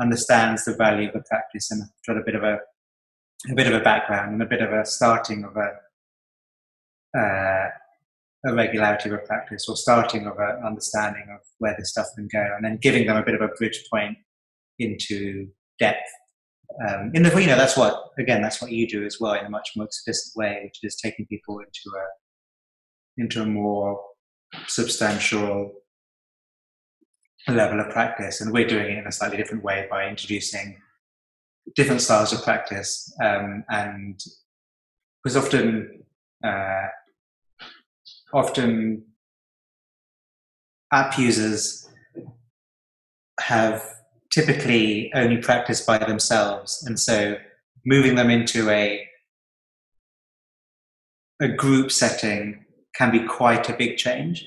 understands 0.00 0.64
the 0.66 0.74
value 0.74 1.08
of 1.08 1.14
the 1.14 1.22
practice 1.28 1.70
and 1.70 1.82
got 2.06 2.18
a 2.18 2.24
bit 2.24 2.34
of 2.34 2.42
a 2.42 2.58
a 3.50 3.54
bit 3.54 3.66
of 3.66 3.74
a 3.74 3.80
background 3.80 4.32
and 4.32 4.42
a 4.42 4.46
bit 4.46 4.60
of 4.60 4.72
a 4.72 4.84
starting 4.84 5.44
of 5.44 5.56
a 5.56 7.18
uh, 7.18 7.68
a 8.46 8.54
regularity 8.54 9.08
of 9.08 9.14
a 9.14 9.18
practice 9.18 9.66
or 9.68 9.76
starting 9.76 10.26
of 10.26 10.38
an 10.38 10.62
understanding 10.64 11.24
of 11.34 11.40
where 11.58 11.74
this 11.78 11.90
stuff 11.90 12.06
can 12.14 12.28
go 12.32 12.54
and 12.54 12.64
then 12.64 12.78
giving 12.80 13.06
them 13.06 13.16
a 13.16 13.24
bit 13.24 13.34
of 13.34 13.40
a 13.40 13.48
bridge 13.58 13.82
point 13.90 14.16
into 14.78 15.48
depth. 15.78 16.08
Um, 16.88 17.10
in 17.14 17.22
the 17.22 17.40
you 17.40 17.46
know 17.46 17.56
that's 17.56 17.76
what 17.76 18.10
again 18.18 18.42
that's 18.42 18.60
what 18.60 18.72
you 18.72 18.88
do 18.88 19.04
as 19.04 19.18
well 19.20 19.34
in 19.34 19.46
a 19.46 19.50
much 19.50 19.70
more 19.76 19.86
explicit 19.86 20.32
way, 20.36 20.60
which 20.64 20.78
is 20.82 20.96
taking 20.96 21.26
people 21.26 21.58
into 21.60 21.96
a 21.96 23.22
into 23.22 23.40
a 23.40 23.46
more 23.46 24.00
substantial 24.66 25.72
level 27.48 27.80
of 27.80 27.90
practice, 27.90 28.40
and 28.40 28.52
we're 28.52 28.66
doing 28.66 28.96
it 28.96 28.98
in 28.98 29.06
a 29.06 29.12
slightly 29.12 29.36
different 29.36 29.62
way 29.62 29.86
by 29.90 30.08
introducing 30.08 30.76
different 31.74 32.00
styles 32.00 32.32
of 32.32 32.42
practice, 32.42 33.12
um, 33.22 33.64
and 33.68 34.20
because 35.22 35.36
often, 35.36 36.04
uh, 36.44 36.86
often 38.32 39.04
app 40.92 41.18
users 41.18 41.88
have 43.40 43.82
typically 44.32 45.10
only 45.14 45.38
practiced 45.38 45.86
by 45.86 45.98
themselves, 45.98 46.84
and 46.86 46.98
so 46.98 47.36
moving 47.84 48.14
them 48.14 48.30
into 48.30 48.70
a 48.70 49.06
a 51.40 51.48
group 51.48 51.92
setting 51.92 52.64
can 52.94 53.10
be 53.10 53.20
quite 53.20 53.68
a 53.68 53.76
big 53.76 53.96
change. 53.96 54.46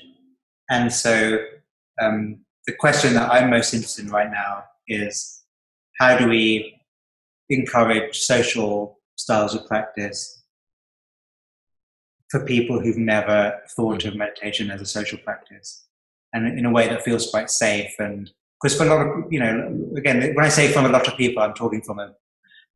And 0.70 0.92
so 0.92 1.38
um, 2.02 2.44
the 2.66 2.74
question 2.74 3.14
that 3.14 3.30
I'm 3.30 3.50
most 3.50 3.72
interested 3.74 4.06
in 4.06 4.10
right 4.10 4.30
now 4.30 4.64
is 4.88 5.44
how 5.98 6.18
do 6.18 6.28
we 6.28 6.79
encourage 7.50 8.18
social 8.18 8.98
styles 9.16 9.54
of 9.54 9.66
practice 9.66 10.42
for 12.30 12.44
people 12.44 12.80
who've 12.80 12.96
never 12.96 13.58
thought 13.76 14.04
of 14.04 14.14
meditation 14.14 14.70
as 14.70 14.80
a 14.80 14.86
social 14.86 15.18
practice 15.18 15.86
and 16.32 16.58
in 16.58 16.64
a 16.64 16.70
way 16.70 16.88
that 16.88 17.02
feels 17.02 17.30
quite 17.30 17.50
safe 17.50 17.92
and 17.98 18.30
because 18.62 18.76
for 18.76 18.84
a 18.84 18.88
lot 18.88 19.06
of 19.06 19.32
you 19.32 19.40
know 19.40 19.90
again 19.96 20.32
when 20.34 20.44
i 20.44 20.48
say 20.48 20.72
from 20.72 20.86
a 20.86 20.88
lot 20.88 21.06
of 21.08 21.16
people 21.16 21.42
i'm 21.42 21.54
talking 21.54 21.82
from 21.82 21.98
a, 21.98 22.12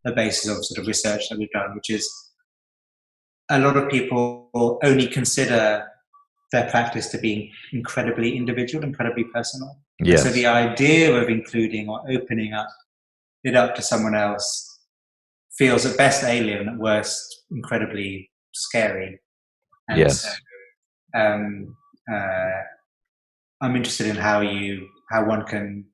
a 0.07 0.13
basis 0.13 0.51
of 0.51 0.65
sort 0.65 0.81
of 0.81 0.87
research 0.87 1.29
that 1.29 1.39
we've 1.39 1.51
done 1.53 1.75
which 1.75 1.89
is 1.89 2.11
a 3.51 3.59
lot 3.59 3.77
of 3.77 3.89
people 3.89 4.51
only 4.83 5.07
consider 5.07 5.87
their 6.55 6.71
practice 6.71 7.09
to 7.09 7.19
be 7.19 7.53
incredibly 7.73 8.37
individual, 8.37 8.85
incredibly 8.85 9.25
personal. 9.25 9.77
Yes. 10.01 10.23
So 10.23 10.31
the 10.31 10.47
idea 10.47 11.15
of 11.21 11.29
including 11.29 11.89
or 11.89 12.01
opening 12.09 12.53
up 12.53 12.69
it 13.45 13.55
up 13.55 13.75
to 13.77 13.83
someone 13.83 14.15
else 14.15 14.71
feels 15.57 15.87
at 15.87 15.97
best 15.97 16.25
alien, 16.25 16.69
at 16.69 16.79
worst 16.79 17.45
incredibly 17.51 18.31
scary. 18.53 19.21
And 19.89 19.99
yes. 19.99 20.23
So, 20.23 21.21
um, 21.21 21.77
uh, 22.13 22.63
I'm 23.61 23.77
interested 23.77 24.09
in 24.09 24.17
how 24.17 24.41
you 24.41 24.89
how 25.11 25.27
one 25.27 25.45
can 25.45 25.85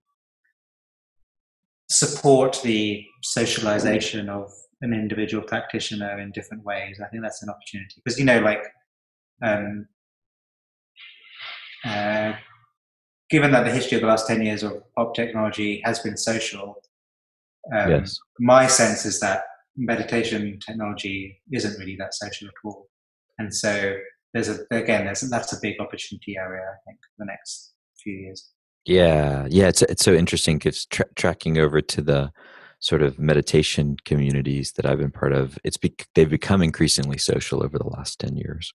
support 1.91 2.61
the 2.63 3.05
socialization 3.23 4.29
of 4.29 4.51
an 4.81 4.95
individual 4.95 5.43
practitioner 5.43 6.19
in 6.21 6.31
different 6.33 6.65
ways. 6.65 7.01
I 7.05 7.09
think 7.09 7.23
that's 7.23 7.43
an 7.43 7.51
opportunity 7.51 8.01
because 8.03 8.19
you 8.19 8.25
know, 8.25 8.41
like, 8.41 8.63
um, 9.43 9.87
uh, 11.85 12.33
given 13.29 13.51
that 13.53 13.65
the 13.65 13.73
history 13.73 13.97
of 13.97 14.03
the 14.03 14.09
last 14.09 14.27
ten 14.27 14.43
years 14.43 14.63
of 14.63 14.83
pop 14.95 15.15
technology 15.15 15.83
has 15.85 15.99
been 15.99 16.17
social, 16.17 16.77
um, 17.75 17.91
yes. 17.91 18.19
my 18.39 18.67
sense 18.67 19.05
is 19.05 19.21
that 19.21 19.43
meditation 19.77 20.59
technology 20.65 21.41
isn't 21.53 21.79
really 21.79 21.97
that 21.97 22.15
social 22.15 22.49
at 22.49 22.55
all, 22.65 22.89
and 23.39 23.55
so 23.55 23.95
there's 24.33 24.49
a 24.49 24.59
again, 24.71 25.05
there's 25.05 25.21
that's 25.21 25.53
a 25.53 25.61
big 25.61 25.81
opportunity 25.81 26.37
area 26.37 26.63
I 26.63 26.79
think 26.87 26.99
for 26.99 27.25
the 27.25 27.27
next 27.27 27.75
few 28.03 28.15
years. 28.15 28.51
Yeah, 28.87 29.47
yeah, 29.51 29.69
it's 29.69 29.83
it's 29.83 30.05
so 30.05 30.15
interesting. 30.15 30.61
It's 30.65 30.87
tra- 30.87 31.13
tracking 31.17 31.59
over 31.59 31.81
to 31.81 32.03
the 32.03 32.33
sort 32.81 33.03
of 33.03 33.19
meditation 33.19 33.97
communities 34.05 34.73
that 34.73 34.87
I've 34.87 34.99
been 34.99 35.11
part 35.11 35.33
of, 35.33 35.59
it's 35.63 35.77
be- 35.77 35.95
they've 36.15 36.29
become 36.29 36.63
increasingly 36.63 37.19
social 37.19 37.63
over 37.63 37.79
the 37.79 37.87
last 37.87 38.19
10 38.21 38.37
years. 38.37 38.73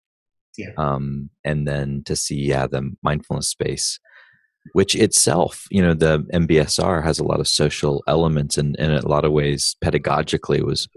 Yeah. 0.58 0.72
Um, 0.78 1.32
and 1.44 1.68
then 1.68 2.04
to 2.06 2.16
see, 2.16 2.36
yeah, 2.36 2.68
the 2.68 2.92
mindfulness 3.02 3.50
space, 3.50 4.00
which 4.74 4.96
itself, 4.96 5.66
you 5.70 5.82
know, 5.82 5.94
the 5.94 6.20
MBSR 6.34 7.04
has 7.04 7.20
a 7.20 7.24
lot 7.24 7.40
of 7.40 7.48
social 7.48 8.04
elements 8.08 8.58
and, 8.58 8.76
and 8.80 8.92
in 8.92 8.98
a 8.98 9.08
lot 9.08 9.26
of 9.26 9.32
ways, 9.32 9.76
pedagogically 9.84 10.62
was 10.62 10.88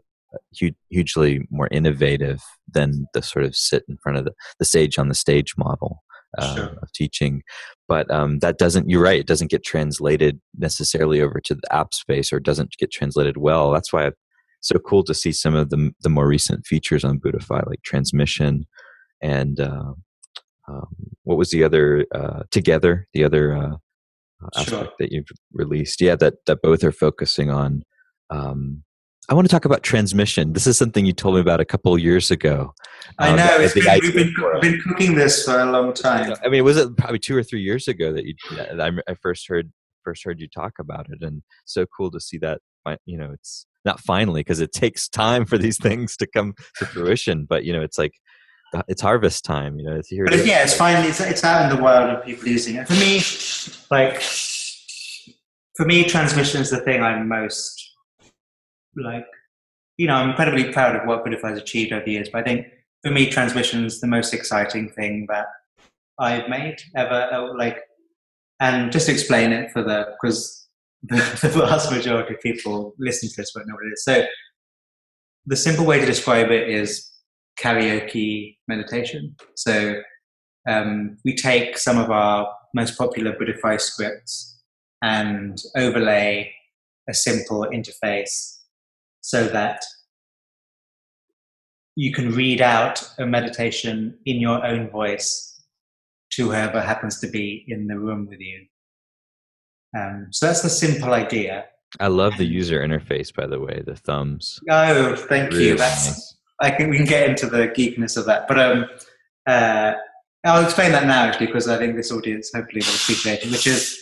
hu- 0.59 0.71
hugely 0.91 1.47
more 1.51 1.69
innovative 1.71 2.43
than 2.73 3.07
the 3.15 3.23
sort 3.23 3.45
of 3.45 3.55
sit 3.57 3.85
in 3.89 3.97
front 4.03 4.19
of 4.19 4.25
the, 4.25 4.33
the 4.59 4.65
sage 4.65 4.99
on 4.99 5.09
the 5.09 5.15
stage 5.15 5.55
model 5.57 6.03
uh, 6.37 6.57
sure. 6.57 6.79
of 6.83 6.93
teaching. 6.93 7.43
But 7.87 8.11
um, 8.11 8.39
that 8.41 8.59
doesn't, 8.59 8.89
you're 8.89 9.03
right, 9.03 9.21
it 9.21 9.27
doesn't 9.27 9.51
get 9.51 9.65
translated 9.65 10.41
necessarily 10.57 11.21
over 11.21 11.41
to 11.45 11.55
the 11.55 11.75
app 11.75 11.95
space 11.95 12.33
or 12.33 12.41
doesn't 12.41 12.77
get 12.79 12.91
translated 12.91 13.37
well. 13.37 13.71
That's 13.71 13.93
why 13.93 14.09
it's 14.09 14.17
so 14.61 14.79
cool 14.79 15.05
to 15.05 15.15
see 15.15 15.33
some 15.33 15.55
of 15.55 15.71
the, 15.71 15.93
the 16.01 16.11
more 16.11 16.27
recent 16.27 16.67
features 16.67 17.05
on 17.05 17.21
Buddhify, 17.21 17.67
like 17.67 17.83
transmission 17.83 18.67
and 19.21 19.61
uh, 19.61 19.93
um, 20.69 20.89
what 21.25 21.39
was 21.39 21.51
the 21.51 21.65
other, 21.65 22.07
uh, 22.15 22.43
Together, 22.51 23.07
the 23.15 23.25
other 23.25 23.57
uh, 23.57 23.77
aspect 24.57 24.69
sure. 24.71 24.89
that 24.99 25.13
you've 25.13 25.29
released. 25.53 26.01
Yeah, 26.01 26.17
that, 26.17 26.35
that 26.47 26.63
both 26.63 26.85
are 26.85 26.93
focusing 26.93 27.51
on 27.51 27.83
um, 28.31 28.85
I 29.31 29.35
want 29.35 29.47
to 29.47 29.53
talk 29.53 29.67
about 29.67 29.83
transmission. 29.83 30.55
This 30.55 30.67
is 30.67 30.79
something 30.79 31.05
you 31.05 31.13
told 31.13 31.35
me 31.35 31.43
about 31.43 31.61
a 31.61 31.65
couple 31.65 31.97
years 31.99 32.31
ago. 32.31 32.73
I 33.19 33.31
um, 33.31 33.37
know. 33.37 33.59
Been, 33.75 33.85
we've 34.01 34.15
been, 34.15 34.35
been, 34.61 34.81
cooking 34.81 35.17
this 35.17 35.45
for 35.45 35.61
a 35.61 35.71
long 35.71 35.93
time. 35.93 36.35
I 36.43 36.49
mean, 36.49 36.65
was 36.65 36.79
it 36.79 36.97
probably 36.97 37.19
two 37.19 37.37
or 37.37 37.43
three 37.43 37.61
years 37.61 37.89
ago 37.89 38.13
that 38.15 38.25
you 38.25 38.35
that 38.57 38.81
I, 38.81 39.15
first 39.21 39.47
heard 39.47 39.71
first 40.03 40.25
heard 40.25 40.41
you 40.41 40.49
talk 40.49 40.73
about 40.81 41.09
it, 41.11 41.19
and 41.21 41.43
so 41.67 41.85
cool 41.95 42.11
to 42.13 42.21
see 42.21 42.39
that. 42.39 42.61
You 43.05 43.19
know, 43.19 43.31
it's 43.35 43.67
not 43.85 44.01
finally 44.01 44.41
because 44.41 44.61
it 44.61 44.73
takes 44.73 45.11
time 45.11 45.45
for 45.45 45.59
these 45.59 45.77
things 45.77 46.17
to 46.17 46.27
come 46.27 46.55
to 46.79 46.87
fruition, 46.87 47.45
but 47.47 47.65
you 47.65 47.75
know, 47.75 47.83
it's 47.83 47.99
like 47.99 48.15
it's 48.89 49.03
harvest 49.03 49.45
time. 49.45 49.79
You 49.79 49.87
know, 49.87 49.97
it's 49.97 50.09
here. 50.09 50.25
But 50.27 50.47
yeah, 50.47 50.63
it's 50.63 50.75
finally 50.75 51.09
it's, 51.09 51.21
it's 51.21 51.45
out 51.45 51.71
in 51.71 51.77
the 51.77 51.83
world 51.83 52.11
and 52.11 52.23
people 52.23 52.49
using 52.49 52.77
it. 52.77 52.87
For 52.87 52.95
me, 52.95 53.21
like 53.91 54.21
for 55.77 55.87
me, 55.87 56.05
transmission 56.05 56.61
is 56.61 56.71
the 56.71 56.81
thing 56.81 57.03
I'm 57.03 57.29
most 57.29 57.89
like, 58.97 59.27
you 59.97 60.07
know, 60.07 60.15
I'm 60.15 60.31
incredibly 60.31 60.73
proud 60.73 60.97
of 60.97 61.07
what 61.07 61.25
Buddhify 61.25 61.51
has 61.51 61.59
achieved 61.59 61.93
over 61.93 62.05
the 62.05 62.13
years, 62.13 62.29
but 62.33 62.41
I 62.41 62.45
think 62.45 62.67
for 63.03 63.11
me, 63.11 63.31
transmission 63.31 63.85
is 63.85 64.01
the 64.01 64.07
most 64.07 64.35
exciting 64.35 64.91
thing 64.91 65.27
that 65.29 65.47
I've 66.19 66.49
made 66.49 66.77
ever. 66.97 67.29
Uh, 67.33 67.57
like, 67.57 67.79
and 68.61 68.91
just 68.91 69.09
explain 69.09 69.53
it 69.53 69.71
for 69.71 69.83
the, 69.83 70.09
because 70.21 70.67
the, 71.03 71.17
the 71.43 71.49
vast 71.49 71.93
majority 71.93 72.35
of 72.35 72.41
people 72.41 72.95
listening 72.99 73.31
to 73.31 73.37
this 73.37 73.53
won't 73.55 73.69
know 73.69 73.75
what 73.75 73.87
it 73.87 73.93
is. 73.93 74.05
So, 74.05 74.27
the 75.47 75.57
simple 75.57 75.87
way 75.87 75.99
to 76.01 76.05
describe 76.05 76.51
it 76.51 76.69
is 76.69 77.08
karaoke 77.63 78.57
meditation. 78.69 79.35
So, 79.57 80.01
um, 80.69 81.17
we 81.25 81.35
take 81.35 81.79
some 81.79 81.99
of 81.99 82.11
our 82.11 82.53
most 82.75 82.99
popular 82.99 83.33
Buddhify 83.33 83.81
scripts 83.81 84.61
and 85.03 85.59
overlay 85.77 86.53
a 87.09 87.15
simple 87.15 87.67
interface 87.73 88.59
so 89.21 89.47
that 89.49 89.83
you 91.97 92.13
can 92.13 92.31
read 92.31 92.61
out 92.61 93.03
a 93.19 93.27
meditation 93.27 94.17
in 94.25 94.41
your 94.41 94.65
own 94.65 94.89
voice 94.89 95.65
to 96.31 96.47
whoever 96.47 96.81
happens 96.81 97.19
to 97.21 97.27
be 97.27 97.65
in 97.69 97.87
the 97.87 97.99
room 97.99 98.27
with 98.29 98.39
you. 98.39 98.67
Um, 99.99 100.29
so 100.31 100.47
that's 100.47 100.63
the 100.63 100.69
simple 100.69 101.13
idea. 101.13 101.65
I 101.99 102.09
love 102.09 102.37
the 102.37 102.45
user 102.45 102.81
interface, 102.81 103.35
by 103.35 103.47
the 103.47 103.59
way, 103.59 103.83
the 103.85 103.97
thumbs. 103.97 104.61
Oh, 104.71 105.17
thank 105.17 105.51
really 105.51 105.69
you. 105.69 105.77
That's 105.77 106.07
nice. 106.07 106.38
I 106.61 106.71
think 106.71 106.91
we 106.91 106.97
can 106.97 107.07
get 107.07 107.29
into 107.29 107.47
the 107.47 107.69
geekness 107.69 108.17
of 108.17 108.27
that, 108.27 108.49
but 108.49 108.59
um, 108.59 108.87
uh, 109.47 109.93
I'll 110.45 110.65
explain 110.65 110.93
that 110.93 111.07
now 111.07 111.25
actually 111.25 111.47
because 111.47 111.69
I 111.69 111.79
think 111.79 111.97
this 111.97 112.13
audience 112.13 112.51
hopefully 112.55 112.81
will 112.81 112.95
appreciate 112.95 113.45
it. 113.45 113.51
Which 113.51 113.67
is 113.67 113.99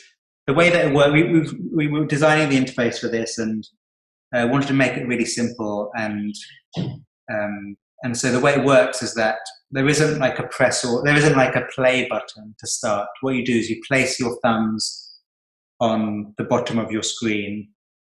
the 0.47 0.55
way 0.55 0.71
that 0.71 0.87
it 0.87 0.95
worked. 0.95 1.13
We, 1.13 1.53
we 1.75 1.89
were 1.89 2.07
designing 2.07 2.49
the 2.49 2.59
interface 2.59 2.99
for 2.99 3.09
this, 3.09 3.39
and 3.39 3.67
uh, 4.35 4.49
wanted 4.51 4.69
to 4.69 4.75
make 4.75 4.97
it 4.97 5.07
really 5.07 5.25
simple 5.25 5.91
and 5.97 6.35
um, 7.33 7.77
and 8.03 8.17
so 8.17 8.31
the 8.31 8.41
way 8.41 8.55
it 8.55 8.65
works 8.65 9.03
is 9.03 9.15
that 9.15 9.39
there 9.71 9.89
isn't 9.89 10.19
like 10.19 10.39
a 10.39 10.47
press 10.49 10.85
or 10.85 11.03
there 11.03 11.17
isn't 11.17 11.37
like 11.37 11.57
a 11.57 11.67
play 11.75 12.07
button 12.09 12.55
to 12.59 12.67
start. 12.67 13.09
What 13.21 13.35
you 13.35 13.45
do 13.45 13.57
is 13.57 13.71
you 13.71 13.81
place 13.87 14.21
your 14.21 14.39
thumbs 14.43 15.15
on 15.81 16.35
the 16.39 16.45
bottom 16.45 16.79
of 16.79 16.93
your 16.93 17.03
screen 17.03 17.69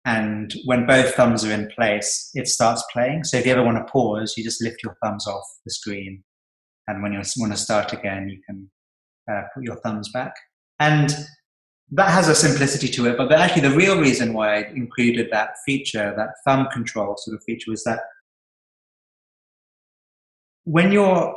and 0.08 0.54
when 0.64 0.86
both 0.86 1.14
thumbs 1.14 1.44
are 1.44 1.52
in 1.52 1.68
place, 1.76 2.30
it 2.32 2.48
starts 2.48 2.82
playing. 2.90 3.24
So 3.24 3.36
if 3.36 3.44
you 3.44 3.52
ever 3.52 3.62
want 3.62 3.76
to 3.76 3.92
pause, 3.92 4.38
you 4.38 4.42
just 4.42 4.62
lift 4.62 4.82
your 4.82 4.96
thumbs 5.04 5.26
off 5.26 5.44
the 5.66 5.70
screen. 5.70 6.24
And 6.86 7.02
when 7.02 7.12
you 7.12 7.20
want 7.36 7.52
to 7.52 7.58
start 7.58 7.92
again, 7.92 8.30
you 8.30 8.40
can 8.46 8.70
uh, 9.30 9.42
put 9.54 9.64
your 9.64 9.76
thumbs 9.76 10.10
back. 10.10 10.32
And 10.80 11.14
that 11.90 12.10
has 12.10 12.26
a 12.26 12.34
simplicity 12.34 12.88
to 12.88 13.06
it, 13.06 13.18
but 13.18 13.30
actually 13.32 13.68
the 13.68 13.76
real 13.76 14.00
reason 14.00 14.32
why 14.32 14.54
I 14.54 14.70
included 14.74 15.28
that 15.30 15.50
feature, 15.66 16.14
that 16.16 16.30
thumb 16.46 16.68
control 16.72 17.14
sort 17.18 17.36
of 17.36 17.44
feature, 17.44 17.70
was 17.70 17.84
that 17.84 18.00
when 20.64 20.90
you're 20.90 21.34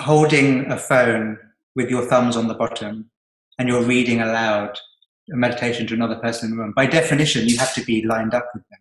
holding 0.00 0.72
a 0.72 0.78
phone 0.78 1.36
with 1.76 1.90
your 1.90 2.06
thumbs 2.06 2.34
on 2.34 2.48
the 2.48 2.54
bottom 2.54 3.10
and 3.58 3.68
you're 3.68 3.82
reading 3.82 4.22
aloud 4.22 4.78
a 5.32 5.36
meditation 5.36 5.86
to 5.86 5.94
another 5.94 6.16
person 6.16 6.50
in 6.50 6.56
the 6.56 6.62
room, 6.62 6.72
by 6.74 6.86
definition, 6.86 7.48
you 7.48 7.58
have 7.58 7.74
to 7.74 7.84
be 7.84 8.04
lined 8.04 8.34
up 8.34 8.48
with 8.54 8.62
them. 8.70 8.80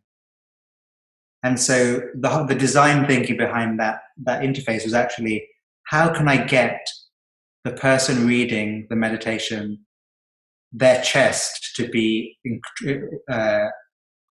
And 1.44 1.60
so 1.60 2.02
the, 2.16 2.46
the 2.48 2.56
design 2.56 3.06
thinking 3.08 3.38
behind 3.38 3.80
that, 3.80 4.00
that 4.24 4.42
interface 4.42 4.84
was 4.84 4.94
actually 4.94 5.48
how 5.86 6.14
can 6.14 6.28
I 6.28 6.44
get 6.44 6.88
the 7.64 7.72
person 7.72 8.28
reading 8.28 8.88
the 8.90 8.96
meditation 8.96 9.80
their 10.72 11.02
chest 11.02 11.76
to 11.76 11.88
be 11.88 12.38
uh, 13.30 13.68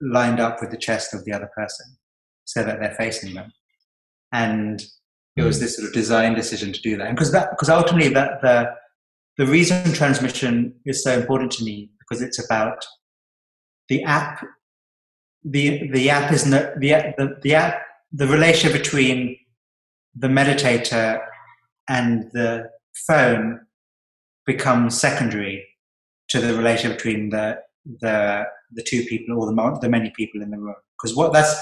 lined 0.01 0.41
up 0.41 0.61
with 0.61 0.71
the 0.71 0.77
chest 0.77 1.15
of 1.15 1.25
the 1.25 1.33
other 1.33 1.49
person 1.57 1.97
so 2.45 2.63
that 2.63 2.81
they're 2.81 2.95
facing 2.95 3.35
them. 3.35 3.53
And 4.33 4.83
it 5.37 5.43
was 5.43 5.57
hmm. 5.57 5.63
this 5.63 5.77
sort 5.77 5.89
of 5.89 5.95
design 5.95 6.35
decision 6.35 6.73
to 6.73 6.81
do 6.81 6.97
that. 6.97 7.07
And 7.07 7.17
because 7.17 7.33
that, 7.33 7.51
because 7.51 7.69
ultimately 7.69 8.09
that 8.11 8.43
the, 8.43 8.75
the 9.39 9.47
reason 9.47 9.93
transmission 9.93 10.75
is 10.85 11.03
so 11.03 11.19
important 11.19 11.53
to 11.53 11.65
me 11.65 11.91
because 12.09 12.23
it's 12.23 12.45
about 12.45 12.85
the 13.89 14.03
app, 14.05 14.45
the, 15.45 15.91
the 15.93 16.11
app 16.11 16.33
is 16.33 16.47
no, 16.47 16.73
the, 16.79 17.15
the, 17.19 17.37
the 17.43 17.55
app, 17.55 17.83
the 18.13 18.27
relation 18.27 18.73
between 18.73 19.37
the 20.15 20.29
meditator 20.29 21.21
and 21.89 22.31
the 22.33 22.71
phone 23.07 23.61
becomes 24.47 24.99
secondary 24.99 25.67
to 26.29 26.41
the 26.41 26.57
relation 26.57 26.93
between 26.93 27.31
the 27.31 27.59
the 28.01 28.45
the 28.73 28.83
two 28.83 29.05
people 29.05 29.39
or 29.39 29.47
the 29.47 29.79
the 29.81 29.89
many 29.89 30.13
people 30.17 30.43
in 30.43 30.51
the 30.51 30.59
room. 30.59 30.75
Because 30.97 31.17
what 31.17 31.33
that's 31.33 31.55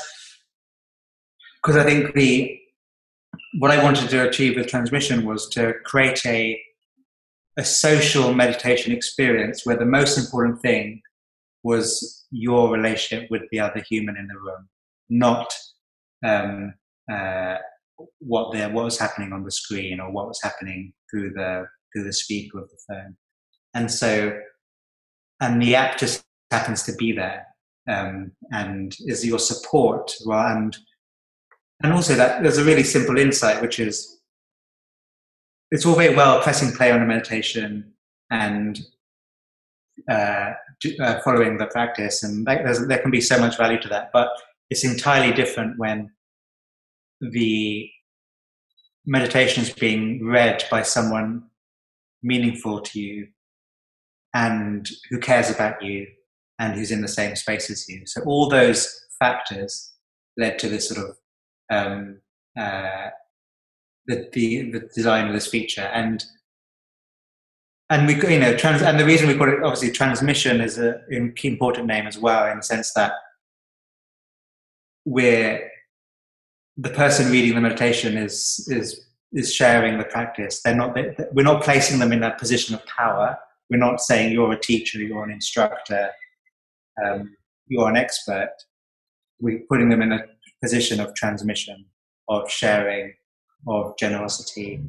because 1.62 1.76
I 1.76 1.84
think 1.84 2.14
the 2.14 2.59
what 3.59 3.70
I 3.70 3.82
wanted 3.82 4.11
to 4.11 4.28
achieve 4.28 4.57
with 4.57 4.68
transmission 4.68 5.24
was 5.24 5.49
to 5.51 5.74
create 5.84 6.24
a 6.26 6.61
a 7.57 7.64
social 7.64 8.34
meditation 8.34 8.92
experience 8.92 9.64
where 9.64 9.76
the 9.76 9.84
most 9.84 10.18
important 10.18 10.61
thing 10.61 11.00
was 11.62 12.26
your 12.30 12.70
relationship 12.70 13.30
with 13.30 13.42
the 13.50 13.61
other 13.61 13.82
human 13.88 14.16
in 14.16 14.26
the 14.26 14.38
room, 14.38 14.68
not 15.09 15.52
um, 16.24 16.74
uh, 17.11 17.57
what 18.18 18.52
the 18.52 18.64
what 18.68 18.84
was 18.84 18.98
happening 18.98 19.32
on 19.32 19.44
the 19.44 19.50
screen 19.50 20.00
or 20.00 20.11
what 20.11 20.26
was 20.26 20.40
happening 20.42 20.92
through 21.11 21.30
the 21.30 21.66
through 21.92 22.05
the 22.05 22.12
speaker 22.12 22.59
of 22.59 22.68
the 22.68 22.78
phone. 22.88 23.16
And 23.74 23.90
so, 23.90 24.38
and 25.40 25.61
the 25.61 25.74
app 25.74 25.98
just 25.98 26.24
happens 26.50 26.82
to 26.84 26.94
be 26.94 27.12
there 27.12 27.46
um, 27.88 28.32
and 28.52 28.94
is 29.07 29.24
your 29.24 29.38
support. 29.38 30.12
And 30.26 30.76
and 31.82 31.92
also 31.92 32.14
that 32.14 32.42
there's 32.42 32.59
a 32.59 32.64
really 32.64 32.84
simple 32.84 33.18
insight, 33.18 33.61
which 33.62 33.78
is 33.78 34.13
it's 35.75 35.85
all 35.85 35.97
very 35.97 36.14
well 36.14 36.41
pressing 36.41 36.70
play 36.70 36.93
on 36.93 37.03
a 37.03 37.07
meditation 37.07 37.93
and 38.31 38.81
uh, 40.09 40.53
uh, 41.01 41.20
following 41.25 41.59
the 41.59 41.66
practice, 41.66 42.22
and 42.22 42.47
there 42.47 42.99
can 42.99 43.11
be 43.11 43.20
so 43.20 43.39
much 43.39 43.57
value 43.57 43.81
to 43.81 43.89
that. 43.89 44.11
But 44.12 44.29
it's 44.70 44.85
entirely 44.85 45.33
different 45.33 45.77
when 45.77 46.11
the 47.20 47.91
meditation 49.05 49.64
is 49.64 49.72
being 49.72 50.25
read 50.25 50.62
by 50.70 50.83
someone 50.83 51.45
meaningful 52.22 52.81
to 52.81 53.01
you 53.01 53.29
and 54.33 54.89
who 55.11 55.18
cares 55.18 55.51
about 55.51 55.83
you 55.83 56.07
and 56.61 56.75
who's 56.75 56.93
in 56.93 57.03
the 57.03 57.09
same 57.09 57.35
space 57.35 57.68
as 57.68 57.89
you. 57.89 58.03
So 58.07 58.22
all 58.22 58.49
those 58.49 59.07
factors 59.18 59.93
led 60.37 60.59
to 60.61 60.68
this 60.68 60.89
sort 60.89 61.09
of 61.09 61.16
um, 61.70 62.20
uh, 62.59 63.11
the, 64.07 64.28
the, 64.32 64.70
the 64.70 64.80
design 64.94 65.26
of 65.26 65.34
this 65.34 65.46
feature 65.46 65.90
and 65.94 66.24
and 67.90 68.07
we 68.07 68.14
you 68.32 68.38
know 68.38 68.57
trans 68.57 68.82
and 68.82 68.98
the 68.98 69.05
reason 69.05 69.28
we 69.28 69.36
call 69.36 69.48
it 69.48 69.62
obviously 69.62 69.90
transmission 69.90 70.61
is 70.61 70.78
an 70.78 71.34
important 71.42 71.86
name 71.86 72.07
as 72.07 72.18
well 72.18 72.50
in 72.50 72.57
the 72.57 72.62
sense 72.62 72.92
that 72.94 73.12
we're 75.05 75.70
the 76.76 76.90
person 76.90 77.30
reading 77.30 77.55
the 77.55 77.61
meditation 77.61 78.16
is 78.16 78.66
is 78.70 79.05
is 79.34 79.52
sharing 79.52 79.98
the 79.98 80.05
practice. 80.05 80.62
They're 80.62 80.74
not. 80.74 80.96
We're 81.32 81.42
not 81.42 81.62
placing 81.62 81.98
them 81.98 82.12
in 82.12 82.22
a 82.22 82.36
position 82.36 82.74
of 82.74 82.86
power. 82.86 83.36
We're 83.68 83.78
not 83.78 84.00
saying 84.00 84.32
you're 84.32 84.52
a 84.52 84.61
teacher, 84.61 84.98
you're 84.98 85.24
an 85.24 85.30
instructor, 85.30 86.11
um, 87.05 87.34
you're 87.66 87.88
an 87.88 87.96
expert. 87.96 88.50
We're 89.40 89.62
putting 89.68 89.88
them 89.88 90.02
in 90.02 90.12
a 90.12 90.24
position 90.62 91.00
of 91.00 91.14
transmission, 91.14 91.86
of 92.28 92.50
sharing, 92.50 93.14
of 93.66 93.96
generosity, 93.98 94.80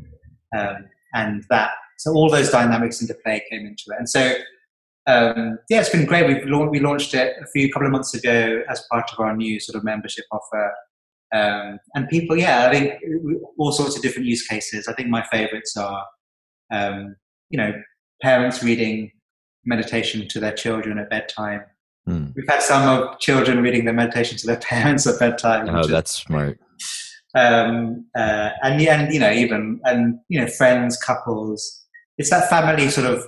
um, 0.57 0.85
and 1.13 1.43
that. 1.49 1.71
So 1.97 2.11
all 2.13 2.29
those 2.29 2.49
dynamics 2.49 3.01
into 3.01 3.15
play 3.23 3.41
came 3.49 3.65
into 3.65 3.83
it, 3.87 3.97
and 3.97 4.09
so 4.09 4.35
um, 5.07 5.59
yeah, 5.69 5.79
it's 5.81 5.89
been 5.89 6.05
great. 6.05 6.27
We've 6.27 6.69
we 6.69 6.79
launched 6.79 7.13
it 7.13 7.35
a 7.41 7.47
few 7.47 7.71
couple 7.71 7.85
of 7.87 7.91
months 7.91 8.13
ago 8.13 8.63
as 8.69 8.85
part 8.91 9.11
of 9.13 9.19
our 9.19 9.35
new 9.35 9.59
sort 9.59 9.75
of 9.75 9.83
membership 9.83 10.25
offer. 10.31 10.73
Um, 11.33 11.79
and 11.95 12.07
people, 12.09 12.37
yeah, 12.37 12.67
I 12.67 12.71
think 12.71 12.93
all 13.57 13.71
sorts 13.71 13.95
of 13.95 14.01
different 14.01 14.27
use 14.27 14.47
cases. 14.47 14.87
I 14.87 14.93
think 14.93 15.09
my 15.09 15.23
favorites 15.31 15.75
are, 15.77 16.05
um, 16.71 17.15
you 17.49 17.57
know, 17.57 17.73
parents 18.21 18.63
reading 18.63 19.11
meditation 19.65 20.27
to 20.27 20.39
their 20.39 20.53
children 20.53 20.97
at 20.97 21.09
bedtime. 21.09 21.63
Mm. 22.07 22.33
We've 22.35 22.47
had 22.47 22.61
some 22.61 22.87
of 22.87 23.19
children 23.19 23.61
reading 23.61 23.85
their 23.85 23.93
meditation 23.93 24.37
to 24.37 24.47
their 24.47 24.57
parents 24.61 25.05
at 25.05 25.19
bedtime. 25.19 25.69
Oh, 25.69 25.85
that's 25.85 26.11
is, 26.11 26.17
smart. 26.17 26.59
Um, 27.35 28.05
uh, 28.15 28.51
and 28.63 28.81
and 28.81 29.13
you 29.13 29.19
know, 29.19 29.31
even 29.31 29.79
and 29.83 30.19
you 30.29 30.39
know, 30.39 30.47
friends, 30.47 30.97
couples. 30.97 31.83
It's 32.17 32.29
that 32.29 32.49
family 32.49 32.89
sort 32.89 33.07
of 33.07 33.27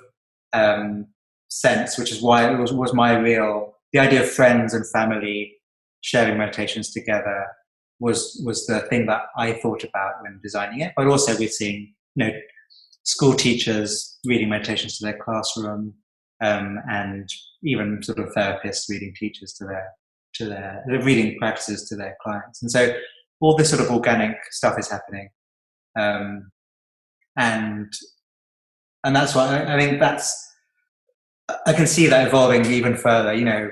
um, 0.54 1.08
sense, 1.50 1.98
which 1.98 2.12
is 2.12 2.22
why 2.22 2.50
it 2.50 2.58
was, 2.58 2.72
was 2.72 2.94
my 2.94 3.18
real 3.18 3.74
the 3.94 4.00
idea 4.00 4.22
of 4.22 4.30
friends 4.30 4.74
and 4.74 4.86
family 4.90 5.54
sharing 6.02 6.38
meditations 6.38 6.92
together 6.92 7.48
was 8.00 8.42
was 8.46 8.66
the 8.66 8.80
thing 8.82 9.06
that 9.08 9.24
I 9.38 9.54
thought 9.54 9.84
about 9.84 10.22
when 10.22 10.40
designing 10.44 10.82
it. 10.82 10.94
But 10.96 11.08
also 11.08 11.38
we're 11.38 11.50
seeing 11.50 11.94
you 12.16 12.26
know 12.26 12.32
school 13.04 13.34
teachers 13.34 14.20
reading 14.26 14.50
meditations 14.50 14.98
to 14.98 15.06
their 15.06 15.18
classroom, 15.18 15.94
um, 16.42 16.80
and 16.90 17.28
even 17.64 18.04
sort 18.04 18.20
of 18.20 18.34
therapists 18.34 18.90
reading 18.90 19.14
teachers 19.18 19.54
to 19.54 19.66
their 19.66 19.90
to 20.36 20.46
their 20.46 20.84
reading 21.02 21.38
practices 21.40 21.88
to 21.90 21.96
their 21.96 22.16
clients. 22.22 22.62
And 22.62 22.72
so 22.72 22.94
all 23.40 23.56
this 23.56 23.70
sort 23.70 23.82
of 23.82 23.90
organic 23.92 24.36
stuff 24.52 24.78
is 24.80 24.90
happening, 24.90 25.30
um, 26.00 26.52
and 27.38 27.92
and 29.04 29.16
that's 29.16 29.36
why 29.36 29.64
I, 29.64 29.76
I 29.76 29.80
think 29.80 30.00
that's 30.00 30.46
I 31.66 31.74
can 31.74 31.88
see 31.88 32.08
that 32.08 32.28
evolving 32.28 32.66
even 32.66 32.96
further. 32.96 33.34
You 33.34 33.46
know. 33.46 33.70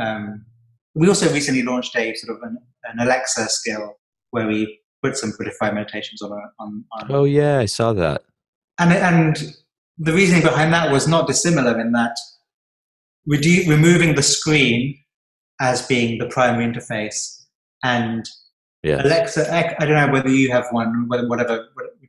Um, 0.00 0.46
we 0.94 1.08
also 1.08 1.32
recently 1.32 1.62
launched 1.62 1.94
a 1.96 2.14
sort 2.14 2.36
of 2.36 2.42
an, 2.42 2.58
an 2.84 3.00
Alexa 3.00 3.48
skill 3.48 3.94
where 4.30 4.46
we 4.46 4.80
put 5.02 5.16
some 5.16 5.32
Buddhify 5.32 5.72
meditations 5.72 6.22
on, 6.22 6.32
a, 6.32 6.62
on, 6.62 6.84
on. 6.92 7.12
Oh 7.12 7.24
yeah, 7.24 7.58
I 7.58 7.66
saw 7.66 7.92
that. 7.94 8.22
And 8.78 8.92
and 8.92 9.54
the 9.98 10.12
reasoning 10.12 10.42
behind 10.42 10.72
that 10.72 10.90
was 10.90 11.06
not 11.06 11.26
dissimilar 11.26 11.78
in 11.80 11.92
that 11.92 12.16
redu- 13.30 13.68
removing 13.68 14.14
the 14.14 14.22
screen 14.22 14.96
as 15.60 15.86
being 15.86 16.18
the 16.18 16.26
primary 16.26 16.64
interface 16.64 17.44
and 17.84 18.26
yes. 18.82 19.04
Alexa. 19.04 19.54
I 19.54 19.84
don't 19.84 19.94
know 19.94 20.12
whether 20.12 20.30
you 20.30 20.50
have 20.50 20.66
one, 20.70 21.06
whatever. 21.08 21.68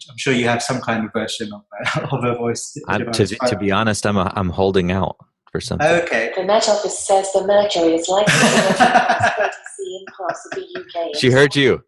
I'm 0.09 0.17
sure 0.17 0.33
you 0.33 0.45
have 0.45 0.61
some 0.61 0.81
kind 0.81 1.05
of 1.05 1.13
version 1.13 1.51
of, 1.53 1.63
of 2.11 2.23
a 2.23 2.35
voice. 2.35 2.77
To, 2.89 3.25
to, 3.25 3.57
be 3.57 3.71
honest, 3.71 4.05
I'm 4.05 4.17
a, 4.17 4.31
I'm 4.35 4.49
holding 4.49 4.91
out 4.91 5.17
for 5.51 5.61
something. 5.61 5.87
Okay. 5.87 6.31
The 6.35 6.43
Met 6.43 6.67
Office 6.67 7.05
says 7.05 7.31
the 7.33 7.45
Mercury 7.45 7.95
is 7.95 8.07
likely 8.07 8.33
to 8.33 9.51
see 9.77 9.95
in 9.99 10.05
parts 10.17 10.45
of 10.45 10.51
the 10.51 10.79
UK. 10.79 11.15
She 11.15 11.29
heard 11.29 11.55
you. 11.55 11.83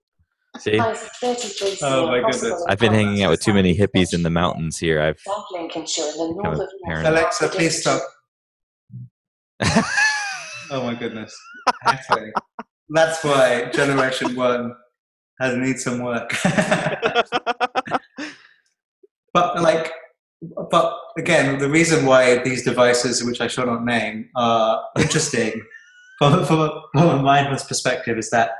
See? 0.60 0.80
Oh 0.80 2.08
my 2.08 2.20
goodness! 2.20 2.64
I've 2.70 2.78
been 2.78 2.94
hanging 2.94 3.24
out 3.24 3.32
with 3.32 3.42
too 3.42 3.56
many 3.56 3.76
hippies 3.76 4.14
in 4.14 4.22
the 4.22 4.30
mountains 4.30 4.78
here. 4.78 5.02
I've 5.02 5.20
South 5.20 5.46
Lincolnshire 5.52 6.06
in 6.06 6.18
the 6.18 6.44
north 6.44 6.60
of 6.60 6.70
Alexa, 7.06 7.48
please 7.50 7.82
stop. 7.82 8.04
oh 10.70 10.84
my 10.84 10.94
goodness! 10.94 11.36
That's 12.94 13.24
why 13.24 13.72
Generation 13.74 14.36
One 14.36 14.76
has 15.41 15.58
need 15.58 15.80
some 15.80 16.04
work. 16.04 16.32
but 19.34 19.62
like 19.62 19.91
but 20.70 20.94
again, 21.18 21.58
the 21.58 21.70
reason 21.70 22.06
why 22.06 22.44
these 22.44 22.64
devices, 22.64 23.24
which 23.24 23.41
I 23.41 23.48
shall 23.48 23.66
not 23.66 23.84
name, 23.84 24.30
are 24.36 24.84
interesting 24.98 25.54
from, 26.20 26.46
from, 26.46 26.60
a, 26.60 26.82
from 26.94 27.10
a 27.10 27.22
mindfulness 27.22 27.64
perspective 27.64 28.18
is 28.18 28.30
that 28.30 28.52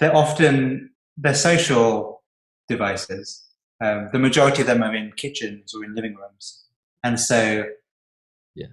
they're 0.00 0.16
often 0.16 0.90
they're 1.16 1.34
social 1.34 2.24
devices. 2.68 3.44
Um, 3.80 4.08
the 4.12 4.18
majority 4.18 4.62
of 4.62 4.66
them 4.66 4.82
are 4.82 4.94
in 4.94 5.12
kitchens 5.12 5.74
or 5.74 5.84
in 5.84 5.94
living 5.94 6.16
rooms, 6.16 6.64
and 7.04 7.20
so 7.20 7.66
yes, 8.56 8.72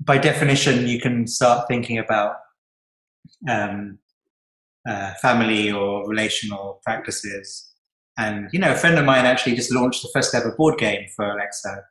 by 0.00 0.18
definition, 0.18 0.86
you 0.86 1.00
can 1.00 1.26
start 1.26 1.66
thinking 1.66 1.98
about 1.98 2.36
um, 3.48 3.98
uh, 4.88 5.14
family 5.20 5.70
or 5.72 6.08
relational 6.08 6.80
practices 6.84 7.76
and 8.18 8.48
you 8.52 8.58
know, 8.58 8.72
a 8.72 8.76
friend 8.76 8.98
of 8.98 9.04
mine 9.04 9.26
actually 9.26 9.56
just 9.56 9.72
launched 9.72 10.02
the 10.02 10.08
first 10.12 10.34
ever 10.34 10.54
board 10.56 10.78
game 10.78 11.06
for 11.14 11.30
Alexa, 11.30 11.82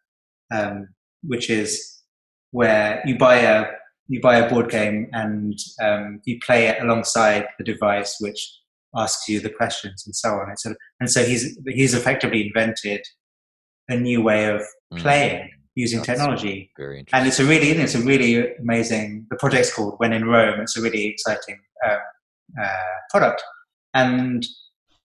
um, 0.54 0.90
which 1.24 1.50
is 1.50 2.02
where 2.52 3.02
you 3.06 3.18
buy 3.18 3.38
a 3.38 3.66
you 4.08 4.22
buy 4.22 4.38
a 4.38 4.50
board 4.50 4.70
game 4.70 5.10
and 5.14 5.58
um, 5.82 6.22
you 6.26 6.40
play 6.46 6.68
it 6.68 6.82
alongside 6.82 7.48
the 7.58 7.64
device, 7.64 8.18
which 8.20 8.60
asks 8.96 9.28
you 9.28 9.40
the 9.40 9.50
questions 9.50 10.04
and 10.06 10.16
so 10.16 10.30
on. 10.30 10.50
And 10.50 10.60
so, 10.60 10.76
and 11.00 11.10
so 11.10 11.24
he's 11.24 11.58
he's 11.68 11.94
effectively 11.94 12.48
invented 12.48 13.02
a 13.88 13.96
new 13.96 14.22
way 14.22 14.46
of 14.46 14.62
mm. 14.94 15.00
playing. 15.00 15.50
Using 15.76 16.00
That's 16.00 16.08
technology. 16.08 16.72
Very 16.78 17.00
interesting. 17.00 17.20
And 17.20 17.28
it's 17.28 17.40
a 17.40 17.46
really, 17.46 17.72
it's 17.72 17.96
a 17.96 18.00
really 18.00 18.56
amazing. 18.56 19.28
The 19.30 19.36
project's 19.38 19.74
called 19.74 19.96
When 19.98 20.14
in 20.14 20.26
Rome. 20.26 20.62
It's 20.62 20.78
a 20.78 20.82
really 20.82 21.06
exciting 21.08 21.60
uh, 21.86 21.98
uh, 22.62 22.96
product, 23.12 23.44
and 23.94 24.46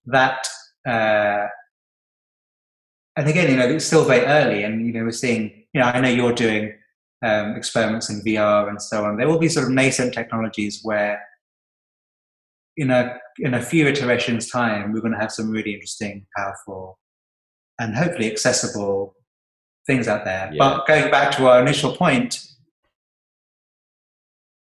that. 0.05 0.47
Uh, 0.87 1.47
and 3.17 3.27
again, 3.27 3.51
you 3.51 3.57
know, 3.57 3.67
it's 3.67 3.85
still 3.85 4.05
very 4.05 4.25
early, 4.25 4.63
and 4.63 4.85
you 4.85 4.93
know, 4.93 5.03
we're 5.03 5.11
seeing. 5.11 5.65
You 5.73 5.81
know, 5.81 5.87
I 5.87 6.01
know 6.01 6.09
you're 6.09 6.33
doing 6.33 6.73
um, 7.23 7.55
experiments 7.55 8.09
in 8.09 8.21
VR 8.21 8.67
and 8.67 8.81
so 8.81 9.05
on. 9.05 9.17
There 9.17 9.27
will 9.27 9.39
be 9.39 9.49
sort 9.49 9.67
of 9.67 9.71
nascent 9.71 10.13
technologies 10.13 10.79
where, 10.83 11.21
in 12.77 12.89
a 12.89 13.17
in 13.39 13.53
a 13.53 13.61
few 13.61 13.87
iterations' 13.87 14.49
time, 14.49 14.93
we're 14.93 15.01
going 15.01 15.13
to 15.13 15.19
have 15.19 15.31
some 15.31 15.49
really 15.49 15.73
interesting, 15.73 16.25
powerful, 16.37 16.97
and 17.79 17.95
hopefully 17.95 18.31
accessible 18.31 19.15
things 19.87 20.07
out 20.07 20.25
there. 20.25 20.49
Yeah. 20.53 20.57
But 20.59 20.87
going 20.87 21.11
back 21.11 21.35
to 21.37 21.47
our 21.47 21.61
initial 21.61 21.95
point, 21.95 22.39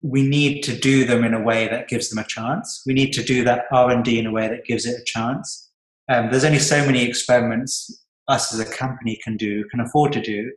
we 0.02 0.26
need 0.26 0.62
to 0.62 0.76
do 0.76 1.04
them 1.04 1.24
in 1.24 1.34
a 1.34 1.40
way 1.40 1.68
that 1.68 1.88
gives 1.88 2.08
them 2.08 2.18
a 2.18 2.26
chance. 2.26 2.82
We 2.86 2.94
need 2.94 3.12
to 3.14 3.22
do 3.22 3.44
that 3.44 3.64
R 3.72 3.90
and 3.90 4.04
D 4.04 4.18
in 4.18 4.26
a 4.26 4.32
way 4.32 4.48
that 4.48 4.64
gives 4.64 4.86
it 4.86 5.00
a 5.00 5.04
chance. 5.04 5.70
Um, 6.08 6.30
there's 6.30 6.44
only 6.44 6.60
so 6.60 6.84
many 6.86 7.04
experiments 7.04 8.04
us 8.28 8.52
as 8.52 8.60
a 8.60 8.64
company 8.64 9.18
can 9.24 9.36
do, 9.36 9.64
can 9.70 9.80
afford 9.80 10.12
to 10.12 10.20
do. 10.20 10.52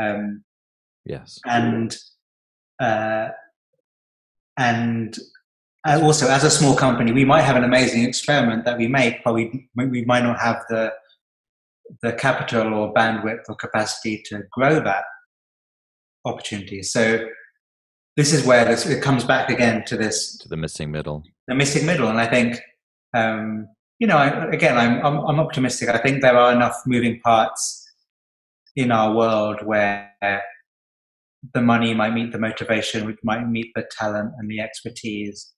Um, 0.00 0.44
yes. 1.04 1.38
and 1.44 1.96
uh, 2.80 3.28
and 4.56 5.18
uh, 5.86 6.00
also 6.02 6.28
as 6.28 6.44
a 6.44 6.50
small 6.50 6.74
company, 6.74 7.12
we 7.12 7.24
might 7.24 7.42
have 7.42 7.56
an 7.56 7.64
amazing 7.64 8.04
experiment 8.04 8.64
that 8.64 8.78
we 8.78 8.88
make, 8.88 9.22
but 9.24 9.34
we 9.34 9.68
we 9.74 10.04
might 10.04 10.22
not 10.22 10.38
have 10.38 10.64
the 10.68 10.92
the 12.02 12.12
capital 12.12 12.74
or 12.74 12.92
bandwidth 12.94 13.42
or 13.48 13.54
capacity 13.56 14.22
to 14.26 14.42
grow 14.52 14.80
that 14.80 15.04
opportunity. 16.24 16.82
So 16.82 17.26
this 18.16 18.32
is 18.32 18.44
where 18.44 18.64
this 18.64 18.86
it 18.86 19.02
comes 19.02 19.24
back 19.24 19.50
again 19.50 19.84
to 19.86 19.96
this 19.96 20.36
To 20.38 20.48
the 20.48 20.56
missing 20.56 20.90
middle. 20.90 21.22
the 21.48 21.54
missing 21.54 21.86
middle. 21.86 22.08
And 22.08 22.20
I 22.20 22.26
think, 22.26 22.60
um, 23.14 23.66
you 23.98 24.06
know, 24.06 24.16
I, 24.16 24.46
again, 24.50 24.76
I'm, 24.76 25.04
I'm, 25.04 25.18
I'm 25.26 25.40
optimistic. 25.40 25.88
I 25.88 25.98
think 25.98 26.20
there 26.22 26.36
are 26.36 26.52
enough 26.52 26.76
moving 26.86 27.20
parts 27.20 27.86
in 28.76 28.92
our 28.92 29.14
world 29.14 29.64
where 29.64 30.10
the 31.54 31.60
money 31.62 31.94
might 31.94 32.12
meet 32.12 32.32
the 32.32 32.38
motivation, 32.38 33.06
which 33.06 33.18
might 33.24 33.46
meet 33.48 33.72
the 33.74 33.88
talent 33.98 34.32
and 34.38 34.50
the 34.50 34.60
expertise. 34.60 35.52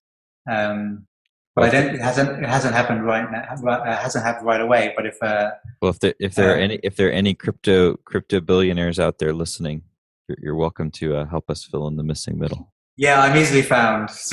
Um, 0.51 1.07
but 1.55 1.64
I 1.64 1.70
don't. 1.70 1.94
It 1.94 2.00
hasn't. 2.00 2.42
It 2.42 2.48
hasn't 2.48 2.74
happened 2.74 3.05
right 3.05 3.30
now. 3.30 3.42
It 3.42 3.98
hasn't 3.98 4.24
happened 4.24 4.46
right 4.46 4.61
away. 4.61 4.92
But 4.96 5.07
if 5.07 5.22
uh, 5.22 5.50
Well, 5.80 5.90
if 5.90 5.98
there 6.00 6.14
if 6.18 6.34
there 6.34 6.53
are 6.55 6.59
Uh, 6.59 6.62
any 6.62 6.80
if 6.82 6.96
there 6.96 7.09
are 7.09 7.12
any 7.12 7.34
crypto 7.34 7.96
crypto 8.05 8.40
billionaires 8.40 8.98
out 8.98 9.18
there 9.18 9.32
listening, 9.32 9.82
you're, 10.28 10.38
you're 10.42 10.57
welcome 10.57 10.90
to 10.92 11.16
uh, 11.16 11.26
help 11.26 11.50
us 11.50 11.64
fill 11.64 11.86
in 11.88 11.96
the 11.96 12.03
missing 12.03 12.38
middle. 12.38 12.72
yeah, 12.96 13.20
I'm 13.20 13.36
easily 13.36 13.62
found. 13.62 14.09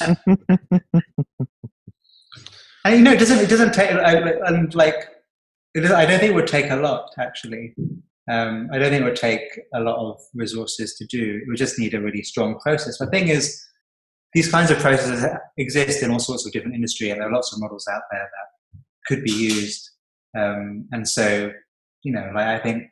and 2.84 2.96
you 2.96 3.02
know, 3.02 3.12
it 3.12 3.18
doesn't. 3.18 3.38
It 3.38 3.48
doesn't 3.48 3.74
take. 3.74 3.90
And 3.90 4.74
like, 4.74 5.08
it 5.74 5.84
is, 5.84 5.90
I 5.90 6.06
don't 6.06 6.20
think 6.20 6.30
it 6.32 6.34
would 6.34 6.46
take 6.46 6.70
a 6.70 6.76
lot 6.76 7.10
actually. 7.18 7.74
Um, 8.30 8.68
I 8.72 8.78
don't 8.78 8.90
think 8.90 9.02
it 9.02 9.04
would 9.04 9.16
take 9.16 9.60
a 9.74 9.80
lot 9.80 9.96
of 9.96 10.20
resources 10.34 10.94
to 10.96 11.06
do. 11.06 11.40
It 11.42 11.48
would 11.48 11.56
just 11.56 11.78
need 11.78 11.94
a 11.94 12.00
really 12.00 12.22
strong 12.22 12.58
process. 12.60 12.98
The 12.98 13.06
thing 13.06 13.28
is, 13.28 13.64
these 14.34 14.50
kinds 14.50 14.70
of 14.70 14.78
processes 14.78 15.24
exist 15.56 16.02
in 16.02 16.10
all 16.10 16.18
sorts 16.18 16.46
of 16.46 16.52
different 16.52 16.74
industry, 16.74 17.10
and 17.10 17.20
there 17.20 17.28
are 17.28 17.32
lots 17.32 17.52
of 17.52 17.60
models 17.60 17.86
out 17.90 18.02
there 18.10 18.20
that 18.20 18.80
could 19.06 19.24
be 19.24 19.32
used. 19.32 19.90
Um, 20.36 20.86
and 20.92 21.08
so, 21.08 21.50
you 22.02 22.12
know, 22.12 22.30
like 22.34 22.46
I 22.46 22.58
think, 22.58 22.84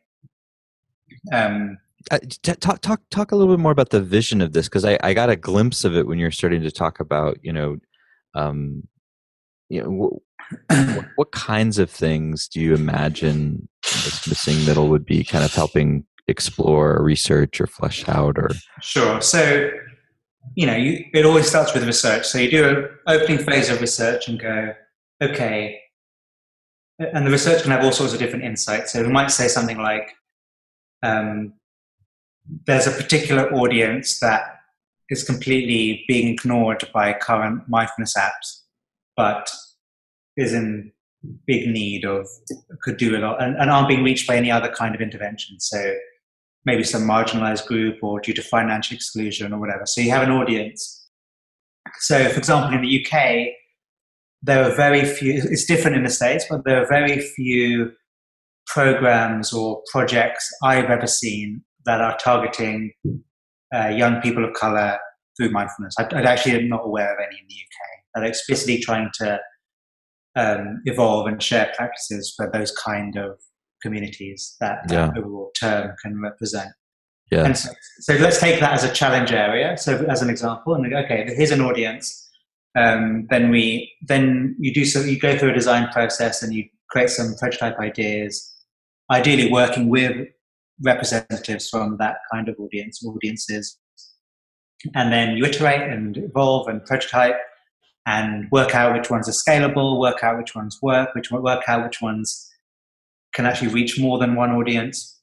um, 1.33 1.79
Uh, 2.11 2.19
talk 2.43 2.81
talk 2.81 3.01
talk 3.11 3.33
a 3.33 3.37
little 3.37 3.55
bit 3.55 3.61
more 3.61 3.73
about 3.73 3.91
the 3.91 4.01
vision 4.01 4.41
of 4.41 4.53
this 4.53 4.67
because 4.67 4.85
I, 4.85 4.99
I 5.03 5.13
got 5.13 5.31
a 5.31 5.37
glimpse 5.37 5.85
of 5.85 5.97
it 5.97 6.07
when 6.07 6.19
you're 6.19 6.31
starting 6.31 6.63
to 6.63 6.71
talk 6.71 7.01
about 7.01 7.39
you 7.43 7.53
know 7.53 7.79
um, 8.35 8.87
you 9.69 9.83
know 9.83 9.91
what, 9.91 11.07
what 11.17 11.33
kinds 11.33 11.79
of 11.79 11.91
things 11.91 12.49
do 12.49 12.61
you 12.61 12.75
imagine 12.75 13.69
this 13.83 14.27
missing 14.29 14.65
middle 14.65 14.89
would 14.89 15.05
be 15.05 15.25
kind 15.25 15.45
of 15.45 15.53
helping 15.53 16.05
explore 16.29 16.97
or 16.97 17.03
research 17.03 17.61
or 17.61 17.67
flesh 17.67 18.09
out 18.09 18.37
or 18.39 18.51
Sure. 18.83 19.21
So, 19.21 19.71
you 20.55 20.67
know, 20.67 20.77
you, 20.77 21.05
it 21.13 21.27
always 21.27 21.49
starts 21.49 21.75
with 21.75 21.85
research. 21.85 22.27
So 22.27 22.39
you 22.39 22.51
do 22.51 22.69
an 22.69 22.89
opening 23.07 23.39
phase 23.39 23.69
of 23.69 23.81
research 23.81 24.29
and 24.29 24.41
go, 24.41 24.75
okay, 25.23 25.81
and 26.99 27.27
the 27.27 27.31
research 27.31 27.63
can 27.63 27.73
have 27.73 27.85
all 27.85 27.93
sorts 27.93 28.13
of 28.13 28.19
different 28.19 28.45
insights. 28.45 28.93
So 28.93 29.03
we 29.03 29.09
might 29.09 29.31
say 29.31 29.49
something 29.49 29.79
like, 29.79 30.11
um, 31.03 31.55
there's 32.67 32.87
a 32.87 32.91
particular 32.91 33.53
audience 33.53 34.19
that 34.21 34.61
is 35.11 35.25
completely 35.25 36.05
being 36.09 36.29
ignored 36.29 36.89
by 36.95 37.13
current 37.13 37.69
mindfulness 37.69 38.15
apps, 38.17 38.63
but 39.17 39.51
is 40.37 40.53
in 40.53 40.93
big 41.47 41.69
need 41.69 42.05
of 42.05 42.27
could 42.83 42.97
do 42.97 43.17
a 43.17 43.19
lot 43.19 43.43
and, 43.43 43.57
and 43.57 43.71
aren't 43.71 43.89
being 43.89 44.05
reached 44.05 44.29
by 44.29 44.37
any 44.37 44.51
other 44.51 44.69
kind 44.69 44.95
of 44.95 45.01
intervention. 45.01 45.59
So 45.59 45.95
maybe 46.67 46.83
some 46.83 47.03
marginalized 47.03 47.67
group 47.67 47.97
or 48.03 48.21
due 48.21 48.35
to 48.35 48.43
financial 48.43 48.95
exclusion 48.95 49.53
or 49.53 49.61
whatever. 49.61 49.87
So 49.87 50.01
you 50.01 50.11
have 50.11 50.25
an 50.25 50.31
audience. 50.31 51.09
So, 52.01 52.29
for 52.29 52.39
example, 52.39 52.75
in 52.75 52.83
the 52.83 53.07
UK, 53.07 53.55
there 54.43 54.65
are 54.65 54.75
very 54.75 55.05
few, 55.05 55.33
it's 55.35 55.65
different 55.65 55.97
in 55.97 56.03
the 56.03 56.11
States, 56.11 56.45
but 56.51 56.65
there 56.65 56.83
are 56.83 56.87
very 56.87 57.21
few 57.21 57.93
programs 58.67 59.53
or 59.53 59.81
projects 59.93 60.49
I've 60.65 60.91
ever 60.91 61.07
seen 61.07 61.63
that 61.85 62.01
are 62.01 62.19
targeting 62.19 62.93
uh, 63.73 63.89
young 63.89 64.21
people 64.21 64.45
of 64.45 64.53
color 64.55 64.99
through 65.37 65.51
mindfulness. 65.51 65.95
I, 65.99 66.09
I 66.13 66.23
actually 66.23 66.57
am 66.57 66.69
not 66.69 66.85
aware 66.85 67.13
of 67.13 67.19
any 67.21 67.39
in 67.39 67.47
the 67.49 67.55
UK 67.55 67.79
that 68.15 68.25
are 68.25 68.27
explicitly 68.27 68.81
trying 68.81 69.11
to 69.21 69.39
um, 70.35 70.83
evolve 70.85 71.29
and 71.29 71.41
share 71.41 71.73
practices 71.77 72.35
for 72.37 72.51
those 72.53 72.73
kind 72.73 73.17
of 73.17 73.39
communities 73.87 74.57
that 74.61 74.79
Yeah. 74.91 75.11
overall 75.17 75.51
term 75.59 75.95
can 76.03 76.21
represent. 76.29 76.71
yeah 77.33 77.45
And 77.47 77.57
so, 77.63 77.69
so 78.07 78.13
let's 78.25 78.39
take 78.47 78.61
that 78.61 78.73
as 78.79 78.85
a 78.85 78.93
challenge 79.01 79.31
area. 79.47 79.69
So 79.85 79.91
as 80.15 80.21
an 80.23 80.31
example, 80.35 80.75
and 80.75 80.89
go, 80.91 80.99
okay, 81.05 81.21
here's 81.39 81.51
an 81.59 81.61
audience. 81.61 82.07
Um, 82.83 83.27
then 83.33 83.45
we 83.55 83.65
then 84.13 84.55
you 84.65 84.71
do 84.79 84.85
so 84.85 85.01
you 85.01 85.19
go 85.29 85.33
through 85.39 85.51
a 85.55 85.59
design 85.63 85.85
process 85.97 86.43
and 86.43 86.51
you 86.57 86.65
create 86.91 87.11
some 87.19 87.29
prototype 87.41 87.79
ideas, 87.89 88.33
ideally 89.19 89.49
working 89.51 89.89
with 89.97 90.15
representatives 90.93 91.65
from 91.73 91.97
that 92.03 92.17
kind 92.33 92.47
of 92.51 92.55
audience 92.65 92.97
audiences, 93.11 93.65
and 94.95 95.07
then 95.15 95.37
you 95.37 95.45
iterate 95.51 95.85
and 95.95 96.19
evolve 96.19 96.69
and 96.69 96.85
prototype 96.85 97.39
and 98.07 98.47
work 98.53 98.73
out 98.75 98.95
which 98.97 99.11
ones 99.11 99.27
are 99.33 99.39
scalable, 99.45 99.99
work 99.99 100.23
out 100.23 100.37
which 100.39 100.55
ones 100.55 100.79
work, 100.83 101.09
which 101.17 101.31
work 101.33 101.65
out 101.67 101.83
which 101.87 102.01
ones 102.01 102.29
can 103.37 103.45
actually 103.45 103.69
reach 103.69 104.01
more 104.01 104.19
than 104.19 104.35
one 104.35 104.51
audience. 104.51 105.21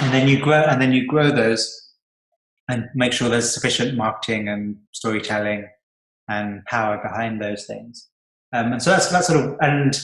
And 0.00 0.12
then 0.12 0.26
you 0.26 0.40
grow 0.40 0.62
and 0.62 0.82
then 0.82 0.92
you 0.92 1.06
grow 1.06 1.30
those 1.30 1.62
and 2.68 2.88
make 2.94 3.12
sure 3.12 3.28
there's 3.28 3.54
sufficient 3.54 3.96
marketing 3.96 4.48
and 4.48 4.76
storytelling 4.90 5.68
and 6.28 6.64
power 6.64 7.00
behind 7.00 7.40
those 7.40 7.66
things. 7.66 8.08
Um, 8.52 8.72
and 8.72 8.82
so 8.82 8.90
that's 8.90 9.08
that's 9.10 9.28
sort 9.28 9.44
of 9.44 9.56
and 9.60 9.96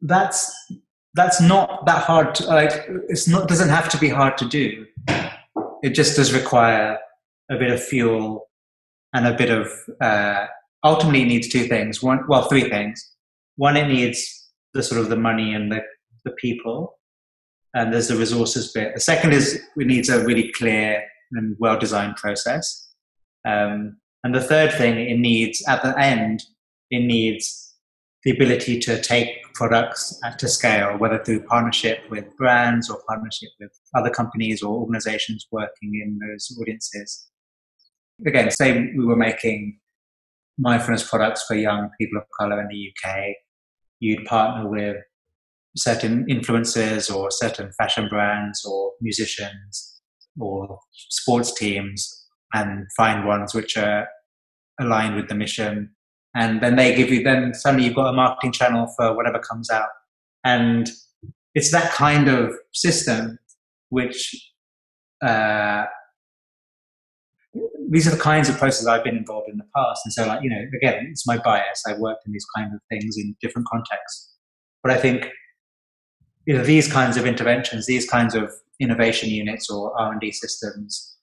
that's 0.00 0.54
that's 1.14 1.40
not 1.40 1.84
that 1.86 2.04
hard 2.04 2.36
to 2.36 2.46
like 2.46 2.86
it's 3.08 3.26
not 3.26 3.48
doesn't 3.48 3.68
have 3.68 3.88
to 3.88 3.98
be 3.98 4.08
hard 4.08 4.38
to 4.38 4.44
do. 4.44 4.86
It 5.82 5.90
just 5.90 6.16
does 6.16 6.32
require 6.32 6.98
a 7.50 7.58
bit 7.58 7.72
of 7.72 7.82
fuel 7.82 8.48
and 9.12 9.26
a 9.26 9.36
bit 9.36 9.50
of 9.50 9.68
uh, 10.00 10.46
ultimately 10.84 11.24
needs 11.24 11.48
two 11.48 11.64
things. 11.64 12.00
One 12.00 12.20
well 12.28 12.42
three 12.42 12.68
things 12.70 13.10
one 13.56 13.76
it 13.76 13.88
needs 13.88 14.48
the 14.74 14.82
sort 14.82 15.00
of 15.00 15.08
the 15.08 15.16
money 15.16 15.54
and 15.54 15.70
the, 15.70 15.80
the 16.24 16.30
people 16.32 16.98
and 17.74 17.92
there's 17.92 18.08
the 18.08 18.16
resources 18.16 18.72
bit. 18.72 18.94
The 18.94 19.00
second 19.00 19.32
is 19.32 19.54
it 19.54 19.86
needs 19.86 20.08
a 20.08 20.24
really 20.24 20.50
clear 20.52 21.02
and 21.32 21.56
well 21.58 21.78
designed 21.78 22.16
process. 22.16 22.88
Um, 23.46 23.98
and 24.24 24.34
the 24.34 24.40
third 24.40 24.72
thing 24.72 24.98
it 24.98 25.18
needs 25.18 25.62
at 25.68 25.82
the 25.82 25.98
end, 25.98 26.42
it 26.90 27.00
needs 27.00 27.74
the 28.24 28.32
ability 28.32 28.78
to 28.80 29.00
take 29.00 29.30
products 29.54 30.20
to 30.38 30.48
scale, 30.48 30.98
whether 30.98 31.22
through 31.24 31.44
partnership 31.44 32.00
with 32.10 32.36
brands 32.36 32.90
or 32.90 33.00
partnership 33.08 33.48
with 33.58 33.70
other 33.94 34.10
companies 34.10 34.62
or 34.62 34.78
organizations 34.78 35.46
working 35.50 35.94
in 35.94 36.18
those 36.18 36.54
audiences. 36.60 37.28
Again, 38.26 38.50
say 38.50 38.92
we 38.94 39.04
were 39.04 39.16
making 39.16 39.79
mindfulness 40.60 41.08
products 41.08 41.44
for 41.46 41.54
young 41.54 41.90
people 41.98 42.18
of 42.18 42.24
color 42.38 42.60
in 42.60 42.68
the 42.68 42.92
UK, 42.92 43.34
you'd 43.98 44.24
partner 44.26 44.68
with 44.68 44.96
certain 45.76 46.26
influencers 46.26 47.14
or 47.14 47.30
certain 47.30 47.72
fashion 47.78 48.08
brands 48.08 48.64
or 48.64 48.92
musicians 49.00 50.00
or 50.38 50.78
sports 50.92 51.52
teams 51.54 52.26
and 52.52 52.86
find 52.96 53.26
ones 53.26 53.54
which 53.54 53.76
are 53.76 54.06
aligned 54.80 55.16
with 55.16 55.28
the 55.28 55.34
mission. 55.34 55.90
And 56.34 56.62
then 56.62 56.76
they 56.76 56.94
give 56.94 57.10
you 57.10 57.22
then 57.22 57.54
suddenly 57.54 57.86
you've 57.86 57.96
got 57.96 58.10
a 58.10 58.12
marketing 58.12 58.52
channel 58.52 58.92
for 58.96 59.14
whatever 59.16 59.38
comes 59.38 59.70
out. 59.70 59.88
And 60.44 60.88
it's 61.54 61.72
that 61.72 61.92
kind 61.92 62.28
of 62.28 62.54
system 62.72 63.38
which 63.88 64.34
uh, 65.24 65.84
these 67.90 68.06
are 68.06 68.10
the 68.10 68.22
kinds 68.22 68.48
of 68.48 68.56
processes 68.56 68.86
I've 68.86 69.02
been 69.02 69.16
involved 69.16 69.48
in 69.50 69.58
the 69.58 69.64
past. 69.76 70.02
And 70.04 70.12
so, 70.12 70.24
like, 70.26 70.42
you 70.42 70.48
know, 70.48 70.64
again, 70.76 71.08
it's 71.10 71.26
my 71.26 71.36
bias. 71.38 71.82
I've 71.86 71.98
worked 71.98 72.24
in 72.24 72.32
these 72.32 72.46
kinds 72.56 72.72
of 72.72 72.80
things 72.88 73.16
in 73.18 73.34
different 73.42 73.66
contexts. 73.66 74.32
But 74.82 74.92
I 74.92 74.96
think, 74.96 75.28
you 76.46 76.56
know, 76.56 76.62
these 76.62 76.90
kinds 76.90 77.16
of 77.16 77.26
interventions, 77.26 77.86
these 77.86 78.08
kinds 78.08 78.36
of 78.36 78.52
innovation 78.78 79.28
units 79.28 79.68
or 79.68 79.92
R&D 80.00 80.30
systems, 80.30 81.16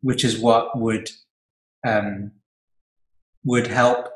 which 0.00 0.24
is 0.24 0.38
what 0.40 0.76
would, 0.78 1.10
um, 1.86 2.32
would 3.44 3.68
help 3.68 4.08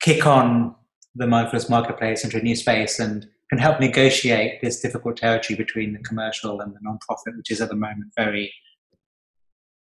kick 0.00 0.26
on 0.26 0.74
the 1.14 1.26
mindfulness 1.26 1.68
marketplace 1.68 2.24
into 2.24 2.38
a 2.38 2.42
new 2.42 2.56
space 2.56 2.98
and 2.98 3.26
can 3.50 3.58
help 3.58 3.78
negotiate 3.78 4.60
this 4.62 4.80
difficult 4.80 5.18
territory 5.18 5.56
between 5.56 5.92
the 5.92 5.98
commercial 6.00 6.60
and 6.62 6.74
the 6.74 6.78
non-profit, 6.80 7.36
which 7.36 7.50
is 7.50 7.60
at 7.60 7.68
the 7.68 7.76
moment 7.76 8.10
very 8.16 8.52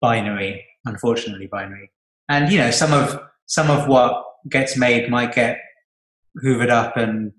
binary, 0.03 0.67
unfortunately 0.85 1.47
binary. 1.47 1.91
And 2.29 2.53
you 2.53 2.59
know, 2.59 2.71
some 2.71 2.93
of 2.93 3.19
some 3.47 3.71
of 3.71 3.89
what 3.89 4.25
gets 4.51 4.77
made 4.77 5.09
might 5.09 5.35
get 5.35 5.59
hoovered 6.45 6.71
up 6.71 6.97
and 6.97 7.33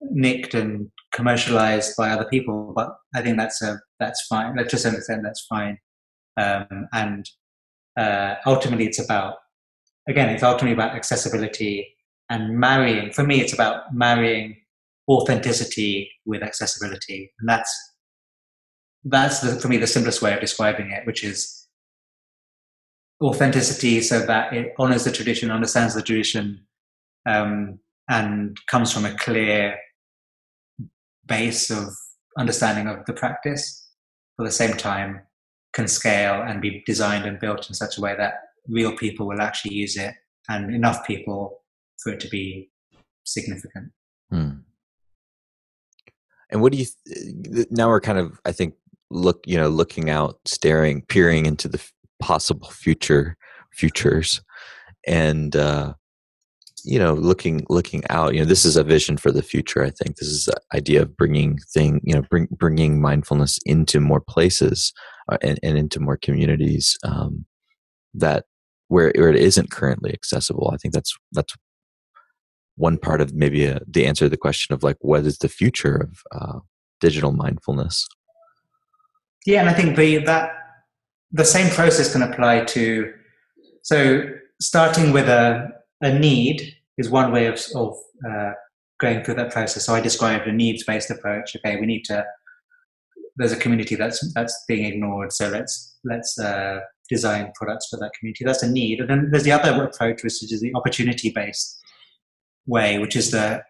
nicked 0.00 0.54
and 0.54 0.90
commercialized 1.12 1.96
by 1.96 2.10
other 2.10 2.26
people, 2.28 2.72
but 2.74 2.96
I 3.14 3.22
think 3.22 3.36
that's 3.36 3.62
a 3.62 3.80
that's 4.00 4.26
fine. 4.26 4.56
To 4.56 4.78
some 4.78 4.94
extent, 4.94 5.22
that's 5.22 5.46
fine. 5.46 5.78
Um, 6.36 6.88
and 6.92 7.28
uh, 7.96 8.34
ultimately, 8.46 8.86
it's 8.86 9.02
about 9.02 9.36
again, 10.08 10.28
it's 10.28 10.42
ultimately 10.42 10.72
about 10.72 10.94
accessibility 10.94 11.96
and 12.30 12.58
marrying. 12.58 13.12
For 13.12 13.24
me, 13.24 13.40
it's 13.40 13.52
about 13.52 13.94
marrying 13.94 14.56
authenticity 15.08 16.10
with 16.24 16.42
accessibility, 16.42 17.32
and 17.40 17.48
that's 17.48 17.72
that's 19.04 19.40
the, 19.40 19.60
for 19.60 19.68
me 19.68 19.76
the 19.76 19.86
simplest 19.86 20.20
way 20.22 20.34
of 20.34 20.40
describing 20.40 20.90
it, 20.90 21.06
which 21.06 21.24
is 21.24 21.65
authenticity 23.22 24.00
so 24.00 24.20
that 24.26 24.52
it 24.52 24.74
honors 24.78 25.04
the 25.04 25.12
tradition, 25.12 25.50
understands 25.50 25.94
the 25.94 26.02
tradition, 26.02 26.66
um, 27.26 27.78
and 28.08 28.56
comes 28.68 28.92
from 28.92 29.04
a 29.04 29.16
clear 29.16 29.76
base 31.26 31.70
of 31.70 31.88
understanding 32.38 32.86
of 32.86 33.04
the 33.06 33.12
practice. 33.12 33.82
At 34.38 34.44
the 34.44 34.52
same 34.52 34.76
time, 34.76 35.22
can 35.72 35.88
scale 35.88 36.42
and 36.42 36.60
be 36.60 36.82
designed 36.86 37.24
and 37.26 37.40
built 37.40 37.68
in 37.68 37.74
such 37.74 37.98
a 37.98 38.00
way 38.00 38.14
that 38.16 38.34
real 38.68 38.96
people 38.96 39.26
will 39.26 39.40
actually 39.40 39.74
use 39.74 39.96
it 39.96 40.14
and 40.48 40.74
enough 40.74 41.06
people 41.06 41.62
for 42.02 42.12
it 42.12 42.20
to 42.20 42.28
be 42.28 42.70
significant. 43.24 43.92
Hmm. 44.30 44.50
And 46.50 46.62
what 46.62 46.72
do 46.72 46.78
you? 46.78 46.86
Th- 47.06 47.66
now 47.70 47.88
we're 47.88 48.00
kind 48.00 48.18
of, 48.18 48.40
I 48.44 48.52
think, 48.52 48.74
look, 49.10 49.42
you 49.46 49.56
know, 49.56 49.68
looking 49.68 50.10
out, 50.10 50.38
staring, 50.44 51.02
peering 51.02 51.46
into 51.46 51.68
the 51.68 51.78
possible 52.20 52.70
future 52.70 53.36
futures. 53.72 54.40
And 55.06 55.54
uh, 55.54 55.94
you 56.86 57.00
know 57.00 57.14
looking 57.14 57.66
looking 57.68 58.02
out 58.10 58.32
you 58.32 58.40
know 58.40 58.46
this 58.46 58.64
is 58.64 58.76
a 58.76 58.84
vision 58.84 59.16
for 59.16 59.32
the 59.32 59.42
future 59.42 59.84
i 59.84 59.90
think. 59.90 60.16
This 60.16 60.28
is 60.28 60.44
the 60.46 60.56
idea 60.72 61.02
of 61.02 61.16
bringing 61.16 61.58
thing 61.74 62.00
you 62.04 62.14
know 62.14 62.22
bring, 62.22 62.46
bringing 62.50 63.00
mindfulness 63.00 63.58
into 63.66 64.00
more 64.00 64.20
places 64.20 64.92
uh, 65.30 65.36
and, 65.42 65.58
and 65.62 65.76
into 65.76 66.00
more 66.00 66.16
communities 66.16 66.96
um, 67.02 67.44
that 68.14 68.44
where, 68.88 69.12
where 69.16 69.30
it 69.30 69.36
isn't 69.36 69.72
currently 69.72 70.12
accessible. 70.12 70.70
I 70.72 70.76
think 70.76 70.94
that's 70.94 71.14
that's 71.32 71.54
one 72.76 72.98
part 72.98 73.20
of 73.20 73.34
maybe 73.34 73.64
a, 73.64 73.76
uh, 73.76 73.78
the 73.88 74.06
answer 74.06 74.26
to 74.26 74.28
the 74.28 74.36
question 74.36 74.72
of 74.72 74.82
like 74.84 74.96
what 75.00 75.26
is 75.26 75.38
the 75.38 75.48
future 75.48 75.96
of 75.96 76.22
uh, 76.30 76.58
digital 77.00 77.32
mindfulness? 77.32 78.06
Yeah 79.44 79.60
and 79.60 79.68
i 79.68 79.72
think 79.72 79.96
the 79.96 80.18
that 80.18 80.65
the 81.32 81.44
same 81.44 81.70
process 81.70 82.12
can 82.12 82.22
apply 82.22 82.64
to 82.64 83.12
so 83.82 84.22
starting 84.60 85.12
with 85.12 85.28
a, 85.28 85.68
a 86.00 86.18
need 86.18 86.74
is 86.98 87.10
one 87.10 87.32
way 87.32 87.46
of, 87.46 87.60
of 87.74 87.96
uh, 88.28 88.52
going 88.98 89.22
through 89.22 89.34
that 89.34 89.52
process. 89.52 89.84
So 89.86 89.94
i 89.94 90.00
described 90.00 90.46
a 90.46 90.52
needs-based 90.52 91.10
approach. 91.10 91.56
Okay 91.56 91.78
we 91.78 91.86
need 91.86 92.04
to 92.06 92.24
there's 93.36 93.52
a 93.52 93.56
community 93.56 93.96
that's 93.96 94.32
that's 94.34 94.64
being 94.66 94.86
ignored. 94.86 95.32
So 95.32 95.48
let's 95.48 95.98
let's 96.04 96.38
uh, 96.38 96.80
design 97.08 97.52
products 97.54 97.88
for 97.88 97.98
that 97.98 98.12
community. 98.18 98.44
That's 98.44 98.62
a 98.62 98.70
need. 98.70 99.00
And 99.00 99.10
then 99.10 99.28
there's 99.30 99.44
the 99.44 99.52
other 99.52 99.84
approach 99.84 100.22
which 100.22 100.42
is 100.52 100.60
the 100.60 100.74
opportunity-based 100.74 101.82
way 102.66 102.98
which 102.98 103.16
is 103.16 103.30
the 103.30 103.62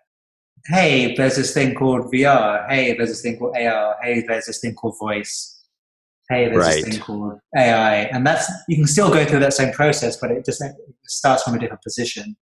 hey 0.66 1.14
there's 1.16 1.36
this 1.36 1.52
thing 1.52 1.74
called 1.74 2.12
vr 2.12 2.68
hey 2.68 2.96
there's 2.96 3.10
this 3.10 3.22
thing 3.22 3.38
called 3.38 3.56
ar 3.56 3.96
hey 4.02 4.24
there's 4.26 4.46
this 4.46 4.60
thing 4.60 4.74
called 4.74 4.96
voice 4.98 5.55
hey, 6.28 6.48
there's 6.48 6.56
right. 6.58 6.84
this 6.84 6.94
thing 6.96 7.00
called 7.00 7.38
AI, 7.56 8.02
and 8.04 8.26
that's 8.26 8.50
you 8.68 8.76
can 8.76 8.86
still 8.86 9.10
go 9.10 9.24
through 9.24 9.40
that 9.40 9.54
same 9.54 9.72
process, 9.72 10.16
but 10.16 10.30
it 10.30 10.44
just 10.44 10.62
it 10.62 10.72
starts 11.04 11.42
from 11.42 11.54
a 11.54 11.58
different 11.58 11.82
position. 11.82 12.36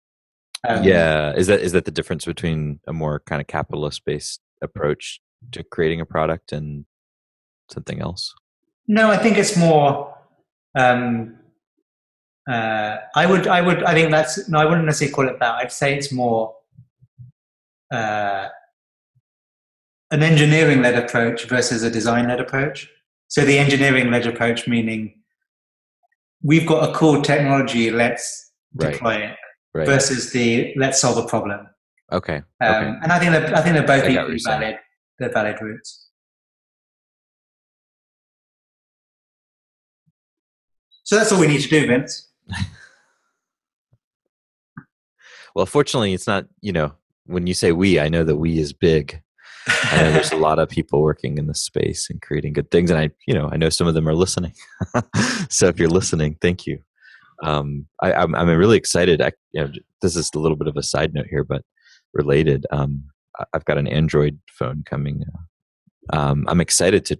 Um, 0.68 0.84
yeah, 0.84 1.32
is 1.34 1.48
that 1.48 1.60
is 1.60 1.72
that 1.72 1.84
the 1.84 1.90
difference 1.90 2.24
between 2.24 2.80
a 2.86 2.92
more 2.92 3.20
kind 3.26 3.40
of 3.40 3.46
capitalist 3.46 4.04
based 4.04 4.40
approach 4.62 5.20
to 5.52 5.64
creating 5.64 6.00
a 6.00 6.06
product 6.06 6.52
and 6.52 6.84
something 7.70 8.00
else? 8.00 8.34
No, 8.86 9.10
I 9.10 9.16
think 9.16 9.38
it's 9.38 9.56
more. 9.56 10.14
Um, 10.78 11.38
uh, 12.50 12.96
I 13.14 13.26
would, 13.26 13.46
I 13.46 13.60
would, 13.60 13.84
I 13.84 13.94
think 13.94 14.10
that's 14.10 14.48
no, 14.48 14.58
I 14.58 14.64
wouldn't 14.64 14.86
necessarily 14.86 15.14
call 15.14 15.28
it 15.28 15.38
that. 15.40 15.56
I'd 15.56 15.72
say 15.72 15.96
it's 15.96 16.12
more 16.12 16.54
uh, 17.92 18.48
an 20.10 20.22
engineering 20.22 20.82
led 20.82 20.96
approach 20.96 21.46
versus 21.46 21.82
a 21.82 21.90
design 21.90 22.28
led 22.28 22.40
approach. 22.40 22.88
So 23.32 23.46
the 23.46 23.58
engineering 23.58 24.10
led 24.10 24.26
approach, 24.26 24.68
meaning 24.68 25.14
we've 26.42 26.66
got 26.66 26.90
a 26.90 26.92
cool 26.92 27.22
technology, 27.22 27.90
let's 27.90 28.52
right. 28.74 28.92
deploy 28.92 29.14
it, 29.14 29.36
right. 29.72 29.86
versus 29.86 30.32
the 30.32 30.74
let's 30.76 31.00
solve 31.00 31.16
a 31.16 31.26
problem. 31.26 31.66
Okay. 32.12 32.42
Um, 32.60 32.74
okay. 32.74 32.92
And 33.02 33.10
I 33.10 33.18
think 33.18 33.32
that 33.32 33.56
I 33.56 33.62
think 33.62 33.74
they're 33.74 33.86
both 33.86 34.06
equally 34.06 34.38
valid. 34.44 34.76
They're 35.18 35.32
valid 35.32 35.56
routes. 35.62 36.10
So 41.04 41.16
that's 41.16 41.32
all 41.32 41.40
we 41.40 41.46
need 41.46 41.62
to 41.62 41.68
do, 41.70 41.86
Vince. 41.86 42.28
well, 45.54 45.64
fortunately, 45.64 46.12
it's 46.12 46.26
not. 46.26 46.44
You 46.60 46.72
know, 46.72 46.92
when 47.24 47.46
you 47.46 47.54
say 47.54 47.72
we, 47.72 47.98
I 47.98 48.10
know 48.10 48.24
that 48.24 48.36
we 48.36 48.58
is 48.58 48.74
big. 48.74 49.22
I 49.66 50.02
know 50.02 50.12
there's 50.12 50.32
a 50.32 50.36
lot 50.36 50.58
of 50.58 50.68
people 50.68 51.02
working 51.02 51.38
in 51.38 51.46
this 51.46 51.62
space 51.62 52.08
and 52.10 52.20
creating 52.20 52.52
good 52.52 52.70
things, 52.70 52.90
and 52.90 52.98
I, 52.98 53.10
you 53.26 53.34
know, 53.34 53.48
I 53.52 53.56
know 53.56 53.68
some 53.68 53.86
of 53.86 53.94
them 53.94 54.08
are 54.08 54.14
listening. 54.14 54.52
so 55.50 55.66
if 55.68 55.78
you're 55.78 55.88
listening, 55.88 56.36
thank 56.40 56.66
you. 56.66 56.78
Um, 57.42 57.86
I, 58.02 58.12
am 58.12 58.34
I'm, 58.34 58.48
I'm 58.48 58.56
really 58.56 58.76
excited. 58.76 59.20
I, 59.20 59.32
you 59.52 59.62
know, 59.62 59.72
this 60.00 60.16
is 60.16 60.30
a 60.34 60.38
little 60.38 60.56
bit 60.56 60.68
of 60.68 60.76
a 60.76 60.82
side 60.82 61.14
note 61.14 61.26
here, 61.28 61.44
but 61.44 61.62
related. 62.14 62.66
Um, 62.70 63.04
I've 63.52 63.64
got 63.64 63.78
an 63.78 63.86
Android 63.86 64.38
phone 64.50 64.84
coming. 64.84 65.24
Um, 66.12 66.44
I'm 66.48 66.60
excited 66.60 67.04
to 67.06 67.18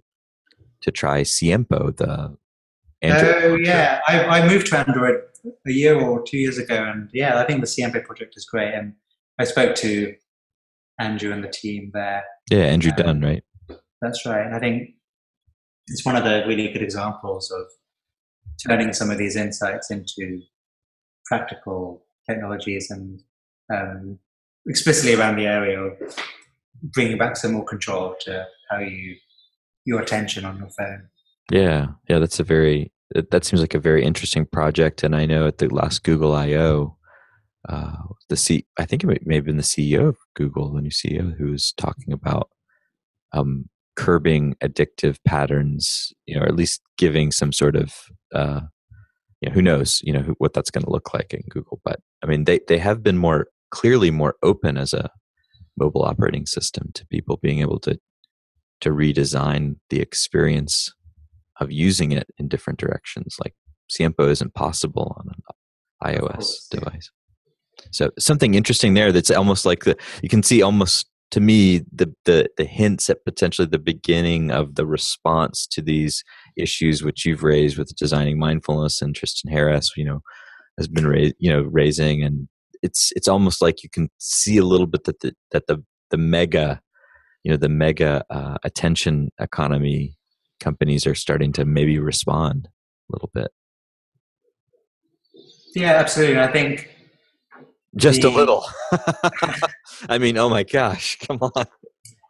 to 0.81 0.91
try 0.91 1.21
Siempo, 1.21 1.95
the 1.95 2.35
Android. 3.01 3.43
Oh 3.43 3.55
yeah, 3.55 4.01
I, 4.07 4.23
I 4.25 4.47
moved 4.47 4.67
to 4.67 4.79
Android 4.79 5.15
a 5.67 5.71
year 5.71 5.99
or 5.99 6.23
two 6.23 6.37
years 6.37 6.57
ago, 6.57 6.75
and 6.75 7.09
yeah, 7.13 7.39
I 7.39 7.45
think 7.45 7.61
the 7.61 7.67
Siempo 7.67 8.03
project 8.03 8.33
is 8.35 8.45
great. 8.45 8.73
And 8.73 8.93
I 9.39 9.45
spoke 9.45 9.75
to 9.75 10.13
Andrew 10.99 11.31
and 11.31 11.43
the 11.43 11.49
team 11.49 11.91
there. 11.93 12.23
Yeah, 12.49 12.65
Andrew 12.65 12.91
um, 12.91 12.97
Dunn, 12.97 13.21
right? 13.21 13.43
That's 14.01 14.25
right. 14.25 14.45
And 14.45 14.55
I 14.55 14.59
think 14.59 14.89
it's 15.87 16.05
one 16.05 16.15
of 16.15 16.23
the 16.23 16.43
really 16.47 16.71
good 16.71 16.81
examples 16.81 17.51
of 17.51 17.65
turning 18.65 18.93
some 18.93 19.09
of 19.09 19.17
these 19.17 19.35
insights 19.35 19.91
into 19.91 20.41
practical 21.25 22.05
technologies 22.29 22.89
and 22.89 23.21
um, 23.73 24.19
explicitly 24.67 25.15
around 25.15 25.37
the 25.37 25.45
area 25.45 25.79
of 25.79 25.93
bringing 26.81 27.17
back 27.17 27.37
some 27.37 27.53
more 27.53 27.65
control 27.65 28.15
to 28.21 28.45
how 28.69 28.79
you 28.79 29.15
your 29.85 30.01
attention 30.01 30.45
on 30.45 30.57
your 30.57 30.69
phone. 30.69 31.09
Yeah, 31.51 31.87
yeah, 32.07 32.19
that's 32.19 32.39
a 32.39 32.43
very 32.43 32.91
that 33.13 33.45
seems 33.45 33.61
like 33.61 33.73
a 33.73 33.79
very 33.79 34.03
interesting 34.03 34.45
project. 34.45 35.03
And 35.03 35.15
I 35.15 35.25
know 35.25 35.47
at 35.47 35.57
the 35.57 35.67
last 35.67 36.03
Google 36.03 36.33
I/O, 36.33 36.95
uh, 37.69 37.95
the 38.29 38.37
C, 38.37 38.65
I 38.77 38.85
think 38.85 39.03
it 39.03 39.25
may 39.25 39.35
have 39.35 39.45
been 39.45 39.57
the 39.57 39.63
CEO 39.63 40.07
of 40.07 40.17
Google, 40.35 40.73
the 40.73 40.81
new 40.81 40.89
CEO, 40.89 41.35
who 41.37 41.51
was 41.51 41.73
talking 41.77 42.11
about 42.11 42.49
um, 43.31 43.69
curbing 43.95 44.55
addictive 44.63 45.17
patterns, 45.25 46.11
you 46.25 46.35
know, 46.35 46.43
or 46.43 46.47
at 46.47 46.55
least 46.55 46.81
giving 46.97 47.31
some 47.31 47.51
sort 47.51 47.75
of, 47.75 47.93
uh, 48.33 48.61
you 49.41 49.49
know, 49.49 49.53
who 49.53 49.61
knows, 49.61 50.01
you 50.03 50.11
know, 50.11 50.21
who, 50.21 50.33
what 50.39 50.53
that's 50.53 50.71
going 50.71 50.83
to 50.83 50.91
look 50.91 51.13
like 51.13 51.33
in 51.33 51.41
Google. 51.49 51.79
But 51.83 51.99
I 52.23 52.27
mean, 52.27 52.43
they 52.45 52.59
they 52.67 52.79
have 52.79 53.01
been 53.01 53.17
more 53.17 53.47
clearly 53.71 54.11
more 54.11 54.35
open 54.43 54.77
as 54.77 54.93
a 54.93 55.09
mobile 55.77 56.03
operating 56.03 56.45
system 56.45 56.91
to 56.93 57.07
people 57.07 57.37
being 57.41 57.59
able 57.59 57.79
to 57.79 57.99
to 58.81 58.89
redesign 58.89 59.75
the 59.89 60.01
experience 60.01 60.93
of 61.59 61.71
using 61.71 62.11
it 62.11 62.27
in 62.37 62.47
different 62.47 62.79
directions. 62.79 63.37
Like 63.39 63.53
Siempo 63.89 64.29
isn't 64.29 64.53
possible 64.53 65.15
on 65.17 65.31
an 65.33 66.15
iOS 66.15 66.67
device. 66.69 67.09
So 67.91 68.11
something 68.19 68.53
interesting 68.53 68.93
there 68.93 69.11
that's 69.11 69.31
almost 69.31 69.65
like 69.65 69.83
the 69.83 69.97
you 70.21 70.29
can 70.29 70.43
see 70.43 70.61
almost 70.61 71.07
to 71.31 71.39
me 71.39 71.79
the, 71.91 72.13
the 72.25 72.47
the 72.57 72.65
hints 72.65 73.09
at 73.09 73.25
potentially 73.25 73.67
the 73.67 73.79
beginning 73.79 74.51
of 74.51 74.75
the 74.75 74.85
response 74.85 75.65
to 75.67 75.81
these 75.81 76.23
issues 76.57 77.03
which 77.03 77.25
you've 77.25 77.43
raised 77.43 77.77
with 77.77 77.95
designing 77.95 78.37
mindfulness 78.37 79.01
and 79.01 79.15
Tristan 79.15 79.51
Harris 79.51 79.91
you 79.95 80.05
know 80.05 80.21
has 80.77 80.87
been 80.87 81.07
raised 81.07 81.35
you 81.39 81.51
know 81.51 81.61
raising. 81.63 82.23
And 82.23 82.47
it's 82.81 83.11
it's 83.15 83.27
almost 83.27 83.61
like 83.61 83.83
you 83.83 83.89
can 83.89 84.09
see 84.19 84.57
a 84.57 84.65
little 84.65 84.87
bit 84.87 85.05
that 85.05 85.19
the 85.21 85.33
that 85.51 85.67
the 85.67 85.83
the 86.11 86.17
mega 86.17 86.81
you 87.43 87.51
know 87.51 87.57
the 87.57 87.69
mega 87.69 88.23
uh, 88.29 88.57
attention 88.63 89.31
economy 89.39 90.15
companies 90.59 91.05
are 91.07 91.15
starting 91.15 91.51
to 91.53 91.65
maybe 91.65 91.99
respond 91.99 92.69
a 93.09 93.15
little 93.15 93.29
bit. 93.33 93.51
Yeah 95.75 95.93
absolutely. 95.93 96.39
I 96.39 96.51
think 96.51 96.89
just 97.95 98.21
the, 98.21 98.29
a 98.29 98.31
little. 98.31 98.65
I 100.09 100.17
mean 100.17 100.37
oh 100.37 100.49
my 100.49 100.63
gosh 100.63 101.17
come 101.19 101.39
on. 101.41 101.65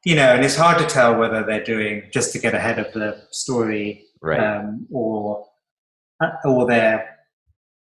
You 0.05 0.15
know 0.15 0.35
and 0.35 0.43
it's 0.43 0.55
hard 0.55 0.77
to 0.79 0.85
tell 0.85 1.17
whether 1.17 1.43
they're 1.43 1.63
doing 1.63 2.03
just 2.11 2.33
to 2.33 2.39
get 2.39 2.53
ahead 2.53 2.79
of 2.79 2.91
the 2.93 3.21
story 3.31 4.05
right. 4.21 4.39
um, 4.39 4.87
or 4.91 5.45
uh, 6.21 6.29
or 6.45 6.65
they're 6.67 7.09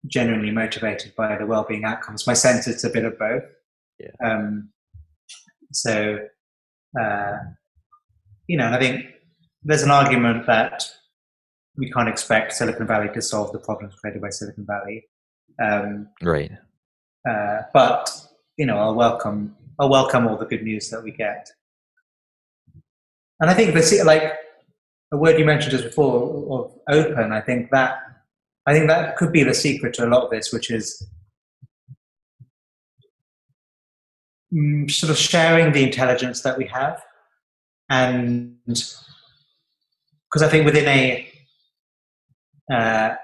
genuinely 0.06 0.50
motivated 0.50 1.14
by 1.16 1.36
the 1.36 1.46
well-being 1.46 1.84
outcomes. 1.84 2.26
My 2.26 2.34
sense 2.34 2.66
it's 2.66 2.84
a 2.84 2.90
bit 2.90 3.04
of 3.04 3.18
both. 3.18 3.42
Yeah. 3.98 4.10
um, 4.22 4.70
so 5.72 6.18
uh, 7.00 7.32
you 8.46 8.58
know 8.58 8.70
i 8.70 8.78
think 8.78 9.06
there's 9.62 9.82
an 9.82 9.90
argument 9.90 10.46
that 10.46 10.84
we 11.76 11.90
can't 11.90 12.08
expect 12.08 12.52
silicon 12.52 12.86
valley 12.86 13.08
to 13.14 13.22
solve 13.22 13.52
the 13.52 13.58
problems 13.58 13.94
created 13.96 14.22
by 14.22 14.30
silicon 14.30 14.66
valley. 14.66 15.08
Um, 15.62 16.08
right 16.22 16.52
uh, 17.28 17.62
but 17.72 18.10
you 18.56 18.66
know, 18.66 18.78
I'll 18.78 18.94
welcome 18.94 19.56
I'll 19.78 19.90
welcome 19.90 20.26
all 20.26 20.36
the 20.36 20.46
good 20.46 20.62
news 20.62 20.90
that 20.90 21.02
we 21.02 21.10
get. 21.10 21.48
And 23.40 23.50
I 23.50 23.54
think 23.54 23.74
the 23.74 24.02
like 24.04 24.32
a 25.12 25.16
word 25.16 25.38
you 25.38 25.44
mentioned 25.44 25.72
just 25.72 25.84
before 25.84 26.64
of 26.64 26.78
open. 26.88 27.32
I 27.32 27.40
think 27.40 27.70
that 27.70 27.98
I 28.66 28.72
think 28.72 28.88
that 28.88 29.16
could 29.16 29.32
be 29.32 29.42
the 29.42 29.54
secret 29.54 29.94
to 29.94 30.06
a 30.06 30.08
lot 30.08 30.24
of 30.24 30.30
this, 30.30 30.52
which 30.52 30.70
is 30.70 31.06
mm, 34.52 34.90
sort 34.90 35.10
of 35.10 35.18
sharing 35.18 35.72
the 35.72 35.84
intelligence 35.84 36.42
that 36.42 36.56
we 36.56 36.66
have, 36.66 37.02
and 37.90 38.56
because 38.64 40.42
I 40.42 40.48
think 40.48 40.64
within 40.64 40.88
a 40.88 41.28
uh, 42.72 43.14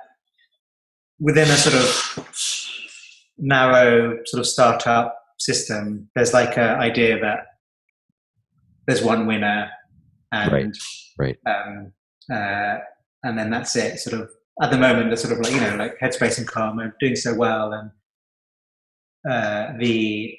within 1.19 1.49
a 1.49 1.57
sort 1.57 1.77
of 1.77 2.29
narrow 3.43 4.19
sort 4.25 4.41
of 4.41 4.47
startup 4.47 5.19
system, 5.39 6.09
there's 6.15 6.33
like 6.33 6.57
an 6.57 6.79
idea 6.79 7.21
that 7.21 7.47
there's 8.87 9.03
one 9.03 9.27
winner, 9.27 9.69
and 10.33 10.53
right, 10.53 10.77
right, 11.19 11.39
um, 11.47 11.93
uh, 12.33 12.79
and 13.25 13.39
then 13.39 13.51
that's 13.51 13.77
it. 13.77 13.99
Sort 13.99 14.21
of 14.23 14.31
at 14.63 14.71
the 14.71 14.79
moment, 14.79 15.09
they're 15.09 15.17
sort 15.17 15.33
of 15.33 15.41
like 15.41 15.53
you 15.53 15.61
know, 15.61 15.77
like 15.77 15.99
Headspace 15.99 16.39
and 16.39 16.47
Calm 16.47 16.79
are 16.81 16.97
doing 17.01 17.17
so 17.17 17.35
well, 17.35 17.73
and 17.73 17.91
uh, 19.31 19.73
the 19.79 20.39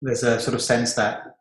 there's 0.00 0.22
a 0.22 0.40
sort 0.40 0.54
of 0.54 0.62
sense 0.62 0.94
that 0.94 1.36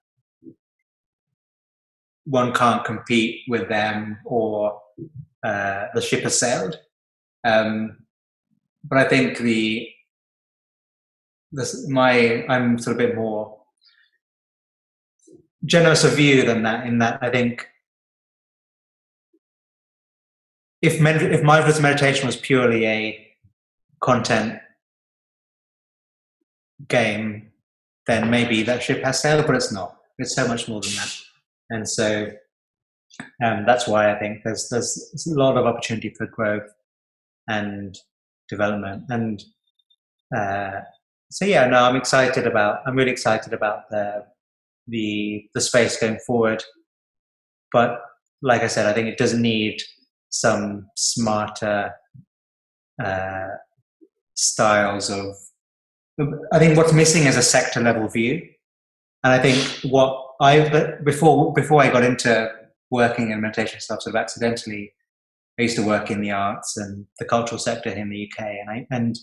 one 2.26 2.53
can't 2.53 2.84
compete 2.84 3.41
with 3.47 3.70
them, 3.70 4.18
or 4.26 4.80
uh, 5.43 5.86
the 5.93 6.01
ship 6.01 6.24
has 6.24 6.39
sailed. 6.39 6.80
Um, 7.43 7.99
but 8.84 8.97
I 8.97 9.07
think 9.07 9.38
the 9.38 9.88
this 11.51 11.87
my 11.87 12.45
I'm 12.47 12.77
sort 12.77 12.95
of 12.95 13.01
a 13.01 13.07
bit 13.07 13.15
more 13.15 13.59
generous 15.65 16.03
of 16.03 16.13
view 16.13 16.45
than 16.45 16.63
that. 16.63 16.85
In 16.85 16.99
that, 16.99 17.19
I 17.21 17.29
think 17.29 17.67
if 20.81 20.99
med- 21.01 21.33
if 21.33 21.43
mindfulness 21.43 21.81
meditation 21.81 22.25
was 22.25 22.35
purely 22.35 22.85
a 22.85 23.27
content 24.01 24.59
game, 26.87 27.51
then 28.07 28.29
maybe 28.29 28.63
that 28.63 28.83
ship 28.83 29.03
has 29.03 29.19
sailed, 29.19 29.47
but 29.47 29.55
it's 29.55 29.71
not. 29.71 29.97
It's 30.17 30.35
so 30.35 30.47
much 30.47 30.67
more 30.67 30.81
than 30.81 30.91
that, 30.91 31.21
and 31.69 31.89
so 31.89 32.31
um, 33.43 33.65
that's 33.65 33.87
why 33.87 34.13
I 34.13 34.19
think 34.19 34.43
there's 34.43 34.69
there's 34.69 35.27
a 35.27 35.39
lot 35.39 35.57
of 35.57 35.65
opportunity 35.65 36.13
for 36.17 36.27
growth 36.27 36.69
and 37.47 37.97
development 38.49 39.03
and 39.09 39.43
uh, 40.35 40.81
so 41.32 41.45
yeah, 41.45 41.67
no, 41.67 41.84
I'm 41.84 41.95
excited 41.95 42.47
about. 42.47 42.80
I'm 42.86 42.95
really 42.95 43.11
excited 43.11 43.53
about 43.53 43.89
the 43.89 44.26
the 44.88 45.45
the 45.53 45.61
space 45.61 45.99
going 45.99 46.19
forward. 46.19 46.63
But 47.71 48.01
like 48.41 48.61
I 48.61 48.67
said, 48.67 48.86
I 48.86 48.93
think 48.93 49.07
it 49.07 49.17
does 49.17 49.34
need 49.34 49.82
some 50.30 50.88
smarter 50.95 51.91
uh, 53.03 53.47
styles 54.36 55.09
of. 55.09 55.36
I 56.53 56.59
think 56.59 56.78
what's 56.78 56.93
missing 56.93 57.26
is 57.26 57.36
a 57.36 57.41
sector 57.41 57.82
level 57.82 58.07
view, 58.07 58.41
and 59.23 59.34
I 59.34 59.39
think 59.39 59.91
what 59.91 60.26
I 60.39 60.93
before 61.03 61.53
before 61.53 61.82
I 61.82 61.91
got 61.91 62.03
into 62.03 62.49
working 62.91 63.32
in 63.32 63.41
meditation 63.41 63.82
stuff 63.82 64.01
sort 64.01 64.15
of 64.15 64.21
accidentally, 64.21 64.93
I 65.59 65.63
used 65.63 65.76
to 65.76 65.86
work 65.86 66.11
in 66.11 66.21
the 66.21 66.32
arts 66.32 66.78
and 66.78 67.05
the 67.19 67.26
cultural 67.26 67.59
sector 67.59 67.89
in 67.89 68.09
the 68.09 68.30
UK, 68.30 68.45
and 68.45 68.69
I 68.69 68.88
and 68.91 69.17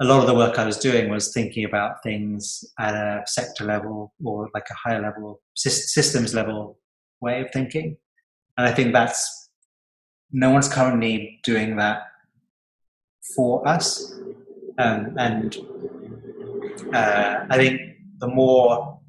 a 0.00 0.04
lot 0.04 0.20
of 0.20 0.26
the 0.26 0.34
work 0.34 0.58
I 0.58 0.66
was 0.66 0.78
doing 0.78 1.08
was 1.08 1.32
thinking 1.32 1.64
about 1.64 2.02
things 2.02 2.64
at 2.78 2.94
a 2.94 3.22
sector 3.26 3.64
level 3.64 4.12
or 4.22 4.50
like 4.52 4.66
a 4.70 4.74
higher 4.74 5.00
level, 5.00 5.40
systems 5.54 6.34
level 6.34 6.78
way 7.20 7.40
of 7.40 7.50
thinking. 7.50 7.96
And 8.58 8.66
I 8.66 8.72
think 8.72 8.92
that's 8.92 9.48
no 10.32 10.50
one's 10.50 10.68
currently 10.68 11.40
doing 11.44 11.76
that 11.76 12.02
for 13.34 13.66
us. 13.66 14.14
Um, 14.78 15.14
and 15.18 15.56
uh, 16.92 17.46
I 17.48 17.56
think 17.56 17.80
the 18.18 18.28
more 18.28 19.00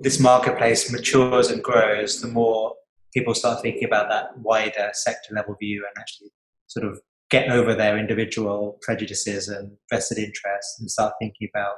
this 0.00 0.20
marketplace 0.20 0.92
matures 0.92 1.50
and 1.50 1.62
grows, 1.62 2.20
the 2.20 2.28
more 2.28 2.74
people 3.12 3.34
start 3.34 3.62
thinking 3.62 3.84
about 3.84 4.08
that 4.10 4.38
wider 4.38 4.90
sector 4.92 5.34
level 5.34 5.56
view 5.58 5.84
and 5.84 6.00
actually 6.00 6.30
sort 6.68 6.86
of 6.86 7.00
get 7.30 7.50
over 7.50 7.74
their 7.74 7.98
individual 7.98 8.78
prejudices 8.82 9.48
and 9.48 9.76
vested 9.90 10.18
interests 10.18 10.78
and 10.80 10.90
start 10.90 11.14
thinking 11.20 11.48
about 11.54 11.74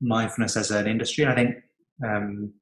mindfulness 0.00 0.56
as 0.56 0.70
an 0.70 0.86
industry. 0.86 1.24
And 1.24 1.32
I 1.32 1.36
think 1.36 1.56
um, 2.04 2.52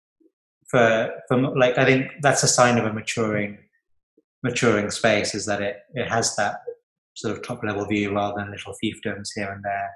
for 0.69 1.11
for 1.29 1.37
like 1.57 1.79
I 1.79 1.85
think 1.85 2.11
that's 2.23 2.43
a 2.43 2.49
sign 2.49 2.79
of 2.79 2.85
a 2.85 2.93
maturing 2.93 3.59
maturing 4.43 4.91
space 4.91 5.35
is 5.35 5.47
that 5.47 5.63
it 5.63 5.77
it 5.95 6.09
has 6.09 6.37
that 6.37 6.57
sort 7.15 7.35
of 7.37 7.43
top 7.43 7.63
level 7.65 7.87
view 7.87 8.15
rather 8.15 8.35
than 8.37 8.51
little 8.51 8.75
fiefdoms 8.83 9.29
here 9.35 9.51
and 9.51 9.65
there. 9.65 9.91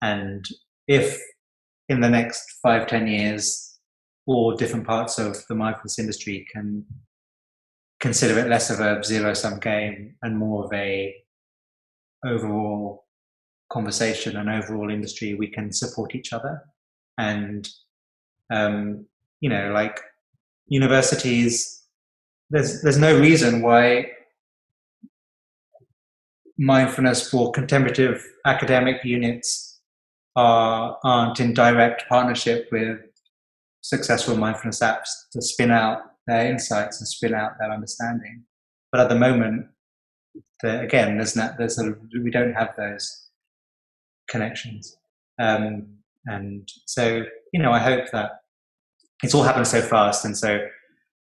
And 0.00 0.44
if 0.88 1.20
in 1.88 2.00
the 2.00 2.08
next 2.08 2.58
five 2.62 2.86
ten 2.86 3.06
years, 3.06 3.78
all 4.26 4.56
different 4.56 4.86
parts 4.86 5.18
of 5.18 5.44
the 5.48 5.54
mindfulness 5.54 5.98
industry 5.98 6.46
can 6.52 6.84
consider 8.02 8.38
it 8.38 8.48
less 8.48 8.68
of 8.68 8.80
a 8.80 9.02
zero 9.02 9.32
sum 9.32 9.58
game 9.60 10.16
and 10.22 10.36
more 10.36 10.64
of 10.64 10.72
a 10.74 11.14
overall 12.26 13.06
conversation 13.70 14.36
and 14.36 14.50
overall 14.50 14.90
industry 14.90 15.34
we 15.34 15.46
can 15.46 15.72
support 15.72 16.14
each 16.14 16.32
other. 16.32 16.62
And 17.16 17.66
um, 18.52 19.06
you 19.42 19.48
know 19.48 19.70
like 19.72 20.00
universities 20.68 21.82
there's 22.48 22.80
there's 22.82 22.98
no 22.98 23.18
reason 23.18 23.60
why 23.60 24.06
mindfulness 26.58 27.28
for 27.28 27.50
contemplative 27.52 28.24
academic 28.46 29.04
units 29.04 29.80
are 30.36 30.98
aren't 31.04 31.40
in 31.40 31.52
direct 31.52 32.04
partnership 32.08 32.68
with 32.72 32.98
successful 33.80 34.36
mindfulness 34.36 34.80
apps 34.80 35.10
to 35.32 35.42
spin 35.42 35.70
out 35.70 36.11
their 36.26 36.46
insights 36.46 37.00
and 37.00 37.08
spill 37.08 37.34
out 37.34 37.52
their 37.58 37.72
understanding. 37.72 38.44
But 38.90 39.00
at 39.00 39.08
the 39.08 39.16
moment, 39.16 39.66
the, 40.62 40.80
again, 40.80 41.16
there's 41.16 41.36
not, 41.36 41.58
there's 41.58 41.78
a, 41.78 41.94
we 42.22 42.30
don't 42.30 42.54
have 42.54 42.74
those 42.76 43.30
connections. 44.28 44.96
Um, 45.40 45.86
and 46.26 46.68
so, 46.86 47.22
you 47.52 47.62
know, 47.62 47.72
I 47.72 47.78
hope 47.78 48.10
that 48.12 48.30
it's 49.22 49.34
all 49.34 49.42
happened 49.42 49.66
so 49.66 49.80
fast. 49.80 50.24
And 50.24 50.36
so 50.36 50.60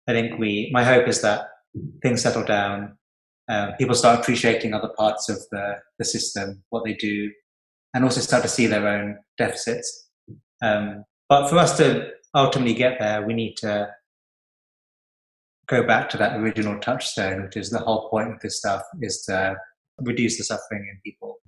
I 0.08 0.12
think 0.12 0.38
we, 0.38 0.70
my 0.72 0.84
hope 0.84 1.08
is 1.08 1.20
that 1.22 1.48
things 2.02 2.22
settle 2.22 2.44
down, 2.44 2.96
um, 3.48 3.72
people 3.78 3.94
start 3.94 4.20
appreciating 4.20 4.74
other 4.74 4.90
parts 4.96 5.28
of 5.28 5.38
the, 5.50 5.74
the 5.98 6.04
system, 6.04 6.62
what 6.70 6.84
they 6.84 6.94
do, 6.94 7.30
and 7.94 8.04
also 8.04 8.20
start 8.20 8.42
to 8.42 8.48
see 8.48 8.66
their 8.66 8.86
own 8.88 9.18
deficits. 9.38 10.08
Um, 10.62 11.04
but 11.28 11.48
for 11.48 11.58
us 11.58 11.76
to 11.78 12.10
ultimately 12.34 12.74
get 12.74 12.98
there, 12.98 13.26
we 13.26 13.34
need 13.34 13.56
to 13.58 13.88
go 15.66 15.82
back 15.82 16.08
to 16.10 16.16
that 16.16 16.38
original 16.38 16.78
touchstone, 16.80 17.42
which 17.42 17.56
is 17.56 17.70
the 17.70 17.78
whole 17.78 18.08
point 18.08 18.32
of 18.32 18.40
this 18.40 18.58
stuff 18.58 18.82
is 19.00 19.22
to 19.22 19.56
reduce 19.98 20.38
the 20.38 20.44
suffering 20.44 20.86
in 20.90 21.00
people. 21.04 21.38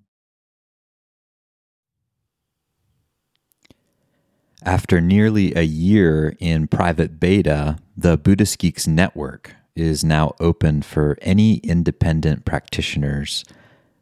After 4.65 5.01
nearly 5.01 5.55
a 5.55 5.63
year 5.63 6.37
in 6.41 6.67
private 6.67 7.21
beta, 7.21 7.79
the 7.97 8.17
Buddhist 8.17 8.59
Geeks 8.59 8.89
Network 8.89 9.55
is 9.77 10.03
now 10.03 10.35
open 10.41 10.83
for 10.83 11.17
any 11.23 11.59
independent 11.59 12.45
practitioners 12.45 13.45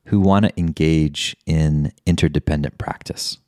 who 0.06 0.20
want 0.20 0.46
to 0.46 0.58
engage 0.58 1.36
in 1.44 1.92
interdependent 2.06 2.78
practice. 2.78 3.38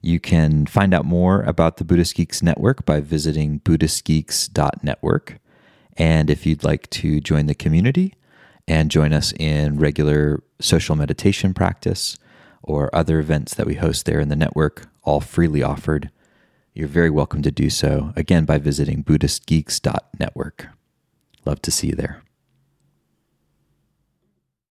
You 0.00 0.20
can 0.20 0.66
find 0.66 0.94
out 0.94 1.04
more 1.04 1.42
about 1.42 1.78
the 1.78 1.84
Buddhist 1.84 2.14
Geeks 2.14 2.42
Network 2.42 2.84
by 2.84 3.00
visiting 3.00 3.60
BuddhistGeeks.network. 3.60 5.38
And 5.96 6.30
if 6.30 6.46
you'd 6.46 6.64
like 6.64 6.88
to 6.90 7.20
join 7.20 7.46
the 7.46 7.54
community 7.54 8.14
and 8.66 8.90
join 8.90 9.12
us 9.12 9.32
in 9.38 9.78
regular 9.78 10.42
social 10.60 10.96
meditation 10.96 11.52
practice 11.52 12.18
or 12.62 12.94
other 12.94 13.18
events 13.18 13.54
that 13.54 13.66
we 13.66 13.74
host 13.74 14.06
there 14.06 14.20
in 14.20 14.28
the 14.28 14.36
network, 14.36 14.88
all 15.02 15.20
freely 15.20 15.62
offered, 15.62 16.10
you're 16.74 16.88
very 16.88 17.10
welcome 17.10 17.42
to 17.42 17.50
do 17.50 17.68
so, 17.68 18.12
again, 18.16 18.44
by 18.44 18.58
visiting 18.58 19.04
BuddhistGeeks.network. 19.04 20.68
Love 21.44 21.60
to 21.62 21.70
see 21.70 21.88
you 21.88 21.94
there. 21.94 22.22